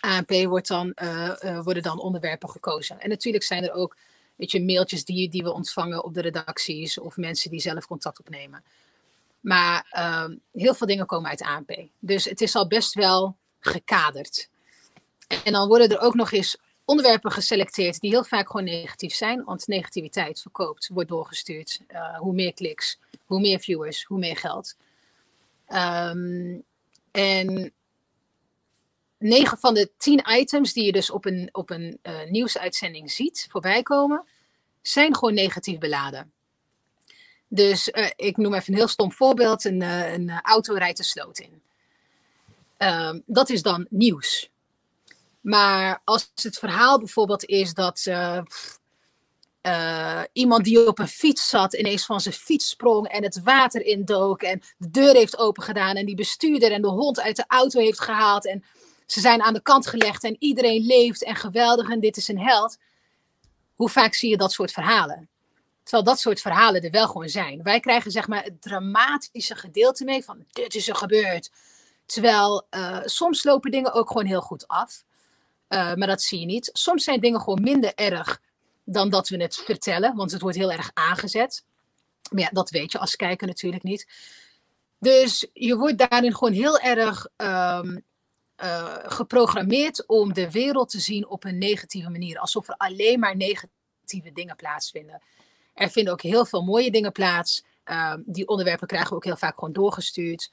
[0.00, 3.00] ANP wordt dan, uh, uh, worden dan onderwerpen gekozen.
[3.00, 3.96] En natuurlijk zijn er ook
[4.36, 8.18] weet je, mailtjes die, die we ontvangen op de redacties of mensen die zelf contact
[8.18, 8.64] opnemen.
[9.44, 9.86] Maar
[10.24, 11.88] um, heel veel dingen komen uit ANP.
[11.98, 14.48] Dus het is al best wel gekaderd.
[15.44, 19.44] En dan worden er ook nog eens onderwerpen geselecteerd die heel vaak gewoon negatief zijn.
[19.44, 21.80] Want negativiteit verkoopt, wordt doorgestuurd.
[21.88, 24.76] Uh, hoe meer kliks, hoe meer viewers, hoe meer geld.
[25.68, 26.64] Um,
[27.10, 27.72] en
[29.18, 33.46] 9 van de 10 items die je dus op een, op een uh, nieuwsuitzending ziet
[33.50, 34.24] voorbij komen,
[34.82, 36.32] zijn gewoon negatief beladen.
[37.48, 39.64] Dus uh, ik noem even een heel stom voorbeeld.
[39.64, 41.62] Een, uh, een auto rijdt de sloot in.
[42.78, 44.50] Uh, dat is dan nieuws.
[45.40, 48.10] Maar als het verhaal bijvoorbeeld is dat
[50.32, 54.42] iemand die op een fiets zat ineens van zijn fiets sprong en het water indook
[54.42, 58.00] en de deur heeft opengedaan en die bestuurder en de hond uit de auto heeft
[58.00, 58.64] gehaald en
[59.06, 62.38] ze zijn aan de kant gelegd en iedereen leeft en geweldig en dit is een
[62.38, 62.78] held.
[63.74, 65.28] Hoe vaak zie je dat soort verhalen?
[65.84, 67.62] Terwijl dat soort verhalen er wel gewoon zijn.
[67.62, 71.50] Wij krijgen zeg maar het dramatische gedeelte mee van dit is er gebeurd.
[72.06, 75.04] Terwijl uh, soms lopen dingen ook gewoon heel goed af.
[75.68, 76.70] maar dat zie je niet.
[76.72, 78.40] Soms zijn dingen gewoon minder erg
[78.84, 81.64] dan dat we het vertellen, want het wordt heel erg aangezet.
[82.30, 84.06] Maar ja, dat weet je als kijker natuurlijk niet.
[84.98, 88.04] Dus je wordt daarin gewoon heel erg um,
[88.62, 92.38] uh, geprogrammeerd om de wereld te zien op een negatieve manier.
[92.38, 95.22] Alsof er alleen maar negatieve dingen plaatsvinden.
[95.74, 97.64] Er vinden ook heel veel mooie dingen plaats.
[97.84, 100.52] Um, die onderwerpen krijgen we ook heel vaak gewoon doorgestuurd.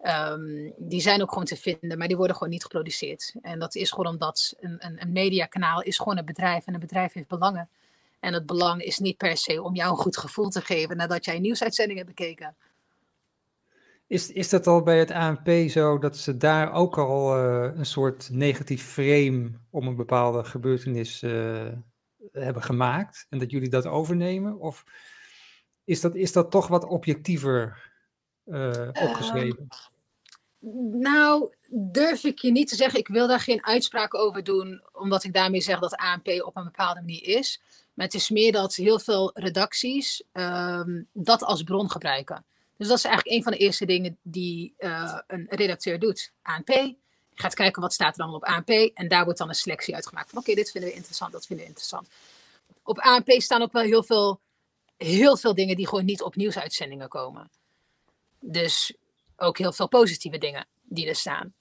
[0.00, 3.34] Um, die zijn ook gewoon te vinden, maar die worden gewoon niet geproduceerd.
[3.42, 6.80] En dat is gewoon omdat een, een, een mediakanaal is gewoon een bedrijf en een
[6.80, 7.68] bedrijf heeft belangen.
[8.20, 11.24] En het belang is niet per se om jou een goed gevoel te geven nadat
[11.24, 12.56] jij een nieuwsuitzending hebt bekeken.
[14.06, 17.86] Is, is dat al bij het ANP zo dat ze daar ook al uh, een
[17.86, 21.66] soort negatief frame om een bepaalde gebeurtenis uh,
[22.32, 24.58] hebben gemaakt en dat jullie dat overnemen?
[24.58, 24.84] Of
[25.84, 27.90] is dat, is dat toch wat objectiever
[28.46, 29.68] uh, opgeschreven?
[30.92, 32.98] nou, durf ik je niet te zeggen.
[32.98, 36.64] Ik wil daar geen uitspraak over doen, omdat ik daarmee zeg dat ANP op een
[36.64, 37.60] bepaalde manier is.
[37.94, 42.44] Maar het is meer dat heel veel redacties um, dat als bron gebruiken.
[42.76, 46.32] Dus dat is eigenlijk een van de eerste dingen die uh, een redacteur doet.
[46.42, 46.94] ANP.
[47.42, 48.70] Gaat kijken wat staat er allemaal op ANP.
[48.94, 50.30] En daar wordt dan een selectie uitgemaakt.
[50.30, 52.08] Van oké, dit vinden we interessant, dat vinden we interessant.
[52.82, 54.40] Op ANP staan ook wel heel veel,
[54.96, 57.50] heel veel dingen die gewoon niet op nieuwsuitzendingen komen.
[58.40, 58.94] Dus
[59.36, 61.54] ook heel veel positieve dingen die er staan.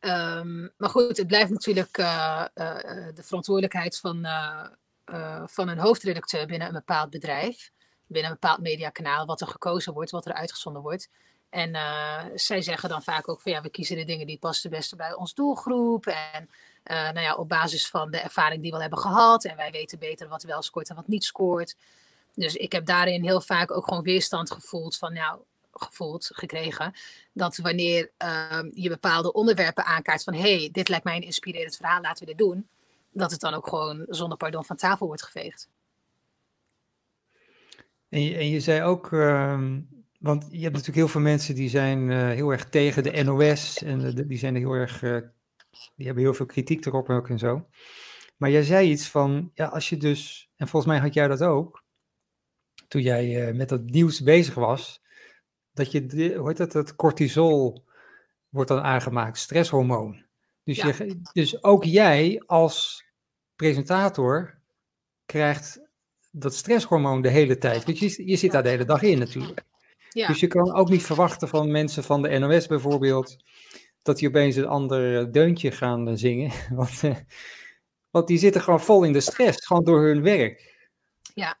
[0.00, 2.76] Um, maar goed, het blijft natuurlijk uh, uh,
[3.14, 4.26] de verantwoordelijkheid van,
[5.46, 7.72] van een hoofdredacteur binnen een bepaald bedrijf
[8.06, 11.08] binnen een bepaald mediakanaal wat er gekozen wordt, wat er uitgezonden wordt.
[11.54, 14.70] En uh, zij zeggen dan vaak ook van ja, we kiezen de dingen die passen
[14.70, 16.06] het beste bij ons doelgroep.
[16.06, 16.48] En
[16.84, 19.44] uh, nou ja, op basis van de ervaring die we al hebben gehad.
[19.44, 21.76] En wij weten beter wat wel scoort en wat niet scoort.
[22.34, 25.40] Dus ik heb daarin heel vaak ook gewoon weerstand gevoeld van nou,
[25.72, 26.92] gevoeld, gekregen.
[27.32, 31.76] Dat wanneer uh, je bepaalde onderwerpen aankaart van hé, hey, dit lijkt mij een inspirerend
[31.76, 32.68] verhaal, laten we dit doen.
[33.10, 35.68] Dat het dan ook gewoon zonder pardon van tafel wordt geveegd.
[38.08, 39.58] En je, en je zei ook, uh,
[40.24, 43.82] want je hebt natuurlijk heel veel mensen die zijn uh, heel erg tegen de NOS
[43.82, 45.18] en die zijn heel erg, uh,
[45.96, 47.66] die hebben heel veel kritiek erop ook en zo.
[48.36, 51.42] Maar jij zei iets van, ja, als je dus, en volgens mij had jij dat
[51.42, 51.84] ook,
[52.88, 55.02] toen jij uh, met dat nieuws bezig was,
[55.72, 57.84] dat je, hoe heet dat, het cortisol
[58.48, 60.24] wordt dan aangemaakt, stresshormoon.
[60.62, 60.86] Dus, ja.
[60.86, 63.04] je, dus ook jij als
[63.56, 64.58] presentator
[65.26, 65.80] krijgt
[66.30, 67.84] dat stresshormoon de hele tijd.
[67.84, 69.64] Want je, je zit daar de hele dag in natuurlijk.
[70.14, 70.26] Ja.
[70.26, 73.36] Dus je kan ook niet verwachten van mensen van de NOS bijvoorbeeld,
[74.02, 76.52] dat die opeens een ander deuntje gaan eh, zingen.
[76.76, 77.16] Want, uh,
[78.10, 80.72] want die zitten gewoon vol in de stress, gewoon door hun werk.
[81.34, 81.58] Ja.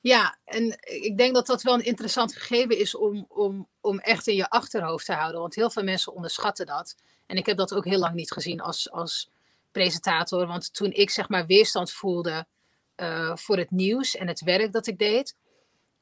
[0.00, 4.26] Ja, en ik denk dat dat wel een interessant gegeven is om, om, om echt
[4.26, 5.40] in je achterhoofd te houden.
[5.40, 6.96] Want heel veel mensen onderschatten dat.
[7.26, 9.30] En ik heb dat ook heel lang niet gezien als, als
[9.70, 10.46] presentator.
[10.46, 12.46] Want toen ik zeg maar weerstand voelde
[12.96, 15.36] uh, voor het nieuws en het werk dat ik deed,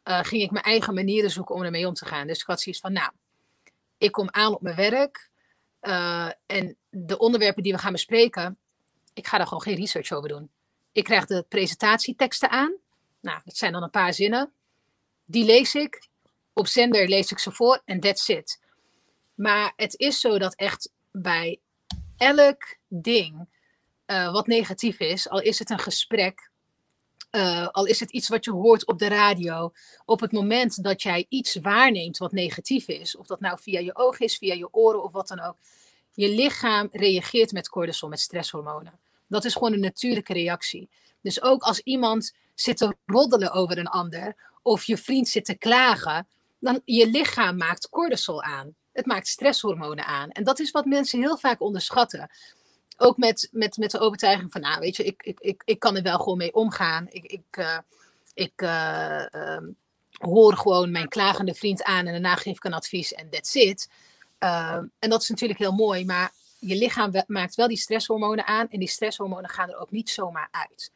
[0.04, 2.26] uh, ging ik mijn eigen manieren zoeken om ermee om te gaan.
[2.26, 3.10] Dus ik had zoiets van, nou,
[3.98, 5.30] ik kom aan op mijn werk
[5.82, 8.58] uh, en de onderwerpen die we gaan bespreken,
[9.14, 10.50] ik ga daar gewoon geen research over doen.
[10.92, 12.74] Ik krijg de presentatieteksten aan.
[13.20, 14.52] Nou, dat zijn dan een paar zinnen.
[15.24, 16.08] Die lees ik.
[16.52, 18.60] Op zender lees ik ze voor en that's it.
[19.34, 21.60] Maar het is zo dat echt bij
[22.16, 23.48] elk ding
[24.06, 26.49] uh, wat negatief is, al is het een gesprek
[27.30, 29.72] uh, al is het iets wat je hoort op de radio,
[30.04, 33.96] op het moment dat jij iets waarneemt wat negatief is, of dat nou via je
[33.96, 35.56] ogen is, via je oren of wat dan ook,
[36.14, 38.98] je lichaam reageert met cortisol, met stresshormonen.
[39.26, 40.88] Dat is gewoon een natuurlijke reactie.
[41.20, 45.54] Dus ook als iemand zit te roddelen over een ander, of je vriend zit te
[45.54, 46.26] klagen,
[46.58, 48.74] dan je lichaam maakt cortisol aan.
[48.92, 50.30] Het maakt stresshormonen aan.
[50.30, 52.30] En dat is wat mensen heel vaak onderschatten
[53.00, 55.96] ook met, met, met de overtuiging van, nou weet je, ik, ik, ik, ik kan
[55.96, 57.06] er wel gewoon mee omgaan.
[57.10, 57.78] Ik, ik, uh,
[58.34, 59.62] ik uh, uh,
[60.10, 63.88] hoor gewoon mijn klagende vriend aan en daarna geef ik een advies en that's it.
[64.38, 68.68] Ehm, en dat is natuurlijk heel mooi, maar je lichaam maakt wel die stresshormonen aan
[68.68, 70.92] en die stresshormonen gaan er ook niet zomaar uit.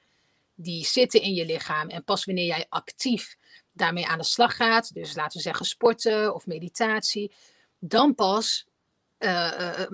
[0.54, 3.36] Die zitten in je lichaam en pas wanneer jij actief
[3.72, 7.32] daarmee aan de slag gaat, dus laten we zeggen sporten of meditatie,
[7.78, 8.66] dan pas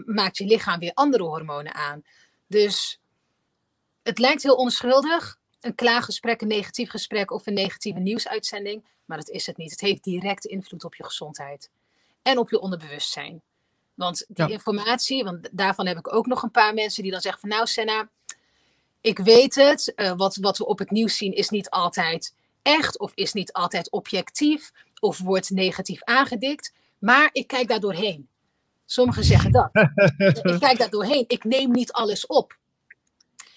[0.07, 2.03] maakt je lichaam weer andere hormonen aan.
[2.47, 3.01] Dus
[4.03, 9.29] het lijkt heel onschuldig, een klaaggesprek, een negatief gesprek of een negatieve nieuwsuitzending, maar dat
[9.29, 9.71] is het niet.
[9.71, 11.71] Het heeft direct invloed op je gezondheid
[12.23, 13.43] en op je onderbewustzijn.
[13.95, 17.41] Want die informatie, want daarvan heb ik ook nog een paar mensen die dan zeggen
[17.41, 18.09] van nou Senna,
[19.01, 22.99] ik weet het, uh, wat, wat we op het nieuws zien is niet altijd echt
[22.99, 28.29] of is niet altijd objectief of wordt negatief aangedikt, maar ik kijk daar doorheen.
[28.91, 29.71] Sommigen zeggen dat.
[30.43, 31.25] ik kijk daar doorheen.
[31.27, 32.59] Ik neem niet alles op.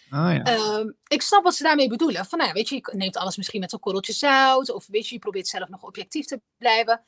[0.10, 0.44] Ah, ja.
[0.44, 2.26] Ehm, ik snap wat ze daarmee bedoelen.
[2.26, 4.70] Van, nou, ja, weet je, je neemt alles misschien met een korreltje zout.
[4.70, 7.02] Of weet je, je probeert zelf nog objectief te blijven.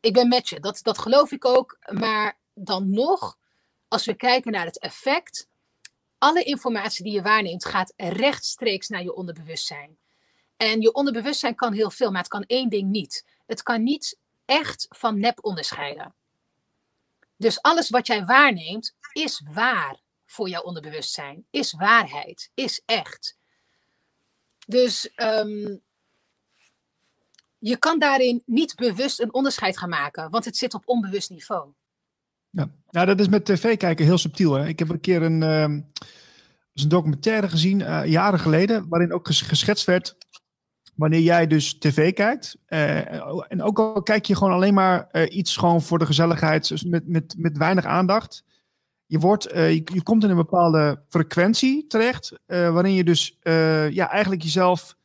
[0.00, 1.78] Ik ben met je, dat, dat geloof ik ook.
[1.90, 3.38] Maar dan nog,
[3.88, 5.48] als we kijken naar het effect.
[6.18, 9.98] Alle informatie die je waarneemt gaat rechtstreeks naar je onderbewustzijn.
[10.56, 13.26] En je onderbewustzijn kan heel veel, maar het kan één ding niet.
[13.46, 16.14] Het kan niet echt van nep onderscheiden.
[17.42, 23.38] Dus alles wat jij waarneemt is waar voor jouw onderbewustzijn, is waarheid, is echt.
[24.66, 25.76] Dus ehm,
[27.58, 31.72] je kan daarin niet bewust een onderscheid gaan maken, want het zit op onbewust niveau.
[32.50, 34.52] Ja, nou, dat is met tv kijken heel subtiel.
[34.52, 34.66] Hè?
[34.66, 35.80] Ik heb een keer een, ehm,
[36.74, 40.16] een documentaire gezien, uh, jaren geleden, waarin ook geschetst werd
[41.02, 42.56] wanneer jij dus tv kijkt.
[42.68, 46.68] Uh, en ook al kijk je gewoon alleen maar uh, iets gewoon voor de gezelligheid,
[46.68, 48.44] dus met, met, met weinig aandacht.
[49.06, 53.38] Je, wordt, uh, je, komt in een bepaalde frequentie terecht, waarin je dus
[53.90, 54.96] ja, eigenlijk jezelf,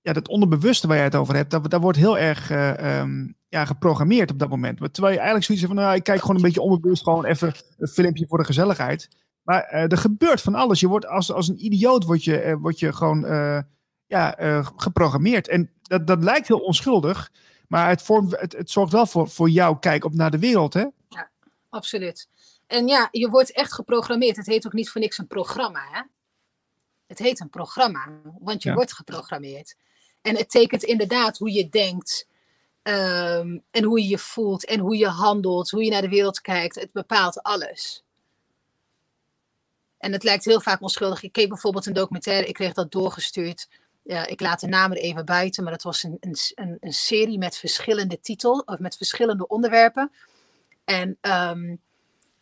[0.00, 2.50] ja, dat onderbewuste waar jij het over hebt, dat, dat wordt heel erg
[2.80, 4.78] um, ja, geprogrammeerd op dat moment.
[4.78, 7.88] Terwijl je eigenlijk zoiets van, nou, ik kijk gewoon een beetje onbewust, gewoon even een
[7.88, 9.08] filmpje voor de gezelligheid.
[9.42, 10.80] Maar er gebeurt van alles.
[10.80, 13.24] Je wordt als, als een idioot, word je, word je gewoon
[14.10, 15.48] ja, uh, geprogrammeerd.
[15.48, 17.32] En dat, dat lijkt heel onschuldig,
[17.68, 20.74] maar het, vormt, het, het zorgt wel voor, voor jouw kijk op naar de wereld,
[20.74, 20.86] hè?
[21.08, 21.30] Ja,
[21.68, 22.28] absoluut.
[22.66, 24.36] En ja, je wordt echt geprogrammeerd.
[24.36, 26.02] Het heet ook niet voor niks een programma, hè?
[27.06, 28.08] Het heet een programma,
[28.38, 28.74] want je ja.
[28.74, 29.76] wordt geprogrammeerd.
[30.22, 32.26] En het tekent inderdaad hoe je denkt
[32.82, 36.40] um, en hoe je je voelt en hoe je handelt, hoe je naar de wereld
[36.40, 36.74] kijkt.
[36.74, 38.04] Het bepaalt alles.
[39.98, 41.22] En het lijkt heel vaak onschuldig.
[41.22, 43.68] Ik keek bijvoorbeeld een documentaire, ik kreeg dat doorgestuurd
[44.02, 47.38] ja, ik laat de naam er even buiten, maar het was een, een, een serie
[47.38, 50.12] met verschillende titels, of met verschillende onderwerpen.
[50.84, 51.80] En um,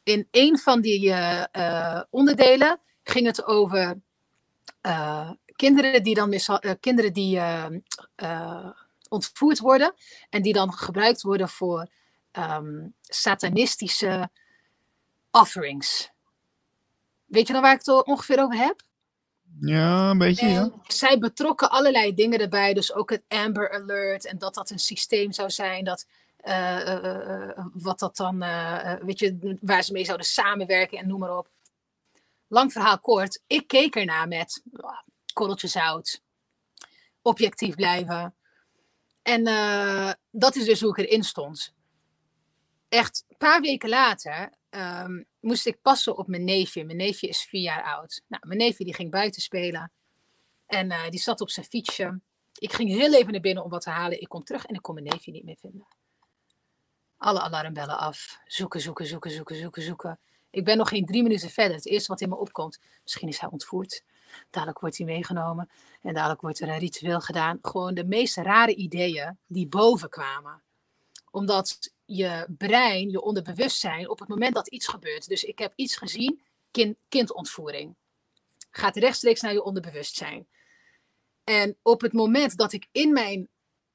[0.02, 4.01] in een van die uh, uh, onderdelen ging het over
[4.82, 6.40] uh, kinderen die dan
[6.80, 7.40] kinderen die
[9.09, 9.94] ontvoerd worden
[10.30, 11.89] en die dan gebruikt worden voor
[12.32, 14.30] um, satanistische
[15.30, 16.10] offerings.
[17.24, 18.82] Weet je dan waar ik het ongeveer over heb?
[19.60, 20.70] Ja, een beetje, en ja.
[20.86, 25.32] Zij betrokken allerlei dingen erbij, dus ook het Amber Alert en dat dat een systeem
[25.32, 26.06] zou zijn dat,
[26.44, 28.38] uh, uh, uh, wat dat dan,
[29.04, 31.50] weet je, waar ze mee zouden samenwerken en noem maar op.
[32.48, 34.62] Lang verhaal kort, ik keek ernaar met
[35.32, 36.22] korreltje zout,
[37.22, 38.34] objectief blijven.
[39.22, 39.44] En
[40.30, 41.74] dat is dus hoe ik erin stond.
[42.88, 46.85] Echt een paar weken later um, moest ik passen op mijn neefje.
[46.85, 48.23] Mijn neefje is vier jaar oud.
[48.27, 49.93] Nou, mijn neefje die ging buiten spelen.
[50.66, 52.20] En uh, die zat op zijn fietsje.
[52.55, 54.20] Ik ging heel even naar binnen om wat te halen.
[54.20, 55.86] Ik kom terug en ik kon mijn neefje niet meer vinden.
[57.16, 58.39] Alle alarmbellen af.
[58.45, 60.19] Zoeken, zoeken, zoeken, zoeken, zoeken, zoeken.
[60.51, 61.77] Ik ben nog geen drie minuten verder.
[61.77, 62.81] Het eerste wat in me opkomt.
[63.03, 64.05] Misschien is hij ontvoerd.
[64.51, 65.70] Dadelijk wordt hij meegenomen.
[66.03, 67.59] En dadelijk wordt er een ritueel gedaan.
[67.62, 70.62] Gewoon de meest rare ideeën die boven kwamen.
[71.31, 75.28] Omdat je brein, je onderbewustzijn, op het moment dat iets gebeurt.
[75.28, 77.94] Dus ik heb iets gezien, kind, kindontvoering.
[78.70, 80.48] Gaat rechtstreeks naar je onderbewustzijn.
[81.44, 83.48] En op het moment dat ik in mijn,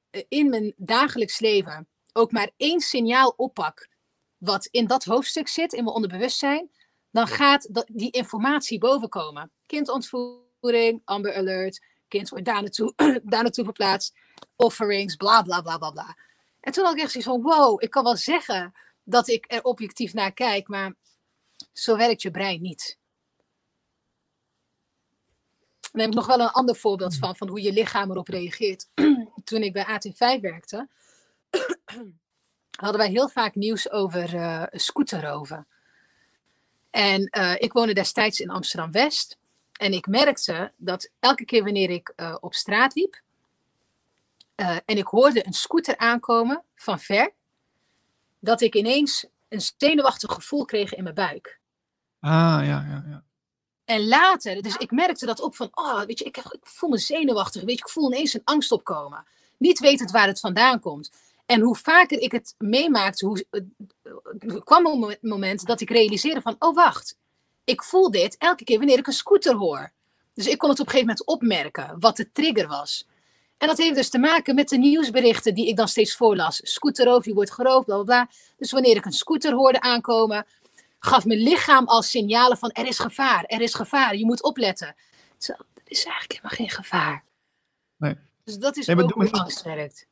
[0.10, 3.90] eh, in mijn dagelijks leven ook maar één signaal oppak,
[4.38, 6.69] wat in dat hoofdstuk zit, in mijn onderbewustzijn,
[7.11, 9.52] dan gaat die informatie bovenkomen.
[9.65, 14.15] Kindontvoering, Amber Alert, kind wordt daar naartoe, daar naartoe verplaatst,
[14.56, 16.18] offerings, bla bla bla bla bla.
[16.64, 18.73] En toen had ik echt zoiets van, wow, ik kan wel zeggen
[19.03, 20.94] dat ik er objectief naar kijk, maar
[21.73, 22.98] zo werkt je brein niet.
[25.80, 28.88] Dan heb ik nog wel een ander voorbeeld van, van hoe je lichaam erop reageert.
[29.44, 30.88] toen ik bij AT5 werkte,
[32.80, 35.68] hadden wij heel vaak nieuws over uh, scooterroven.
[36.90, 39.38] En uh, ik woonde destijds in Amsterdam-West.
[39.73, 43.23] En ik merkte dat elke keer wanneer ik uh, op straat liep,
[44.55, 47.34] uh, en ik hoorde een scooter aankomen van ver,
[48.39, 51.59] dat ik ineens een zenuwachtig gevoel kreeg in mijn buik.
[52.19, 53.23] Ah, ja, ja, ja.
[53.85, 56.97] En later, dus ik merkte dat op van, oh, weet je, ik, ik voel me
[56.97, 59.25] zenuwachtig, weet je, ik voel ineens een angst opkomen.
[59.57, 61.11] Niet wetend waar het vandaan komt.
[61.45, 66.55] En hoe vaker ik het meemaakte, hoe, uh, kwam een moment dat ik realiseerde van,
[66.59, 67.17] oh wacht,
[67.63, 69.91] ik voel dit elke keer wanneer ik een scooter hoor.
[70.34, 73.07] Dus ik kon het op een gegeven moment opmerken, wat de trigger was.
[73.64, 76.60] En dat heeft dus te maken met de nieuwsberichten die ik dan steeds voorlas.
[76.64, 78.30] Scooterroof, je wordt geroofd, bla bla bla.
[78.57, 80.45] Dus wanneer ik een scooter hoorde aankomen,
[80.99, 84.95] gaf mijn lichaam al signalen van er is gevaar, er is gevaar, je moet opletten.
[85.38, 87.23] Zo, er is eigenlijk helemaal geen gevaar.
[87.98, 88.15] Nee.
[88.44, 90.07] Dus dat is nee, ook hoe angst werkt.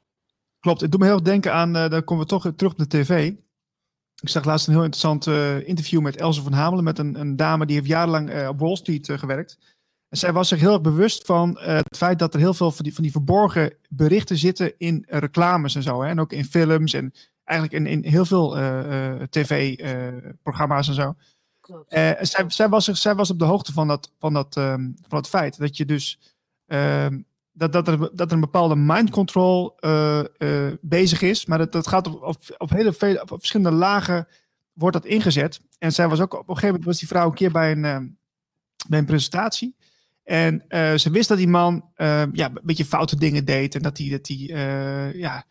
[0.60, 2.78] Klopt, het doet me heel erg denken aan, uh, dan komen we toch terug op
[2.78, 3.34] de tv.
[4.22, 7.36] ik zag laatst een heel interessant eh, interview met Elze van Hamelen, met een, een
[7.36, 9.58] dame die heeft jarenlang eh, op Wall Street gewerkt.
[10.12, 12.84] En zij was zich heel erg bewust van het feit dat er heel veel van
[12.84, 16.02] die, van die verborgen berichten zitten in reclames en zo.
[16.02, 16.10] Hè?
[16.10, 17.14] En ook in films en
[17.44, 18.58] eigenlijk in, in heel veel
[19.30, 21.16] tv-programma's en zo.
[22.20, 25.30] zij, zij, was, zij was op de hoogte van dat, van dat, um, van dat
[25.30, 26.20] feit dat je dus
[26.68, 27.20] ehm,
[27.54, 31.46] dat, dat, er, dat er een bepaalde mind control uh, uh, bezig is.
[31.46, 34.28] Maar dat, dat gaat op, op, op hele vele, op, verschillende lagen
[34.74, 35.62] wordt dat ingezet.
[35.78, 37.84] En zij was ook op een gegeven moment was die vrouw een keer bij een,
[37.84, 37.98] uh,
[38.88, 39.76] bij een presentatie.
[40.32, 40.64] En
[41.00, 43.76] ze wist dat die man ja, een beetje foute dingen deed.
[43.76, 44.38] En dat hij, dat hij
[45.16, 45.46] ja,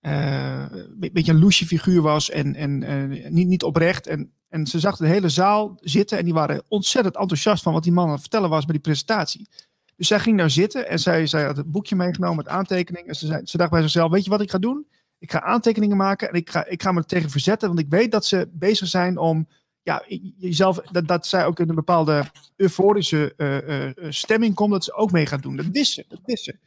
[0.00, 4.06] een beetje een loesje figuur was en, en niet, niet oprecht.
[4.06, 7.82] En, en ze zag de hele zaal zitten en die waren ontzettend enthousiast van wat
[7.82, 9.48] die man aan het vertellen was bij die presentatie.
[9.96, 13.08] Dus zij ging daar zitten en zij, zij had het boekje meegenomen met aantekeningen.
[13.08, 14.86] En ze, zei, ze dacht bij zichzelf, weet je wat ik ga doen?
[15.18, 17.68] Ik ga aantekeningen maken en ik ga, ik ga me er tegen verzetten.
[17.68, 19.48] Want ik weet dat ze bezig zijn om
[19.82, 20.04] ja,
[20.36, 22.24] jezelf, dat, dat zij ook in een bepaalde
[22.56, 25.56] euforische uh, uh, stemming komt, dat ze ook mee gaat doen.
[25.56, 26.58] Dat wist ze, dat wist ze.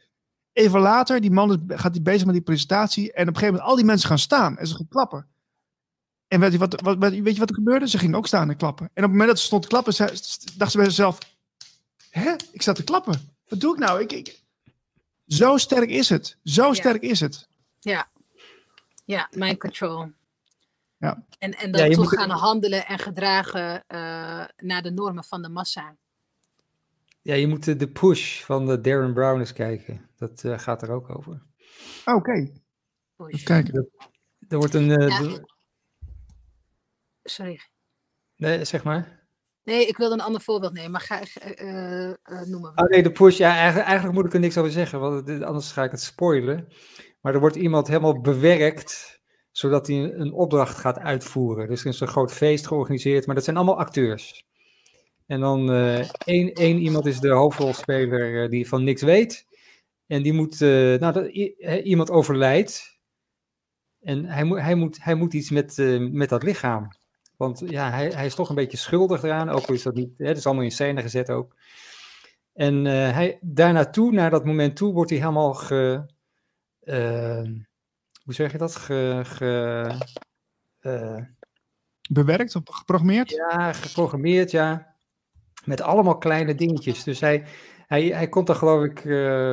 [0.52, 3.12] Even later, die man gaat die bezig met die presentatie.
[3.12, 5.26] En op een gegeven moment al die mensen gaan staan en ze gaan klappen.
[6.28, 7.88] En weet je wat, wat, weet je wat er gebeurde?
[7.88, 8.84] Ze gingen ook staan en klappen.
[8.84, 9.96] En op het moment dat ze stond te klappen,
[10.56, 11.18] dacht ze bij zichzelf:
[12.10, 12.32] Hè?
[12.52, 13.34] Ik sta te klappen.
[13.48, 14.00] Wat doe ik nou?
[14.00, 14.40] Ik, ik...
[15.26, 16.36] Zo sterk is het.
[16.44, 17.48] Zo sterk is het.
[17.80, 18.08] Ja.
[19.04, 20.12] Ja, mind control.
[20.98, 21.26] Ja.
[21.38, 25.96] En, en dan toch gaan handelen en gedragen uh, naar de normen van de massa.
[27.22, 30.10] Ja, je moet de push van de Darren Brown eens kijken.
[30.16, 31.42] Dat uh, gaat er ook over.
[32.04, 32.50] Oh, Oké.
[33.16, 33.42] Okay.
[33.44, 33.90] Kijken.
[34.48, 34.88] Er wordt een.
[34.88, 35.44] Uh, ja.
[37.22, 37.60] Sorry.
[38.36, 39.28] Nee, zeg maar.
[39.62, 41.20] Nee, ik wilde een ander voorbeeld nemen, maar ga
[41.60, 42.72] uh, uh, noemen.
[42.74, 45.72] Oh nee, de push, ja, eigenlijk, eigenlijk, moet ik er niks over zeggen, want anders
[45.72, 46.68] ga ik het spoilen.
[47.20, 49.15] Maar er wordt iemand helemaal bewerkt,
[49.56, 51.68] zodat hij een opdracht gaat uitvoeren.
[51.68, 54.44] Dus er is een groot feest georganiseerd, maar dat zijn allemaal acteurs.
[55.26, 59.46] En dan uh, één, één iemand is de hoofdrolspeler die van niks weet.
[60.06, 61.26] En die moet, nou, dat,
[61.84, 62.98] iemand overlijdt.
[64.00, 65.76] En hij, moet, hij, moet, hij moet iets met,
[66.12, 66.88] met dat lichaam.
[67.36, 69.48] Want ja, hij, hij is toch een beetje schuldig eraan.
[69.48, 71.56] Ook al is dat niet, hè, het is allemaal in scène gezet ook.
[72.52, 75.54] En hij, daarnaartoe, naar dat moment toe, wordt hij helemaal
[78.26, 78.76] hoe zeg je dat?
[78.76, 79.90] Ge, ge,
[80.80, 81.16] uh,
[82.10, 83.30] Bewerkt of geprogrammeerd?
[83.30, 84.94] Ja, geprogrammeerd, ja.
[85.64, 87.04] Met allemaal kleine dingetjes.
[87.04, 87.44] Dus hij,
[87.86, 89.00] hij, hij komt dan geloof ik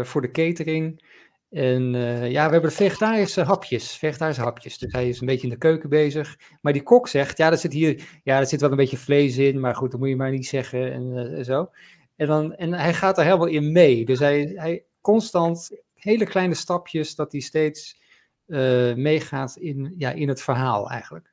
[0.07, 1.11] voor de catering.
[1.49, 4.77] En uh, ja, we hebben vegetarische hapjes, vegetarische hapjes.
[4.77, 6.39] Dus hij is een beetje in de keuken bezig.
[6.61, 9.37] Maar die kok zegt, ja, er zit hier, ja, er zit wel een beetje vlees
[9.37, 11.69] in, maar goed, dat moet je maar niet zeggen en uh, zo.
[12.15, 14.05] En, dan, en hij gaat er helemaal in mee.
[14.05, 18.01] Dus hij, hij constant hele kleine stapjes dat hij steeds
[18.47, 21.31] uh, meegaat in, ja, in het verhaal eigenlijk.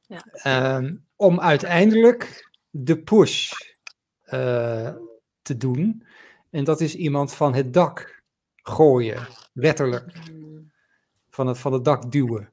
[0.00, 0.76] Ja.
[0.76, 3.52] Um, om uiteindelijk de push
[5.42, 6.04] te doen.
[6.50, 8.22] En dat is iemand van het dak
[8.62, 10.12] gooien, letterlijk.
[11.30, 12.50] Van het, van het dak duwen.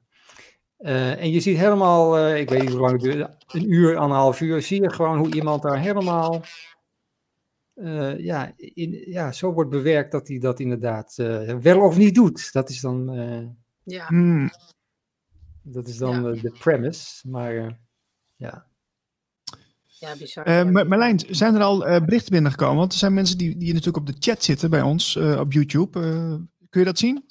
[0.78, 4.40] Uh, en je ziet helemaal, ik weet niet hoe lang het duurt, een uur, anderhalf
[4.40, 6.42] uur, zie je gewoon hoe iemand daar helemaal,
[7.76, 11.14] uh, ja, in, ja, zo wordt bewerkt dat hij dat inderdaad
[11.60, 12.52] wel of niet doet.
[12.52, 13.10] Dat is dan,
[13.82, 14.06] ja.
[14.06, 14.50] Hmm.
[15.62, 17.78] dat is dan de premise, maar
[18.36, 18.66] ja.
[19.98, 20.48] Ja, bizar.
[20.48, 22.76] Uh, Marlijn, zijn er al uh, berichten binnengekomen?
[22.76, 25.52] Want er zijn mensen die, die natuurlijk op de chat zitten bij ons uh, op
[25.52, 25.90] YouTube.
[26.70, 27.24] kun je dat zien?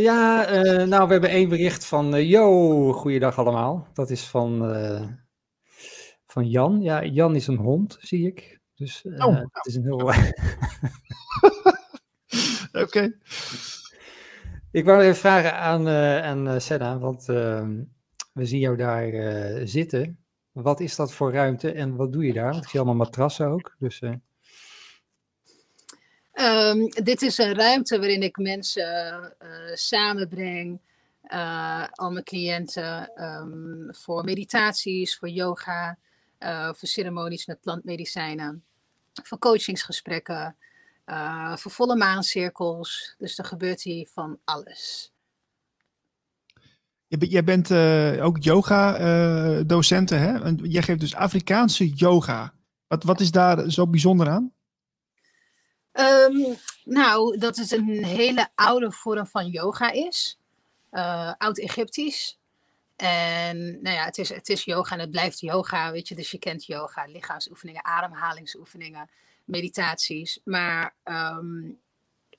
[0.00, 0.44] ja,
[0.84, 3.86] nou, we hebben één bericht van Yo, goeiedag allemaal.
[3.92, 4.58] Dat is van,
[6.26, 6.82] van Jan.
[6.82, 8.57] Ja, Jan is een hond, zie ik.
[8.78, 9.36] Dus oh.
[9.36, 10.12] het is een heel...
[12.82, 13.12] Oké.
[14.70, 17.82] Ik wou even vragen aan, aan Senna, want ehm,
[18.32, 19.10] we zien jou daar
[19.66, 20.18] zitten.
[20.52, 22.50] Wat is dat voor ruimte en wat doe je daar?
[22.50, 23.74] Want ik zie allemaal matrassen ook.
[23.78, 24.14] Dus, uh...
[26.70, 30.80] um, dit is een ruimte waarin ik mensen uh, samenbreng.
[31.32, 35.98] Uh, al mijn cliënten um, voor meditaties, voor yoga,
[36.72, 38.64] voor ceremonies met plantmedicijnen,
[39.22, 40.56] voor coachingsgesprekken,
[41.54, 43.14] voor volle maancirkels.
[43.18, 45.12] Dus er gebeurt hier van alles.
[47.08, 50.42] Jij bent uh, ook yoga-docenten, uh, hè?
[50.42, 52.54] En jij geeft dus Afrikaanse yoga.
[52.86, 54.52] Wat, wat is daar zo bijzonder aan?
[55.92, 60.38] Um, nou, dat het een hele oude vorm van yoga is.
[60.90, 62.37] Uh, Oud-Egyptisch.
[63.06, 66.14] En nou ja, het is, het is yoga en het blijft yoga, weet je.
[66.14, 69.10] Dus je kent yoga, lichaamsoefeningen, ademhalingsoefeningen,
[69.44, 70.40] meditaties.
[70.44, 71.78] Maar um,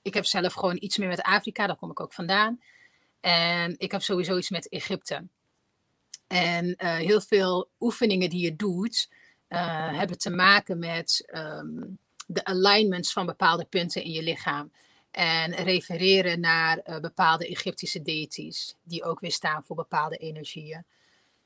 [0.01, 2.61] ik heb zelf gewoon iets meer met Afrika, daar kom ik ook vandaan.
[3.19, 5.27] En ik heb sowieso iets met Egypte.
[6.27, 9.09] En heel veel oefeningen die je doet,
[9.47, 11.81] hebben te maken met ehm,
[12.27, 14.71] de alignments van bepaalde punten in je lichaam.
[15.11, 20.85] En refereren naar bepaalde Egyptische deities, die ook weer staan voor bepaalde energieën.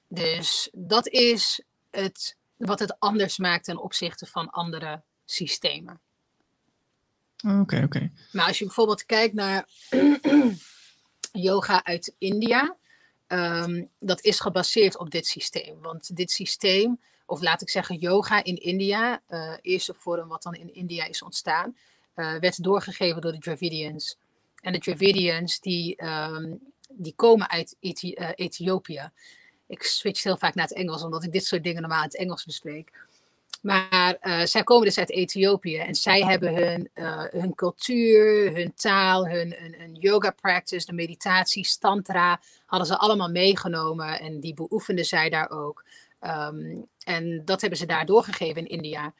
[0.07, 5.99] Dus dat is het, wat het anders maakt ten opzichte van andere systemen.
[7.47, 8.11] Oké, oké.
[8.31, 9.67] Maar als je bijvoorbeeld kijkt naar
[11.31, 12.77] yoga uit India,
[13.27, 15.81] um, dat is gebaseerd op dit systeem.
[15.81, 20.53] Want dit systeem, of laat ik zeggen yoga in India, uh, eerste vorm wat dan
[20.53, 21.77] in India is ontstaan,
[22.15, 24.17] uh, werd doorgegeven door de Dravidians.
[24.61, 26.59] En de Dravidians die, um,
[26.89, 29.11] die komen uit uh, Ethiopië.
[29.67, 32.17] Ik switch heel vaak naar het Engels, omdat ik dit soort dingen normaal in het
[32.17, 32.91] Engels bespreek.
[33.61, 36.89] Maar uh, zij komen dus uit Ethiopië en zij hebben hun,
[37.31, 44.19] hun cultuur, hun taal, hun, hun, yoga practice, de meditatie, tantra, hadden ze allemaal meegenomen
[44.19, 45.83] en die beoefenden zij daar ook.
[46.21, 49.13] Um, en dat hebben ze daar doorgegeven in India.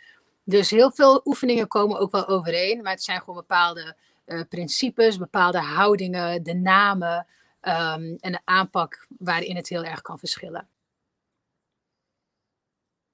[0.43, 3.95] Dus heel veel oefeningen komen ook wel overeen, maar het zijn gewoon bepaalde
[4.25, 7.27] uh, principes, bepaalde houdingen, de namen
[7.61, 10.67] um, en de aanpak waarin het heel erg kan verschillen.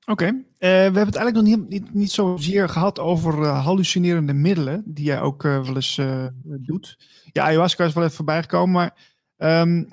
[0.06, 4.34] Oké, uh, we hebben het eigenlijk nog niet, niet, niet zozeer gehad over uh, hallucinerende
[4.34, 6.02] middelen, die jij ook wel eens
[6.44, 6.98] doet.
[7.32, 8.96] Ja, ayahuasca is wel even voorbij gekomen, maar
[9.62, 9.88] um,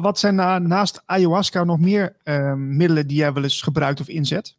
[0.00, 4.08] wat zijn na, naast ayahuasca nog meer ehm, middelen die jij wel eens gebruikt of
[4.08, 4.56] inzet?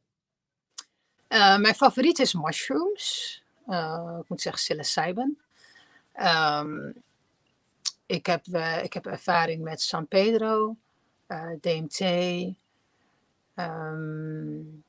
[1.57, 3.43] Mijn favoriet is mushrooms.
[4.19, 5.41] ik moet zeggen psilocybin.
[6.21, 7.03] Um,
[8.05, 8.45] ik, heb,
[8.83, 10.75] ik heb ervaring met San Pedro,
[11.61, 11.99] DMT,
[13.55, 14.83] Um,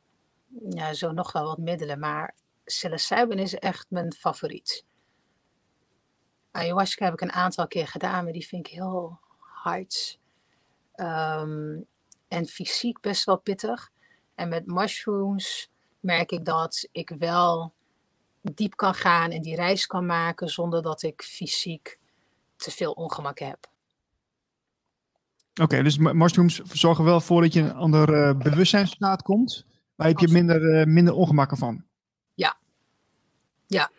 [0.68, 4.84] ja, zo nog wel wat middelen, maar psilocybin is echt mijn favoriet.
[6.50, 10.18] Ayahuasca heb ik een aantal keer gedaan, maar die vind ik heel hard.
[10.96, 11.86] Um,
[12.28, 13.90] en fysiek best wel pittig.
[14.34, 15.70] En met mushrooms
[16.06, 17.72] merk ik dat ik wel
[18.42, 21.98] diep kan gaan en die reis kan maken zonder dat ik fysiek
[22.56, 23.66] te veel ongemak heb.
[25.62, 29.64] Oké, dus mushrooms zorgen wel voor dat je in een ander uh, bewustzijnsstaat komt.
[29.94, 31.84] Maar heb je minder, uh, minder ongemakken van?
[32.34, 32.56] Ja.
[33.66, 33.90] Ja.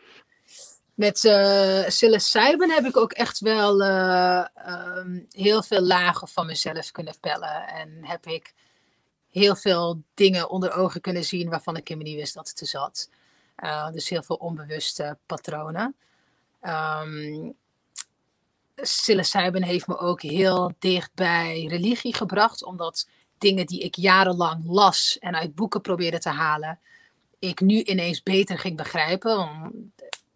[0.93, 7.19] Met uh, psilocybin heb ik ook echt wel um, heel veel lagen van mezelf kunnen
[7.19, 7.67] pellen.
[7.67, 8.53] En heb ik
[9.31, 12.67] heel veel dingen onder ogen kunnen zien waarvan ik helemaal niet wist dat het er
[12.67, 13.09] zat.
[13.91, 15.95] dus heel veel onbewuste patronen.
[16.61, 17.55] Um,
[18.81, 25.17] psilocybin heeft me ook heel dicht bij religie gebracht, omdat dingen die ik jarenlang las
[25.19, 26.79] en uit boeken probeerde te halen,
[27.39, 29.71] ik nu ineens beter ging begrijpen.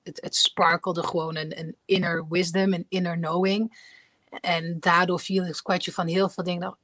[0.03, 3.89] Het, het sparkelde gewoon een, een inner wisdom, een inner knowing.
[4.29, 6.77] En daardoor viel het kwartje van heel veel dingen.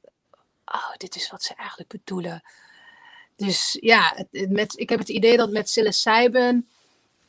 [0.74, 2.42] Oh, dit is wat ze eigenlijk bedoelen.
[3.36, 6.68] Dus ja, met, ik heb het idee dat met psilocybin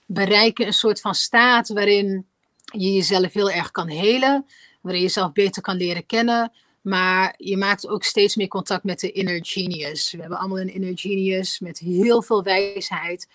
[0.06, 2.28] bereiken een soort van staat waarin
[2.64, 4.46] je jezelf heel erg kan helen,
[4.82, 6.52] waarin je jezelf beter kan leren kennen.
[6.82, 10.12] Maar je maakt ook steeds meer contact met de inner genius.
[10.12, 13.28] We hebben allemaal een inner genius met heel veel wijsheid.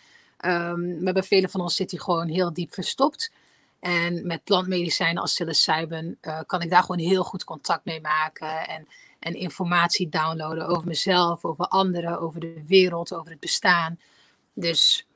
[0.44, 3.32] Um, maar bij velen van ons zit hij gewoon heel diep verstopt.
[3.81, 8.68] En met plantmedicijnen als psilocybin uh, kan ik daar gewoon heel goed contact mee maken.
[8.68, 8.89] En,
[9.24, 13.98] en informatie downloaden over mezelf, over anderen, over de wereld, over het bestaan.
[14.55, 15.06] Dus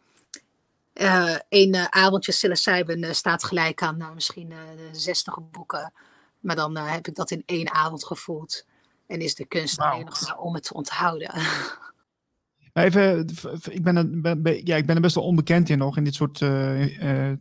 [0.94, 4.52] uh, een uh, avondje psilocybin uh, staat gelijk aan nou, misschien
[4.92, 5.92] 60 boeken.
[6.40, 8.66] Maar dan heb ik dat in één avond gevoeld.
[9.06, 10.04] En is de kunst wow.
[10.04, 11.34] nog om het te onthouden.
[12.72, 13.26] Even,
[13.70, 16.38] ik ben, ben, ja, ik ben er best wel onbekend in nog, in dit soort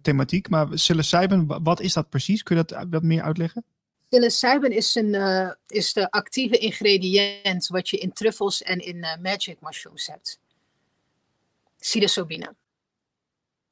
[0.02, 0.50] thematiek.
[0.50, 2.44] Maar psilocybin, wat is dat precies?
[2.44, 3.64] Kun je dat wat meer uitleggen?
[4.10, 10.08] Psilocybin is, een, is de actieve ingrediënt wat je in truffels en in magic mushrooms
[10.08, 10.40] hebt.
[11.80, 12.56] Psilocybine.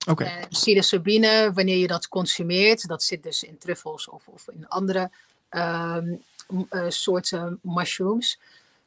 [0.07, 0.39] Okay.
[0.39, 5.11] Uh, psilocybine, wanneer je dat consumeert, dat zit dus in truffels of, of in andere
[5.49, 6.23] um,
[6.69, 8.39] uh, soorten mushrooms.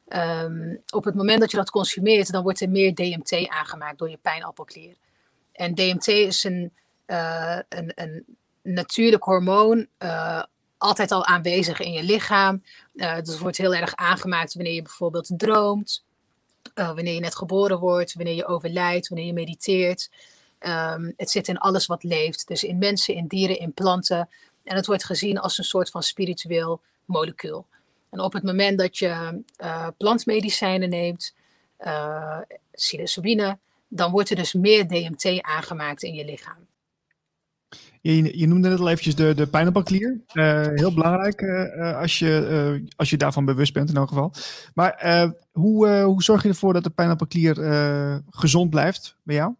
[0.07, 4.09] Um, op het moment dat je dat consumeert, dan wordt er meer DMT aangemaakt door
[4.09, 4.95] je pijnappelklier.
[5.51, 6.71] En DMT is een,
[7.05, 8.25] een, een
[8.61, 9.87] natuurlijk hormoon,
[10.79, 12.63] altijd al aanwezig in je lichaam.
[12.93, 16.03] dat wordt heel erg aangemaakt wanneer je bijvoorbeeld droomt,
[16.73, 20.09] wanneer je net geboren wordt, wanneer je overlijdt, wanneer je mediteert.
[20.59, 22.47] Um, het zit in alles wat leeft.
[22.47, 24.29] Dus in mensen, in dieren, in planten.
[24.63, 27.65] En het wordt gezien als een soort van spiritueel molecuul.
[28.09, 31.35] En op het moment dat je uh, plantmedicijnen neemt,
[31.79, 32.39] uh,
[32.71, 33.57] psilocybine,
[33.87, 36.67] dan wordt er dus meer DMT aangemaakt in je lichaam.
[38.01, 40.21] Je, noemde net al eventjes de, de pijnappelklier.
[40.33, 44.33] Uh, heel belangrijk uh, als, je, als je daarvan bewust bent in elk geval.
[44.73, 47.55] Maar hoe, hoe zorg je ervoor dat de pijnappelklier
[48.29, 49.53] gezond blijft bij jou?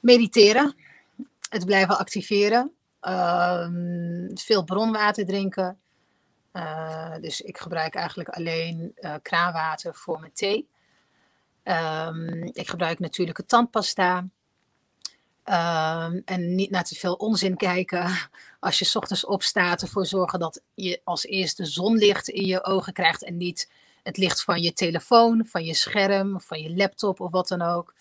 [0.00, 0.74] Mediteren.
[1.48, 2.70] Het blijven activeren.
[3.00, 5.78] Ehm, veel bronwater drinken.
[7.20, 10.68] dus ik gebruik eigenlijk alleen kraanwater voor mijn thee.
[11.64, 14.26] Um, ik gebruik natuurlijke tandpasta.
[15.44, 18.10] Ehm, en niet naar te veel onzin kijken.
[18.60, 23.24] Als je ochtends opstaat, ervoor zorgen dat je als eerste zonlicht in je ogen krijgt
[23.24, 23.70] en niet
[24.02, 27.94] het licht van je telefoon, van je scherm, van je laptop of wat dan ook.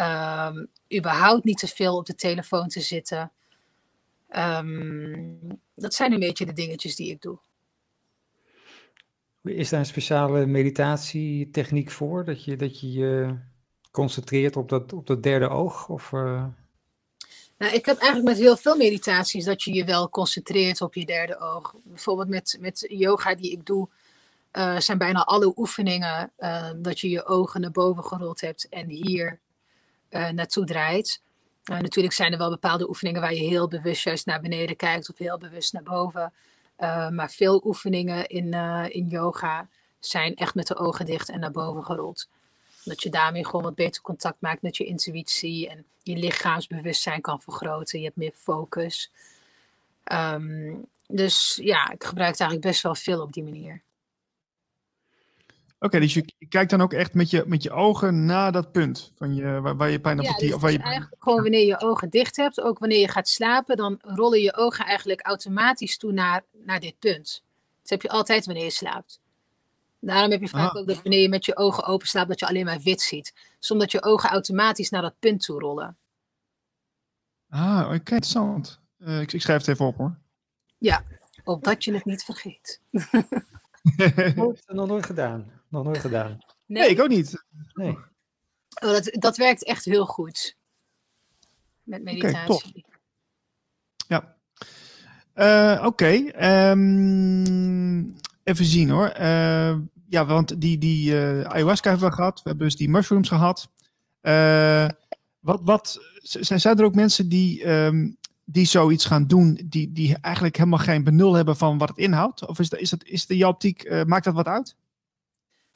[0.00, 3.32] Um, überhaupt niet te veel op de telefoon te zitten.
[5.74, 7.38] dat zijn een beetje de dingetjes die ik doe.
[9.42, 12.24] Is daar een speciale meditatietechniek voor?
[12.24, 13.36] Dat je dat je, je
[13.92, 15.88] concentreert op dat, op dat derde oog?
[15.88, 16.44] Of, uh...
[17.58, 21.04] nou, ik heb eigenlijk met heel veel meditaties dat je je wel concentreert op je
[21.04, 21.74] derde oog.
[21.82, 23.88] Bijvoorbeeld met, met yoga die ik doe,
[24.52, 28.88] uh, zijn bijna alle oefeningen uh, dat je je ogen naar boven gerold hebt en
[28.88, 29.40] hier
[30.10, 31.22] naartoe draait.
[31.64, 35.18] natuurlijk zijn er wel bepaalde oefeningen waar je heel bewust juist naar beneden kijkt of
[35.18, 36.32] heel bewust naar boven.
[37.10, 38.52] Maar veel oefeningen in,
[38.88, 42.28] in yoga zijn echt met de ogen dicht en naar boven gerold.
[42.84, 47.40] Dat je daarmee gewoon wat beter contact maakt met je intuïtie en je lichaamsbewustzijn kan
[47.40, 47.98] vergroten.
[47.98, 49.10] Je hebt meer focus.
[50.12, 53.82] Um, dus ja, ik gebruik het eigenlijk best wel veel op die manier.
[55.78, 59.12] Oké, dus je, kijkt dan ook echt met je, met je ogen naar dat punt
[59.16, 60.78] van je, waar, waar je pijn op ja, dus of waar je...
[60.78, 64.56] eigenlijk gewoon wanneer je ogen dicht hebt, ook wanneer je gaat slapen, dan rollen je
[64.56, 67.42] ogen eigenlijk automatisch toe naar, naar dit punt.
[67.80, 69.20] Dat heb je altijd wanneer je slaapt.
[70.04, 70.76] Daarom heb je vaak ah.
[70.76, 73.34] ook dat wanneer je met je ogen open slaapt, dat je alleen maar wit ziet.
[73.58, 75.96] Zodat je ogen automatisch naar dat punt toe rollen.
[77.48, 78.80] Ah, oké, interessant.
[78.98, 80.18] Uh, ik, ik schrijf het even op hoor.
[80.78, 81.04] Ja,
[81.44, 82.80] opdat je het niet vergeet.
[84.66, 85.50] nog nooit gedaan.
[85.68, 86.38] Nog nooit gedaan.
[86.66, 87.44] Nee, ik ook niet.
[87.74, 87.96] Nee.
[88.82, 90.56] Oh, dat, dat werkt echt heel goed.
[91.82, 92.84] Met meditatie.
[94.08, 94.36] ja.
[95.34, 96.30] Uh, Oké.
[96.30, 98.02] Ehm,
[98.44, 99.12] even zien hoor.
[99.20, 99.76] Uh,
[100.08, 102.34] ja, want die, die uh, ayahuasca hebben we gehad.
[102.42, 103.68] We hebben dus die mushrooms gehad.
[105.40, 110.56] wat, wat, zijn, er ook mensen die, um, die zoiets gaan doen, die, die eigenlijk
[110.56, 112.46] helemaal geen benul hebben van wat het inhoudt?
[112.46, 114.74] Of is, dat, is, dat, is de optiek, maakt dat wat uit?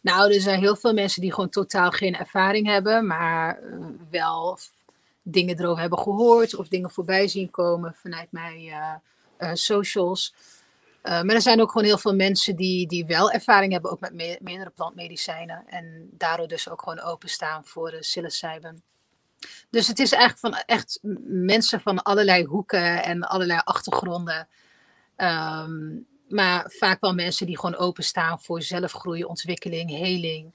[0.07, 4.59] Nou, er zijn heel veel mensen die gewoon totaal geen ervaring hebben, maar uh, wel
[5.23, 8.61] dingen erover hebben gehoord of dingen voorbij zien komen vanuit mijn
[9.39, 9.51] uh,
[11.07, 11.27] socials.
[11.27, 14.15] maar er zijn ook gewoon heel veel mensen die, die wel ervaring hebben, ook met
[14.15, 15.65] me meerdere plantmedicijnen.
[15.67, 18.83] En daardoor dus ook gewoon openstaan voor uh, psilocybin.
[19.71, 24.49] Dus het is eigenlijk van echt mensen van allerlei hoeken en allerlei achtergronden.
[25.17, 30.55] Um, maar vaak wel mensen die gewoon openstaan voor zelfgroei, ontwikkeling, heling.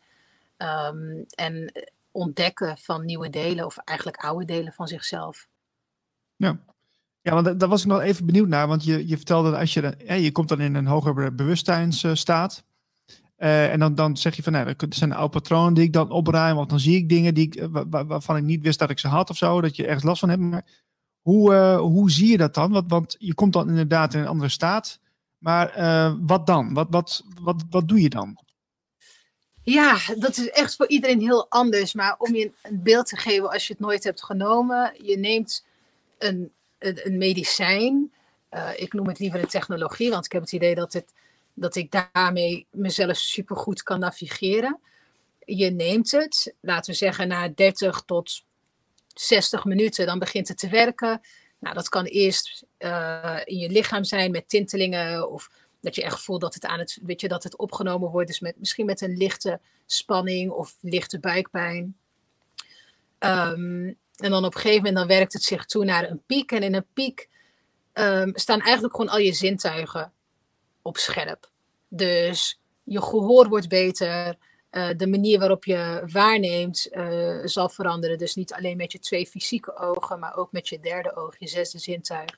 [0.57, 1.71] Um, en
[2.11, 5.47] ontdekken van nieuwe delen of eigenlijk oude delen van zichzelf.
[6.35, 6.59] Ja,
[7.21, 8.67] ja want daar was ik nog even benieuwd naar.
[8.67, 12.63] Want je, je vertelde dat als je, je komt dan in een hoger bewustzijnsstaat.
[13.37, 16.09] Uh, en dan, dan zeg je van, nou, er zijn oude patronen die ik dan
[16.09, 16.57] opruim.
[16.57, 19.07] Of dan zie ik dingen die ik, waar, waarvan ik niet wist dat ik ze
[19.07, 19.61] had of zo.
[19.61, 20.41] Dat je ergens last van hebt.
[20.41, 20.65] Maar
[21.21, 22.71] hoe, uh, hoe zie je dat dan?
[22.71, 24.99] Want, want je komt dan inderdaad in een andere staat.
[25.37, 25.73] Maar
[26.21, 26.73] wat dan?
[26.73, 28.37] Wat, wat, wat, wat doe je dan?
[29.63, 31.93] Ja, dat is echt voor iedereen heel anders.
[31.93, 35.65] Maar om je een beeld te geven als je het nooit hebt genomen, je neemt
[36.17, 36.51] een,
[36.81, 38.11] een, medicijn.
[38.51, 41.13] Uh, ik noem het liever een technologie, want ik heb het idee dat, het,
[41.53, 44.79] dat ik daarmee mezelf supergoed kan navigeren.
[45.45, 48.43] Je neemt het, laten we zeggen, na 30 tot
[49.13, 51.21] 60 minuten, dan begint het te werken.
[51.59, 55.49] Nou, dat kan eerst uh, in je lichaam zijn met tintelingen of
[55.79, 58.27] dat je echt voelt dat het aan het, weet je, dat het opgenomen wordt.
[58.27, 61.95] Dus met, misschien met een lichte spanning of lichte buikpijn.
[63.19, 66.51] Um, en dan op een gegeven moment dan werkt het zich toe naar een piek.
[66.51, 67.29] En in een piek
[67.93, 70.11] um, staan eigenlijk gewoon al je zintuigen
[70.81, 71.49] op scherp.
[71.87, 74.35] Dus je gehoor wordt beter.
[74.71, 78.17] Uh, de manier waarop je waarneemt uh, zal veranderen.
[78.17, 81.47] Dus niet alleen met je twee fysieke ogen, maar ook met je derde oog, je
[81.47, 82.37] zesde zintuig.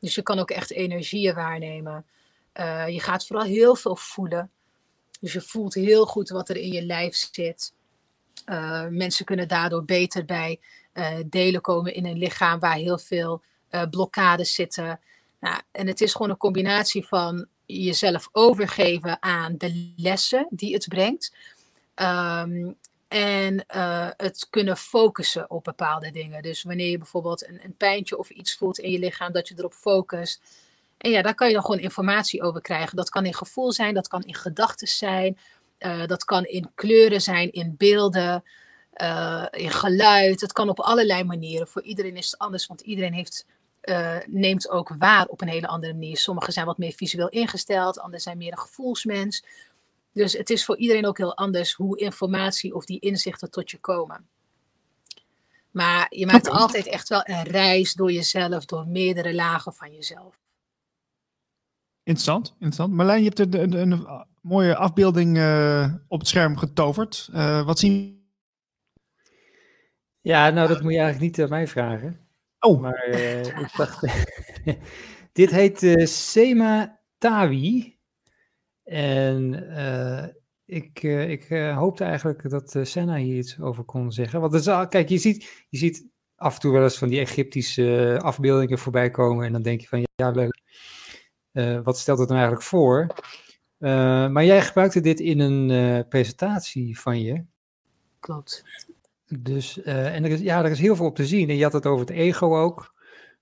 [0.00, 2.06] Dus je kan ook echt energieën waarnemen.
[2.54, 4.50] Uh, je gaat vooral heel veel voelen.
[5.20, 7.72] Dus je voelt heel goed wat er in je lijf zit.
[8.90, 10.60] mensen kunnen daardoor beter bij
[11.26, 13.42] delen komen in een lichaam waar heel veel
[13.90, 15.00] blokkades zitten.
[15.40, 20.88] Nou, en het is gewoon een combinatie van jezelf overgeven aan de lessen die het
[20.88, 21.34] brengt.
[21.94, 22.76] Um,
[23.08, 26.42] En uh, het kunnen focussen op bepaalde dingen.
[26.42, 29.54] Dus wanneer je bijvoorbeeld een, een pijntje of iets voelt in je lichaam, dat je
[29.58, 30.42] erop focust.
[30.98, 32.96] En ja, daar kan je dan gewoon informatie over krijgen.
[32.96, 35.38] Dat kan in gevoel zijn, dat kan in gedachten zijn,
[36.06, 38.44] dat kan in kleuren zijn, in beelden,
[39.02, 40.40] uh, in geluid.
[40.40, 41.68] Het kan op allerlei manieren.
[41.68, 43.46] Voor iedereen is het anders, want iedereen heeft,
[43.82, 46.16] uh, neemt ook waar op een hele andere manier.
[46.16, 49.44] Sommigen zijn wat meer visueel ingesteld, anderen zijn meer een gevoelsmens.
[50.12, 53.78] Dus het is voor iedereen ook heel anders hoe informatie of die inzichten tot je
[53.78, 54.26] komen.
[55.70, 56.60] Maar je maakt okay.
[56.60, 60.38] altijd echt wel een reis door jezelf, door meerdere lagen van jezelf.
[62.02, 62.92] Interessant, interessant.
[62.92, 67.28] Marlijn, je hebt een, een, een mooie afbeelding uh, op het scherm getoverd.
[67.32, 68.23] Uh, wat zien
[70.24, 72.20] Ja, nou dat moet je eigenlijk niet aan mij vragen.
[72.58, 72.80] Oh.
[72.80, 74.06] Maar uh, ik dacht...
[75.32, 77.98] dit heet Sema Tawi.
[78.84, 80.24] En uh,
[80.64, 84.40] ik, uh, ik uh, hoopte eigenlijk dat Senna hier iets over kon zeggen.
[84.40, 86.06] Want is, kijk, je ziet, je ziet
[86.36, 89.46] af en toe wel eens van die Egyptische afbeeldingen voorbij komen.
[89.46, 90.60] En dan denk je van, ja, leuk.
[91.84, 93.06] wat stelt het nou eigenlijk voor?
[94.30, 97.44] maar jij gebruikte dit in een presentatie van je.
[98.20, 98.64] Klopt.
[99.26, 101.48] Dus, en er is, ja, er is heel veel op te zien.
[101.48, 102.94] En je had het over het ego ook,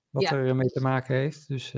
[0.09, 0.31] wat ja.
[0.31, 1.47] er mee te maken heeft.
[1.47, 1.73] Dus...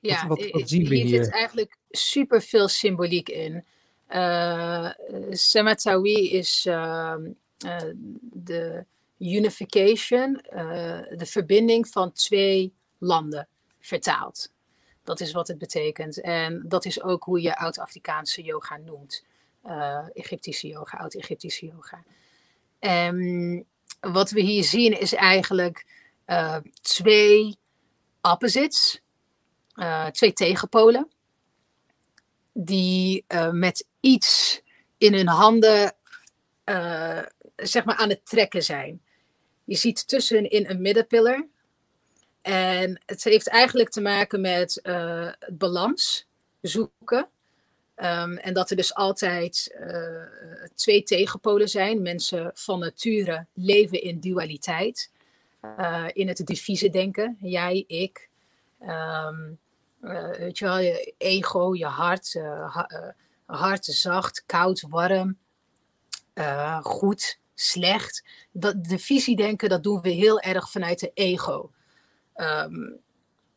[0.00, 3.64] Ja, wat, wat, wat zien we hier, hier zit eigenlijk super veel symboliek in.
[4.10, 4.90] Uh,
[5.30, 7.16] Sematawi is uh,
[8.20, 8.84] de
[9.18, 10.32] unification,
[11.16, 13.48] de verbinding van twee landen
[13.80, 14.52] vertaald.
[15.04, 16.20] Dat is wat het betekent.
[16.20, 19.24] En dat is ook hoe je Oud-Afrikaanse yoga noemt.
[20.12, 22.02] Egyptische yoga, Oud-Egyptische yoga.
[22.82, 23.66] En
[24.00, 25.86] wat we hier zien is eigenlijk
[26.80, 27.58] twee
[28.20, 29.02] opposites
[29.74, 31.08] uh, twee tegenpolen.
[32.52, 34.60] Die uh, met iets
[34.98, 35.94] in hun handen
[37.56, 39.02] zeg maar aan het trekken zijn.
[39.64, 41.48] Je ziet tussenin een middenpiller.
[42.42, 46.26] En het heeft eigenlijk te maken met het balans
[46.60, 47.28] zoeken.
[47.96, 49.76] Um, en dat er dus altijd
[50.74, 52.02] twee tegenpolen zijn.
[52.02, 55.10] Mensen van nature leven in dualiteit.
[56.12, 57.36] in het diffuse denken.
[57.40, 58.28] Jij, ik.
[58.80, 59.58] Um,
[60.02, 62.34] uh, weet je wel, je ego, je hart,
[62.66, 63.14] ha,
[63.46, 65.38] hard, zacht, koud, warm,
[66.82, 68.24] goed, slecht.
[68.52, 71.70] Dat, de visie denken, dat doen we heel erg vanuit de ego.
[72.36, 73.00] Um,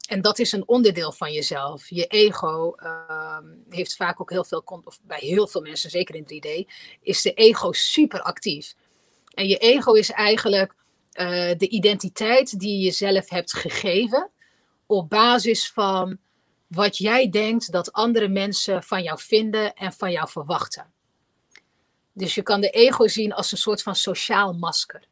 [0.06, 1.90] en dat is een onderdeel van jezelf.
[1.90, 6.23] Je ego um, heeft vaak ook heel veel, of bij heel veel mensen, zeker in
[6.23, 6.72] 3D,
[7.02, 8.76] is de ego super actief.
[9.34, 10.76] En je ego is eigenlijk
[11.57, 14.30] de identiteit die je jezelf hebt gegeven
[14.86, 16.18] op basis van
[16.68, 20.94] wat jij denkt dat andere mensen van jou vinden en van jou verwachten.
[22.14, 25.07] Dus je kan de ego zien als een soort van sociaal masker.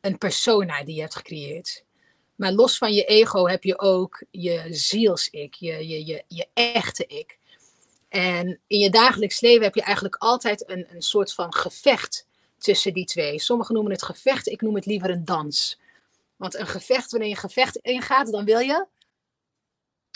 [0.00, 1.84] Een persona die je hebt gecreëerd.
[2.34, 7.06] Maar los van je ego heb je ook je ziels-ik, je, je, je, je echte
[7.06, 7.38] ik.
[8.08, 12.26] En in je dagelijks leven heb je eigenlijk altijd een, een soort van gevecht
[12.58, 13.40] tussen die twee.
[13.40, 15.80] Sommigen noemen het gevecht, ik noem het liever een dans.
[16.36, 18.86] Want een gevecht, wanneer je een gevecht ingaat, dan wil je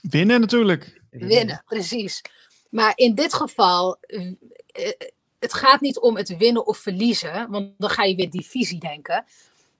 [0.02, 1.01] Winnen natuurlijk.
[1.10, 2.22] Winnen, precies.
[2.70, 4.32] Maar in dit geval, eh,
[5.38, 9.24] het gaat niet om het winnen of verliezen, want dan ga je weer divisie denken.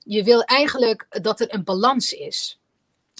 [0.09, 2.59] Je wil eigenlijk dat er een balans is.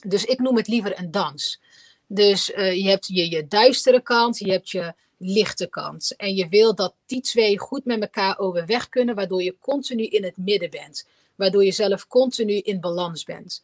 [0.07, 1.61] Dus ik noem het liever een dans.
[2.07, 6.17] Dus uh, je hebt je, je duistere kant, je hebt je lichte kant.
[6.17, 10.25] En je wil dat die twee goed met elkaar overweg kunnen, waardoor je continu in
[10.25, 11.07] het midden bent.
[11.35, 13.63] Waardoor je zelf continu in balans bent.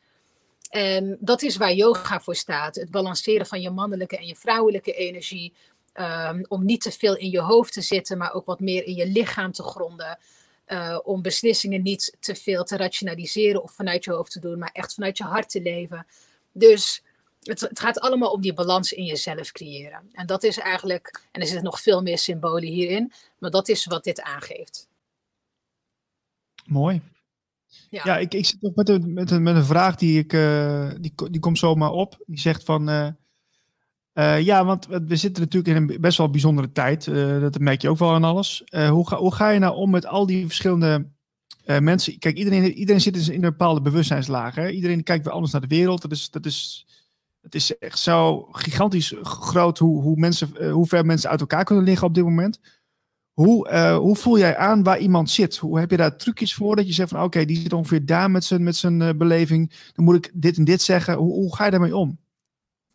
[0.70, 2.74] En dat is waar yoga voor staat.
[2.74, 5.52] Het balanceren van je mannelijke en je vrouwelijke energie.
[6.00, 8.94] Um, om niet te veel in je hoofd te zitten, maar ook wat meer in
[8.94, 10.18] je lichaam te gronden.
[10.66, 14.70] Uh, om beslissingen niet te veel te rationaliseren of vanuit je hoofd te doen, maar
[14.72, 16.06] echt vanuit je hart te leven.
[16.52, 17.02] Dus
[17.42, 20.10] het, het, gaat allemaal om die balans in jezelf creëren.
[20.12, 23.84] En dat is eigenlijk, en er zitten nog veel meer symbolen hierin, maar dat is
[23.84, 24.88] wat dit aangeeft.
[26.66, 27.02] Mooi.
[27.90, 30.32] Ja, ja ik, ik zit nog met een, met een, met een vraag die, ik,
[30.32, 32.16] uh, die, die komt zomaar op.
[32.26, 33.08] Die zegt van, uh,
[34.14, 37.04] uh, ja, want we zitten natuurlijk in een best wel bijzondere tijd.
[37.40, 38.64] dat merk je ook wel aan alles.
[38.88, 41.10] hoe, ga, hoe ga je nou om met al die verschillende
[41.64, 42.18] mensen?
[42.18, 44.70] Kijk, iedereen, iedereen zit in een bepaalde bewustzijnslaag.
[44.70, 46.02] Iedereen kijkt weer anders naar de wereld.
[46.02, 46.86] Dat is, dat is,
[47.40, 51.84] het is echt zo gigantisch groot hoe, hoe, mensen, hoe ver mensen uit elkaar kunnen
[51.84, 52.60] liggen op dit moment.
[53.32, 55.56] Hoe, hoe voel jij aan waar iemand zit?
[55.56, 58.30] Hoe heb je daar trucjes voor dat je zegt van oké, die zit ongeveer daar
[58.30, 59.72] met zijn, met zijn beleving.
[59.92, 61.14] Dan moet ik dit en dit zeggen.
[61.14, 62.18] Hoe, hoe ga je daarmee om?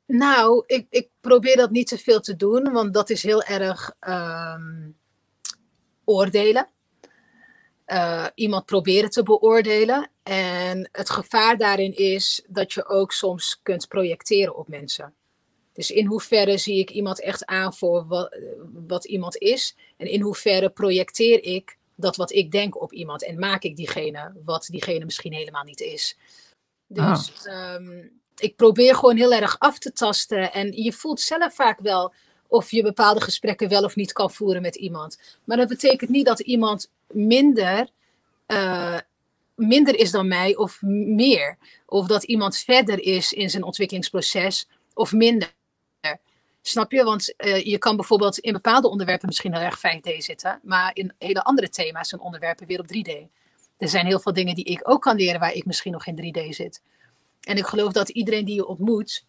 [0.07, 3.95] Nou, ik, ik probeer dat niet te veel te doen, want dat is heel erg.
[4.07, 4.97] Um,
[6.07, 6.67] oordelen.
[7.87, 10.09] Uh, iemand proberen te beoordelen.
[10.23, 15.13] En het gevaar daarin is dat je ook soms kunt projecteren op mensen.
[15.73, 18.37] Dus in hoeverre zie ik iemand echt aan voor wat,
[18.87, 19.75] wat iemand is?
[19.97, 24.33] En in hoeverre projecteer ik dat wat ik denk op iemand en maak ik diegene
[24.45, 26.17] wat diegene misschien helemaal niet is?
[26.87, 27.73] Dus ah.
[27.73, 28.07] Ehm,
[28.37, 30.53] ik probeer gewoon heel erg af te tasten.
[30.53, 32.13] En je voelt zelf vaak wel
[32.47, 35.19] of je bepaalde gesprekken wel of niet kan voeren met iemand.
[35.43, 37.89] Maar dat betekent niet dat iemand minder,
[38.47, 38.97] uh,
[39.55, 41.57] minder is dan mij of meer.
[41.85, 45.55] Of dat iemand verder is in zijn ontwikkelingsproces of minder.
[46.61, 47.03] Snap je?
[47.03, 51.13] Want uh, je kan bijvoorbeeld in bepaalde onderwerpen misschien heel erg 5D zitten, maar in
[51.17, 53.11] hele andere thema's en onderwerpen weer op 3D.
[53.77, 56.33] Er zijn heel veel dingen die ik ook kan leren waar ik misschien nog in
[56.35, 56.81] 3D zit.
[57.47, 59.25] En ik geloof dat iedereen die je ontmoet,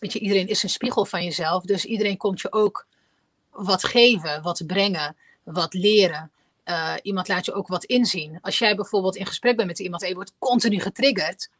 [0.00, 1.64] weet je, iedereen is een spiegel van jezelf.
[1.64, 2.86] Dus iedereen komt je ook
[3.50, 6.30] wat geven, wat brengen, wat leren.
[6.64, 8.38] Uh, iemand laat je ook wat inzien.
[8.40, 11.50] Als jij bijvoorbeeld in gesprek bent met iemand en je wordt continu getriggerd,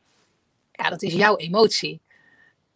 [0.72, 2.00] ja, dat is jouw emotie.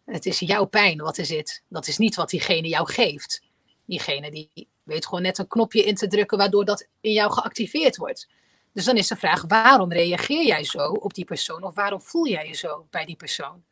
[0.05, 1.63] Het is jouw pijn wat er zit.
[1.67, 3.41] Dat is niet wat diegene jou geeft.
[3.85, 7.97] Diegene die weet gewoon net een knopje in te drukken waardoor dat in jou geactiveerd
[7.97, 8.27] wordt.
[8.75, 11.63] Dus dan is de vraag, waarom reageer jij zo op die persoon?
[11.63, 13.63] Of waarom voel jij je zo bij die persoon?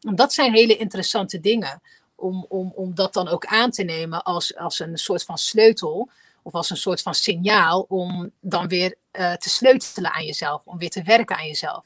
[0.00, 1.82] Dat zijn hele interessante dingen.
[2.14, 6.10] Om, om, om dat dan ook aan te nemen als, als een soort van sleutel.
[6.42, 10.62] Of als een soort van signaal om dan weer uh, te sleutelen aan jezelf.
[10.64, 11.84] Om weer te werken aan jezelf.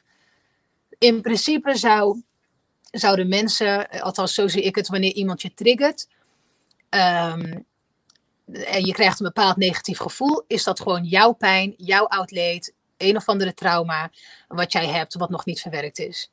[0.98, 2.22] In principe zou,
[2.90, 6.08] zouden mensen, althans zo zie ik het, wanneer iemand je triggert.
[6.90, 7.66] Um,
[8.52, 12.74] en je krijgt een bepaald negatief gevoel, is dat gewoon jouw pijn, jouw oud leed,
[12.96, 14.10] een of andere trauma
[14.48, 16.30] wat jij hebt, wat nog niet verwerkt is.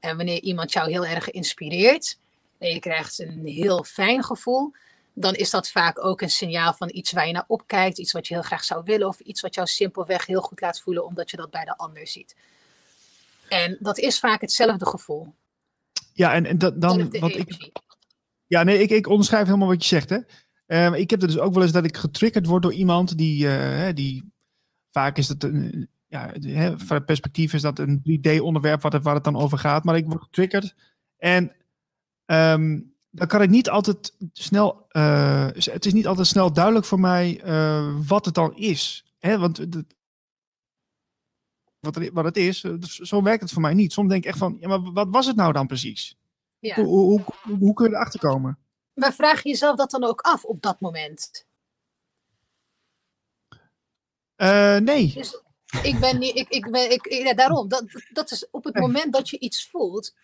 [0.00, 2.18] En wanneer iemand jou heel erg inspireert
[2.58, 4.72] en je krijgt een heel fijn gevoel,
[5.14, 8.26] dan is dat vaak ook een signaal van iets waar je naar opkijkt, iets wat
[8.26, 11.30] je heel graag zou willen of iets wat jou simpelweg heel goed laat voelen omdat
[11.30, 12.36] je dat bij de ander ziet.
[13.48, 15.34] En dat is vaak hetzelfde gevoel.
[16.12, 17.70] Ja, en, en dat, dan wat ik.
[18.46, 20.10] Ja, nee, ik, ik onderschrijf helemaal wat je zegt.
[20.10, 20.18] Hè.
[20.72, 23.44] Um, ik heb er dus ook wel eens dat ik getriggerd word door iemand die,
[23.44, 24.32] uh, die
[24.90, 26.32] vaak is het een, ja,
[26.76, 29.96] van het perspectief is dat een 3D-onderwerp waar het, waar het dan over gaat, maar
[29.96, 30.74] ik word getriggerd
[31.16, 31.52] en
[32.26, 37.00] um, dan kan ik niet altijd snel, uh, het is niet altijd snel duidelijk voor
[37.00, 39.04] mij uh, wat het dan is.
[39.18, 39.38] Hè?
[39.38, 39.84] Want de,
[41.80, 43.92] wat, wat het is, zo werkt het voor mij niet.
[43.92, 46.16] Soms denk ik echt van, ja, maar wat was het nou dan precies?
[46.58, 46.74] Ja.
[46.74, 48.58] Hoe, hoe, hoe, hoe kun je erachter komen?
[48.94, 51.46] Maar vraag je jezelf dat dan ook af op dat moment?
[54.36, 55.12] Uh, nee.
[55.14, 55.42] Dus
[55.82, 59.12] ik ben niet, ik, ik ben, ik, ja, daarom, dat, dat is op het moment
[59.12, 60.14] dat je iets voelt,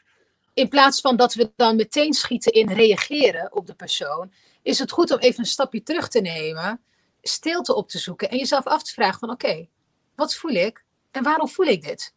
[0.55, 4.32] in plaats van dat we dan meteen schieten in reageren op de persoon,
[4.62, 6.81] is het goed om even een stapje terug te nemen,
[7.23, 9.69] stilte op te zoeken en jezelf af te vragen van oké,
[10.15, 12.15] wat voel ik en waarom voel ik dit?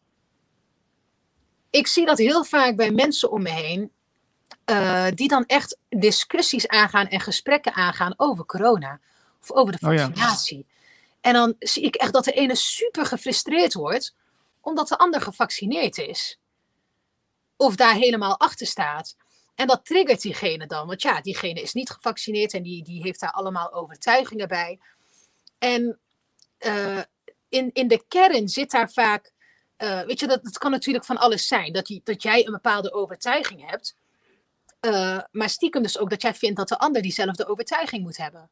[1.70, 3.92] Ik zie dat heel vaak bij mensen om me heen
[4.72, 9.00] uh, die dan echt discussies aangaan en gesprekken aangaan over corona.
[9.42, 10.66] Of over de oh vaccinatie.
[11.22, 14.16] En dan zie ik echt dat de ene super gefrustreerd wordt,
[14.62, 16.40] omdat de ander gevaccineerd is.
[17.58, 19.16] Of daar helemaal achter staat.
[19.56, 20.88] En dat triggert diegene dan.
[20.88, 24.80] Want ja, diegene is niet gevaccineerd en die, die heeft daar allemaal overtuigingen bij.
[25.58, 26.00] En
[26.60, 27.02] uh,
[27.50, 29.32] in, in de kern zit daar vaak.
[29.78, 31.74] Uh, weet je, dat, dat kan natuurlijk van alles zijn.
[31.74, 33.96] Dat, je, dat jij een bepaalde overtuiging hebt.
[34.82, 38.50] Uh, maar stiekem dus ook dat jij vindt dat de ander diezelfde overtuiging moet hebben.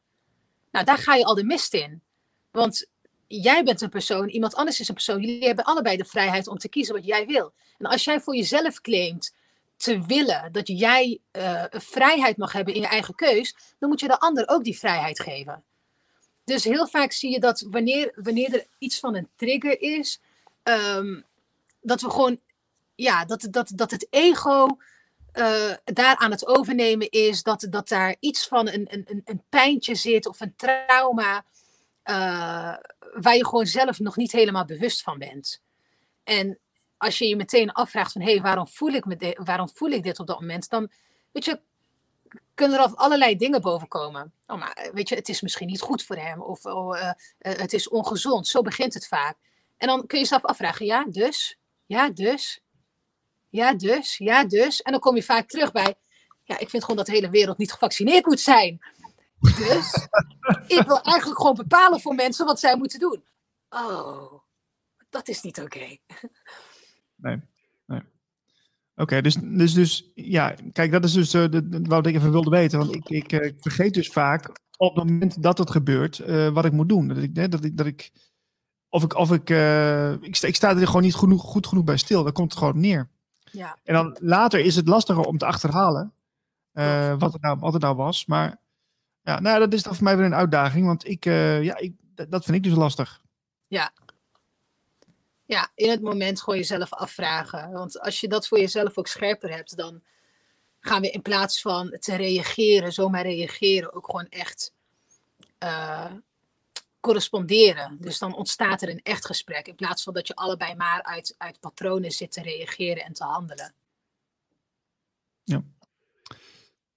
[0.70, 2.02] Nou, daar ga je al de mist in.
[2.50, 2.86] Want
[3.26, 5.20] jij bent een persoon, iemand anders is een persoon.
[5.20, 7.52] Jullie hebben allebei de vrijheid om te kiezen wat jij wil.
[7.78, 9.34] En als jij voor jezelf claimt
[9.76, 14.06] te willen dat jij uh, vrijheid mag hebben in je eigen keus, dan moet je
[14.06, 15.64] de ander ook die vrijheid geven.
[16.44, 20.20] Dus heel vaak zie je dat wanneer, wanneer er iets van een trigger is,
[20.62, 21.24] um,
[21.80, 22.40] dat we gewoon,
[22.94, 24.66] ja, dat, dat, dat het ego
[25.34, 29.94] uh, daar aan het overnemen is dat, dat daar iets van een, een, een pijntje
[29.94, 31.44] zit of een trauma
[32.04, 32.76] uh,
[33.14, 35.62] waar je gewoon zelf nog niet helemaal bewust van bent.
[36.24, 36.58] En
[36.96, 40.18] als je je meteen afvraagt van hé, hey, waarom, voel ik waarom voel ik dit
[40.18, 40.90] op dat moment, dan
[41.32, 41.60] weet je,
[42.54, 44.32] kunnen er allerlei dingen boven komen.
[44.46, 47.72] Oh, maar weet je, het is misschien niet goed voor hem of oh, uh, het
[47.72, 48.48] is ongezond.
[48.48, 49.36] Zo begint het vaak.
[49.76, 52.60] En dan kun je jezelf afvragen, ja, dus, ja, dus.
[53.50, 54.82] Ja, dus, ja, dus.
[54.82, 55.94] En dan kom je vaak terug bij,
[56.44, 58.78] ja, ik vind gewoon dat de hele wereld niet gevaccineerd moet zijn.
[59.40, 60.08] Dus
[60.78, 63.24] ik wil eigenlijk gewoon bepalen voor mensen wat zij moeten doen.
[63.68, 64.32] Oh,
[65.10, 65.96] dat is niet oké.
[67.16, 67.40] Nee,
[67.86, 68.00] nee.
[68.94, 72.50] Oké, dus, dus, dus ja, kijk, dat is dus uh, de, wat ik even wilde
[72.50, 72.78] weten.
[72.78, 76.64] Want ik, ik, uh, vergeet dus vaak op het moment dat het gebeurt, eh, wat
[76.64, 77.08] ik moet doen.
[77.08, 78.12] Dat ik, hè, dat ik, dat ik
[78.88, 81.84] of ik, of ik, eh, ik, sta, ik sta er gewoon niet genoeg, goed genoeg
[81.84, 82.22] bij stil.
[82.22, 83.08] Daar komt het gewoon neer.
[83.52, 83.76] Ja.
[83.84, 86.12] En dan later is het lastiger om te achterhalen
[86.72, 88.26] eh, wat, het nou, wat het nou was.
[88.26, 88.60] Maar
[89.22, 90.86] ja, nou, dat is dan voor mij weer een uitdaging.
[90.86, 93.20] Want ik, eh, ja, ik, dat dat vind ik dus lastig.
[93.66, 93.92] Ja.
[95.44, 97.70] Ja, in het moment gewoon jezelf afvragen.
[97.70, 100.02] Want als je dat voor jezelf ook scherper hebt, dan
[100.80, 104.72] gaan we in plaats van te reageren, zomaar reageren, ook gewoon echt
[105.58, 106.12] eh,
[107.00, 107.96] corresponderen.
[108.00, 109.66] Dus dan ontstaat er een echt gesprek.
[109.66, 113.24] In plaats van dat je allebei maar uit, uit patronen zit te reageren en te
[113.24, 113.74] handelen.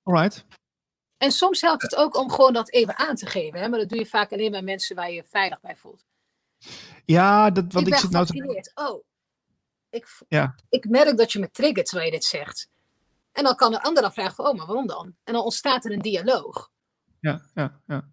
[0.04, 0.46] Alright.
[1.18, 3.60] En soms helpt het ook om gewoon dat even aan te geven.
[3.60, 3.70] Hè?
[3.70, 6.06] Maar dat doe je vaak alleen bij mensen waar je je veilig bij voelt.
[7.06, 8.72] Ja, dat, want ik zit nou te...
[8.74, 9.04] Oh,
[9.90, 10.56] ik, Ja.
[10.70, 12.70] ik merk dat je me triggert terwijl je dit zegt.
[13.32, 15.16] En dan kan een ander dan vragen van, oh, maar waarom dan?
[15.24, 16.72] En dan ontstaat er een dialoog.
[17.20, 18.13] Ja, ja, ja.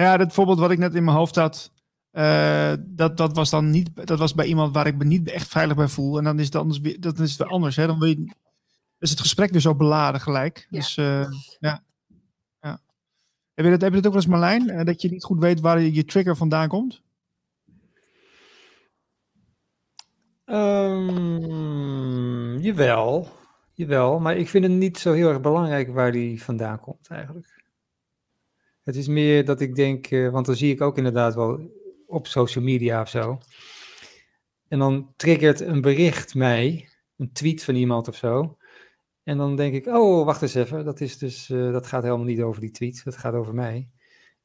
[0.00, 1.72] Ja, dat voorbeeld wat ik net in mijn hoofd had,
[2.10, 5.48] eh, dat, dat was dan niet, dat was bij iemand waar ik me niet echt
[5.48, 6.18] veilig bij voel.
[6.18, 7.76] En dan is het anders dat is het weer anders.
[7.76, 7.86] Hè?
[7.86, 8.34] Dan wil je,
[8.98, 10.66] is het gesprek weer zo beladen gelijk.
[10.70, 10.78] Ja.
[10.78, 11.82] Dus eh, ja.
[12.60, 12.80] ja.
[13.54, 14.68] Heb, je dat, heb je dat ook wel eens Marlijn?
[14.68, 17.02] Eh, dat je niet goed weet waar je, je trigger vandaan komt?
[20.44, 21.10] Ehm,
[22.58, 23.28] jawel,
[23.74, 27.59] jawel, maar ik vind het niet zo heel erg belangrijk waar die vandaan komt eigenlijk.
[28.90, 31.70] Het is meer dat ik denk, eh, want dan zie ik ook inderdaad wel
[32.06, 33.38] op social media of zo.
[34.68, 38.56] En dan triggert een bericht mij, een tweet van iemand of zo.
[39.22, 42.24] En dan denk ik, oh, wacht eens even, dat, is dus, eh, dat gaat helemaal
[42.24, 43.90] niet over die tweet, dat gaat over mij.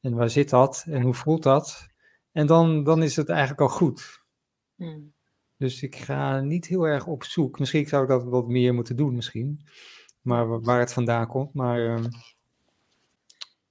[0.00, 1.86] En waar zit dat en hoe voelt dat?
[2.32, 4.22] En dan, dan is het eigenlijk al goed.
[4.74, 5.12] Hmm.
[5.56, 7.58] Dus ik ga niet heel erg op zoek.
[7.58, 9.66] Misschien zou ik dat wat meer moeten doen, misschien.
[10.20, 11.54] Maar wa- waar het vandaan komt.
[11.54, 12.04] Maar ehm,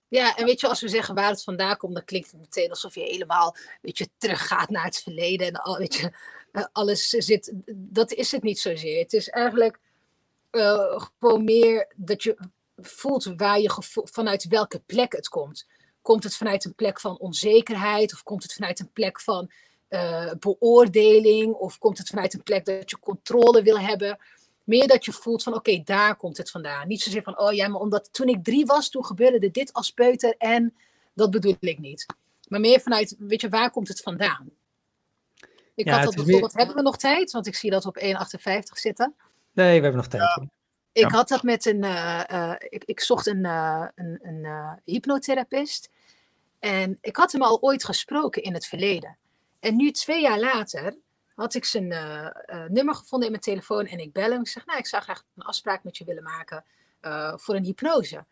[0.07, 2.69] Ja, en weet je, als we zeggen waar het vandaan komt, dan klinkt het meteen
[2.69, 6.11] alsof je helemaal, weet je, teruggaat naar het verleden en al, weet je,
[6.51, 7.51] eh, alles zit.
[7.71, 8.99] Dat is het niet zozeer.
[8.99, 9.79] Het is eigenlijk
[10.49, 12.37] eh, gewoon meer dat je
[12.77, 15.67] voelt waar je gevoel, vanuit welke plek het komt.
[16.01, 19.51] Komt het vanuit een plek van onzekerheid of komt het vanuit een plek van
[19.87, 24.19] eh, beoordeling of komt het vanuit een plek dat je controle wil hebben?
[24.65, 26.87] Meer dat je voelt van oké, daar komt het vandaan.
[26.87, 29.73] Niet zozeer van oh ja, maar omdat toen ik drie was, toen gebeurde er dit
[29.73, 30.75] als peuter en
[31.13, 32.05] dat bedoel ik niet.
[32.47, 34.49] Maar meer vanuit, weet je, waar komt het vandaan?
[35.75, 37.31] Ik Ja, had dat bijvoorbeeld, hebben we nog tijd?
[37.31, 38.07] Want ik zie dat op 1,58
[38.73, 39.15] zitten.
[39.53, 40.47] nee, we hebben nog tijd.
[40.91, 41.09] Ik Ja.
[41.09, 41.83] had dat met een.
[41.83, 45.89] eh, eh, ik, ik zocht een, eh, een, een eh, hypnotherapist.
[46.59, 49.17] En ik had hem al ooit gesproken in het verleden.
[49.59, 50.97] En nu, twee jaar later,
[51.35, 53.85] had ik zijn eh, eh, nummer gevonden in mijn telefoon.
[53.85, 54.39] En ik bel hem.
[54.39, 56.63] Ik zeg: Nou, ik zou graag een afspraak met je willen maken
[56.99, 58.15] eh, voor een hypnose.
[58.15, 58.25] En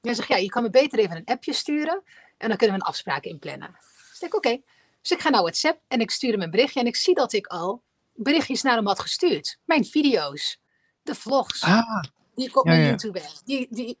[0.00, 2.02] hij zegt: Ja, je kan me beter even een appje sturen.
[2.38, 3.76] En dan kunnen we een afspraak inplannen.
[3.80, 4.60] Dus ik denk: Oké.
[5.00, 6.80] Dus ik ga naar WhatsApp en ik stuur hem een berichtje.
[6.80, 7.82] En ik zie dat ik al
[8.14, 9.58] berichtjes naar hem had gestuurd.
[9.64, 10.60] Mijn video's,
[11.02, 12.02] de vlogs Ah,
[12.34, 12.86] die ik op Ja, mijn.
[12.86, 13.30] YouTube heb.
[13.44, 13.98] Die, die,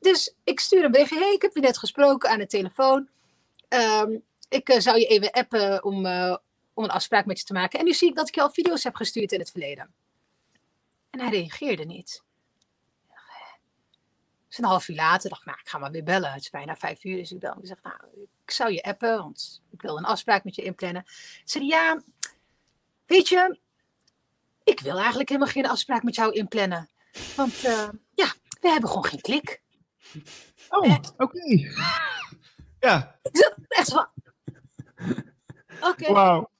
[0.00, 1.18] dus ik stuur een berichtje.
[1.18, 3.08] Hey, ik heb je net gesproken aan de telefoon.
[3.68, 4.16] Ehm,
[4.48, 6.06] ik zou je even appen om,
[6.74, 7.78] om een afspraak met je te maken.
[7.78, 9.94] En nu zie ik dat ik je al video's heb gestuurd in het verleden.
[11.10, 12.22] En hij reageerde niet.
[14.48, 16.32] Dus een half uur later dacht ik, nou, ik ga maar weer bellen.
[16.32, 17.56] Het is bijna vijf uur, dus ik bel.
[17.60, 17.96] Ik zeg, nou,
[18.44, 21.02] ik zou je appen, want ik wil een afspraak met je inplannen.
[21.06, 22.02] Ik zei, ja,
[23.06, 23.58] weet je,
[24.64, 26.90] ik wil eigenlijk helemaal geen afspraak met jou inplannen.
[27.36, 29.62] Want eh, ja, we hebben gewoon geen klik.
[30.68, 31.40] oh, oké.
[32.86, 34.08] ja, Ik zat echt van.
[35.80, 36.12] Oké.
[36.12, 36.50] wauw.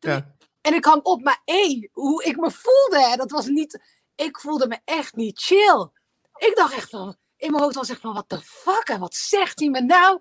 [0.00, 0.34] Ja.
[0.60, 3.80] En ik hang op, maar hé, hoe ik me voelde, dat was niet.
[4.14, 5.88] Ik voelde me echt niet chill.
[6.36, 7.16] Ik dacht echt van.
[7.36, 8.88] In mijn hoofd was echt van: wat de fuck?
[8.88, 10.20] En wat zegt hij me nou?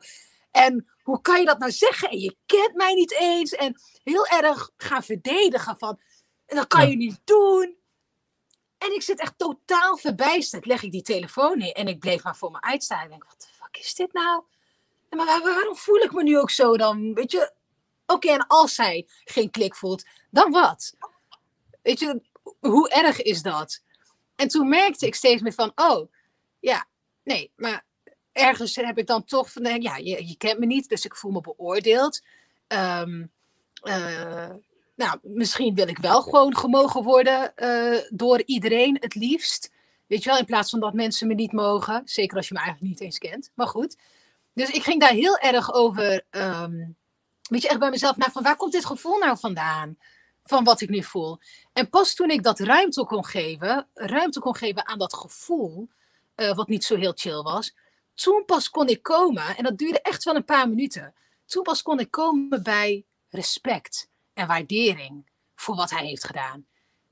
[0.51, 2.09] En hoe kan je dat nou zeggen?
[2.09, 3.51] En je kent mij niet eens.
[3.51, 5.99] En heel erg gaan verdedigen van.
[6.45, 6.87] En dat kan Ja.
[6.87, 7.75] je niet doen.
[8.77, 10.65] En ik zit echt totaal verbijsterd.
[10.65, 13.03] Leg ik die telefoon neer en ik bleef maar voor me uitstaan.
[13.03, 14.43] Ik denk, wat de fuck is dit nou?
[15.09, 17.13] En maar waar- waarom voel ik me nu ook zo dan?
[17.13, 17.51] Weet je,
[18.07, 20.95] oké, en als hij geen klik voelt, dan wat?
[21.81, 22.21] Weet je,
[22.59, 23.83] hoe erg is dat?
[24.35, 26.11] En toen merkte ik steeds meer van, oh,
[26.59, 26.85] ja,
[27.23, 27.85] nee, maar
[28.31, 31.31] ergens heb ik dan toch van, ja, je, je kent me niet, dus ik voel
[31.31, 32.21] me beoordeeld.
[32.67, 33.25] Ehm,
[33.81, 34.49] eh,
[34.95, 39.71] nou, misschien wil ik wel gewoon gemogen worden eh, door iedereen het liefst.
[40.07, 42.01] Weet je wel, in plaats van dat mensen me niet mogen.
[42.05, 43.51] Zeker als je me eigenlijk niet eens kent.
[43.53, 43.97] Maar goed.
[44.53, 46.85] Dus ik ging daar heel erg over, ehm,
[47.47, 49.97] weet je, echt bij mezelf naar van waar komt dit gevoel nou vandaan?
[50.43, 51.39] Van wat ik nu voel.
[51.73, 55.89] En pas toen ik dat ruimte kon geven, ruimte kon geven aan dat gevoel,
[56.35, 57.75] eh, wat niet zo heel chill was,
[58.13, 61.13] toen pas kon ik komen, en dat duurde echt wel een paar minuten.
[61.45, 66.67] Toen pas kon ik komen bij respect en waardering voor wat hij heeft gedaan.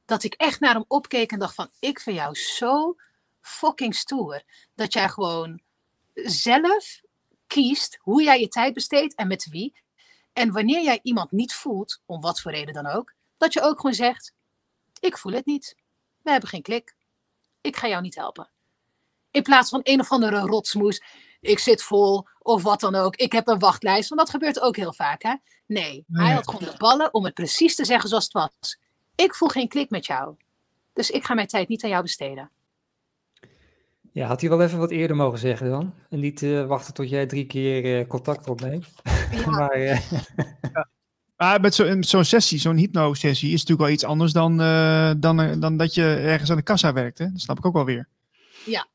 [0.06, 2.96] Dat ik echt naar hem opkeek en dacht van, ik vind jou zo
[3.42, 4.44] fucking stoer.
[4.76, 5.62] Dat jij gewoon
[6.14, 7.02] zelf
[7.48, 9.84] kiest hoe jij je tijd besteedt en met wie.
[10.36, 13.80] En wanneer jij iemand niet voelt, om wat voor reden dan ook, dat je ook
[13.80, 14.34] gewoon zegt:
[15.00, 15.76] Ik voel het niet.
[16.22, 16.96] We hebben geen klik.
[17.62, 18.50] Ik ga jou niet helpen.
[19.32, 21.04] In plaats van een of andere rotsmoes.
[21.42, 23.16] Ik zit vol of wat dan ook.
[23.16, 24.10] Ik heb een wachtlijst.
[24.10, 25.24] Want dat gebeurt ook heel vaak.
[25.24, 25.36] Hè?
[25.66, 28.80] Nee, hij had gewoon de ballen om het precies te zeggen zoals het was.
[29.16, 30.36] Ik voel geen klik met jou.
[30.94, 32.52] Dus ik ga mijn tijd niet aan jou besteden.
[34.12, 35.94] Ja, had hij wel even wat eerder mogen zeggen dan?
[36.10, 38.88] En niet uh, wachten tot jij drie keer uh, contact opneemt.
[39.32, 39.50] Ja.
[39.58, 40.10] maar, uh...
[40.74, 40.88] ja.
[41.38, 44.58] maar met zo'n zo sessie, zo'n hypno-sessie, is natuurlijk wel iets anders dan,
[45.20, 47.18] dan, dan dat je ergens aan de kassa werkt.
[47.18, 47.32] Hè?
[47.32, 48.08] Dat snap ik ook wel weer.
[48.66, 48.88] Ja.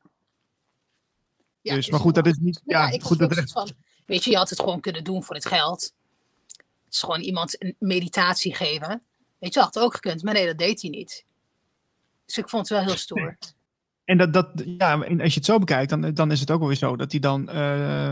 [1.61, 2.61] ja dus, maar goed, dat is niet.
[2.65, 3.69] Ja, ik goed, dat van,
[4.05, 5.93] weet je, je had het gewoon kunnen doen voor het geld.
[6.85, 9.01] Het is gewoon iemand een meditatie geven.
[9.39, 11.25] Weet je, had het ook gekund, maar nee, dat deed hij niet.
[12.25, 13.37] Dus ik vond het wel heel stoer.
[14.05, 14.47] En dat, dat,
[14.77, 17.11] ja, als je het zo bekijkt, dan, dan is het ook wel weer zo dat
[17.11, 18.11] hij dan uh,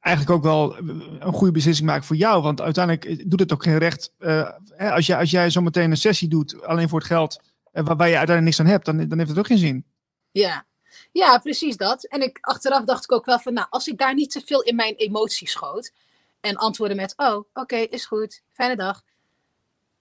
[0.00, 2.42] eigenlijk ook wel een goede beslissing maakt voor jou.
[2.42, 4.12] Want uiteindelijk doet het ook geen recht.
[4.18, 7.40] Hè, als, jij, als jij zometeen een sessie doet alleen voor het geld,
[7.72, 9.84] uh, waarbij je uiteindelijk niks aan hebt, dan, dan heeft het ook geen zin.
[10.30, 10.66] Ja.
[11.12, 12.04] ja, precies dat.
[12.04, 14.62] En ik, achteraf dacht ik ook wel van, nou, als ik daar niet te veel
[14.62, 15.92] in mijn emoties schoot
[16.40, 19.02] en antwoordde met, oh, oké, is goed, fijne dag.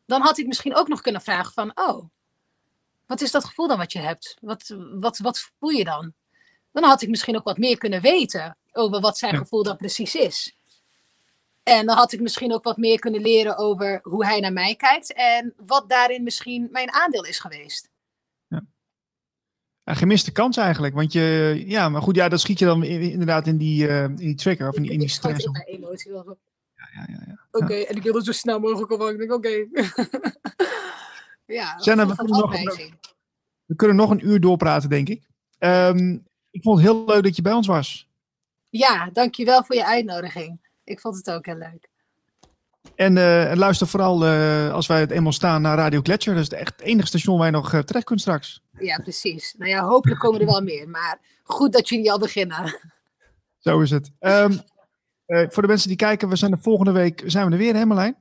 [0.06, 2.04] Dan had ik misschien ook nog kunnen vragen van, oh,
[3.06, 4.38] wat is dat gevoel dan wat je hebt?
[4.42, 6.14] Wat, wat, wat voel je dan?
[6.72, 10.16] Dan had ik misschien ook wat meer kunnen weten over wat zijn gevoel dan precies
[10.16, 10.58] is.
[11.64, 14.76] En dan had ik misschien ook wat meer kunnen leren over hoe hij naar mij
[14.76, 17.90] kijkt en wat daarin misschien mijn aandeel is geweest.
[18.48, 18.66] Ja.
[19.84, 23.48] ja gemiste kans eigenlijk, want je, ja, maar goed, ja, dat schiet je dan inderdaad
[23.48, 25.46] in die, uh, in die trigger of in die, in die stress.
[25.46, 26.38] Ik emotie wel.
[26.76, 27.24] Ja, ja, ja.
[27.28, 27.40] ja.
[27.52, 29.02] Oké, okay, en ik wil het zo snel mogelijk op.
[29.02, 29.66] Ik denk, oké.
[29.70, 29.90] Okay.
[31.50, 32.78] Ja, Senna, we, kunnen nog,
[33.66, 35.28] we kunnen nog een uur doorpraten, denk ik.
[35.60, 38.09] Um, ik vond het heel leuk dat je bij ons was.
[38.70, 40.68] Ja, dankjewel voor je uitnodiging.
[40.84, 41.90] Ik vond het ook heel leuk.
[42.96, 46.34] En uh, luister vooral uh, als wij het eenmaal staan naar Radio Gletscher.
[46.34, 48.62] Dat is het echt het enige station waar je nog uh, terecht kunt straks.
[48.80, 49.56] Ja, precies.
[49.58, 50.90] Nou ja, hopelijk komen er wel meer.
[50.90, 52.80] Maar goed dat jullie al beginnen.
[53.58, 54.12] Zo is het.
[54.20, 54.62] Um,
[55.26, 57.86] voor de mensen die kijken, we zijn de volgende week zijn we er weer, hè
[57.86, 58.18] Marlijn?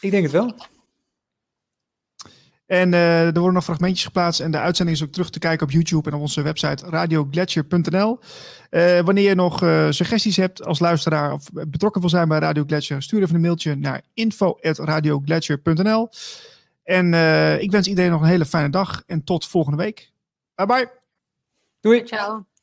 [0.00, 0.54] Ik denk het wel.
[2.66, 4.40] En uh, er worden nog fragmentjes geplaatst.
[4.40, 8.18] En de uitzending is ook terug te kijken op YouTube en op onze website radioglacier.nl.
[8.70, 12.64] Uh, wanneer je nog uh, suggesties hebt als luisteraar of betrokken wil zijn bij Radio
[12.66, 16.08] Glacier, stuur even een mailtje naar info.radioglacier.nl.
[16.82, 17.14] En
[17.60, 20.12] ik wens iedereen nog een hele fijne dag en tot volgende week.
[20.54, 20.90] Bye bye.
[21.80, 22.04] Doei.
[22.04, 22.55] Ciao.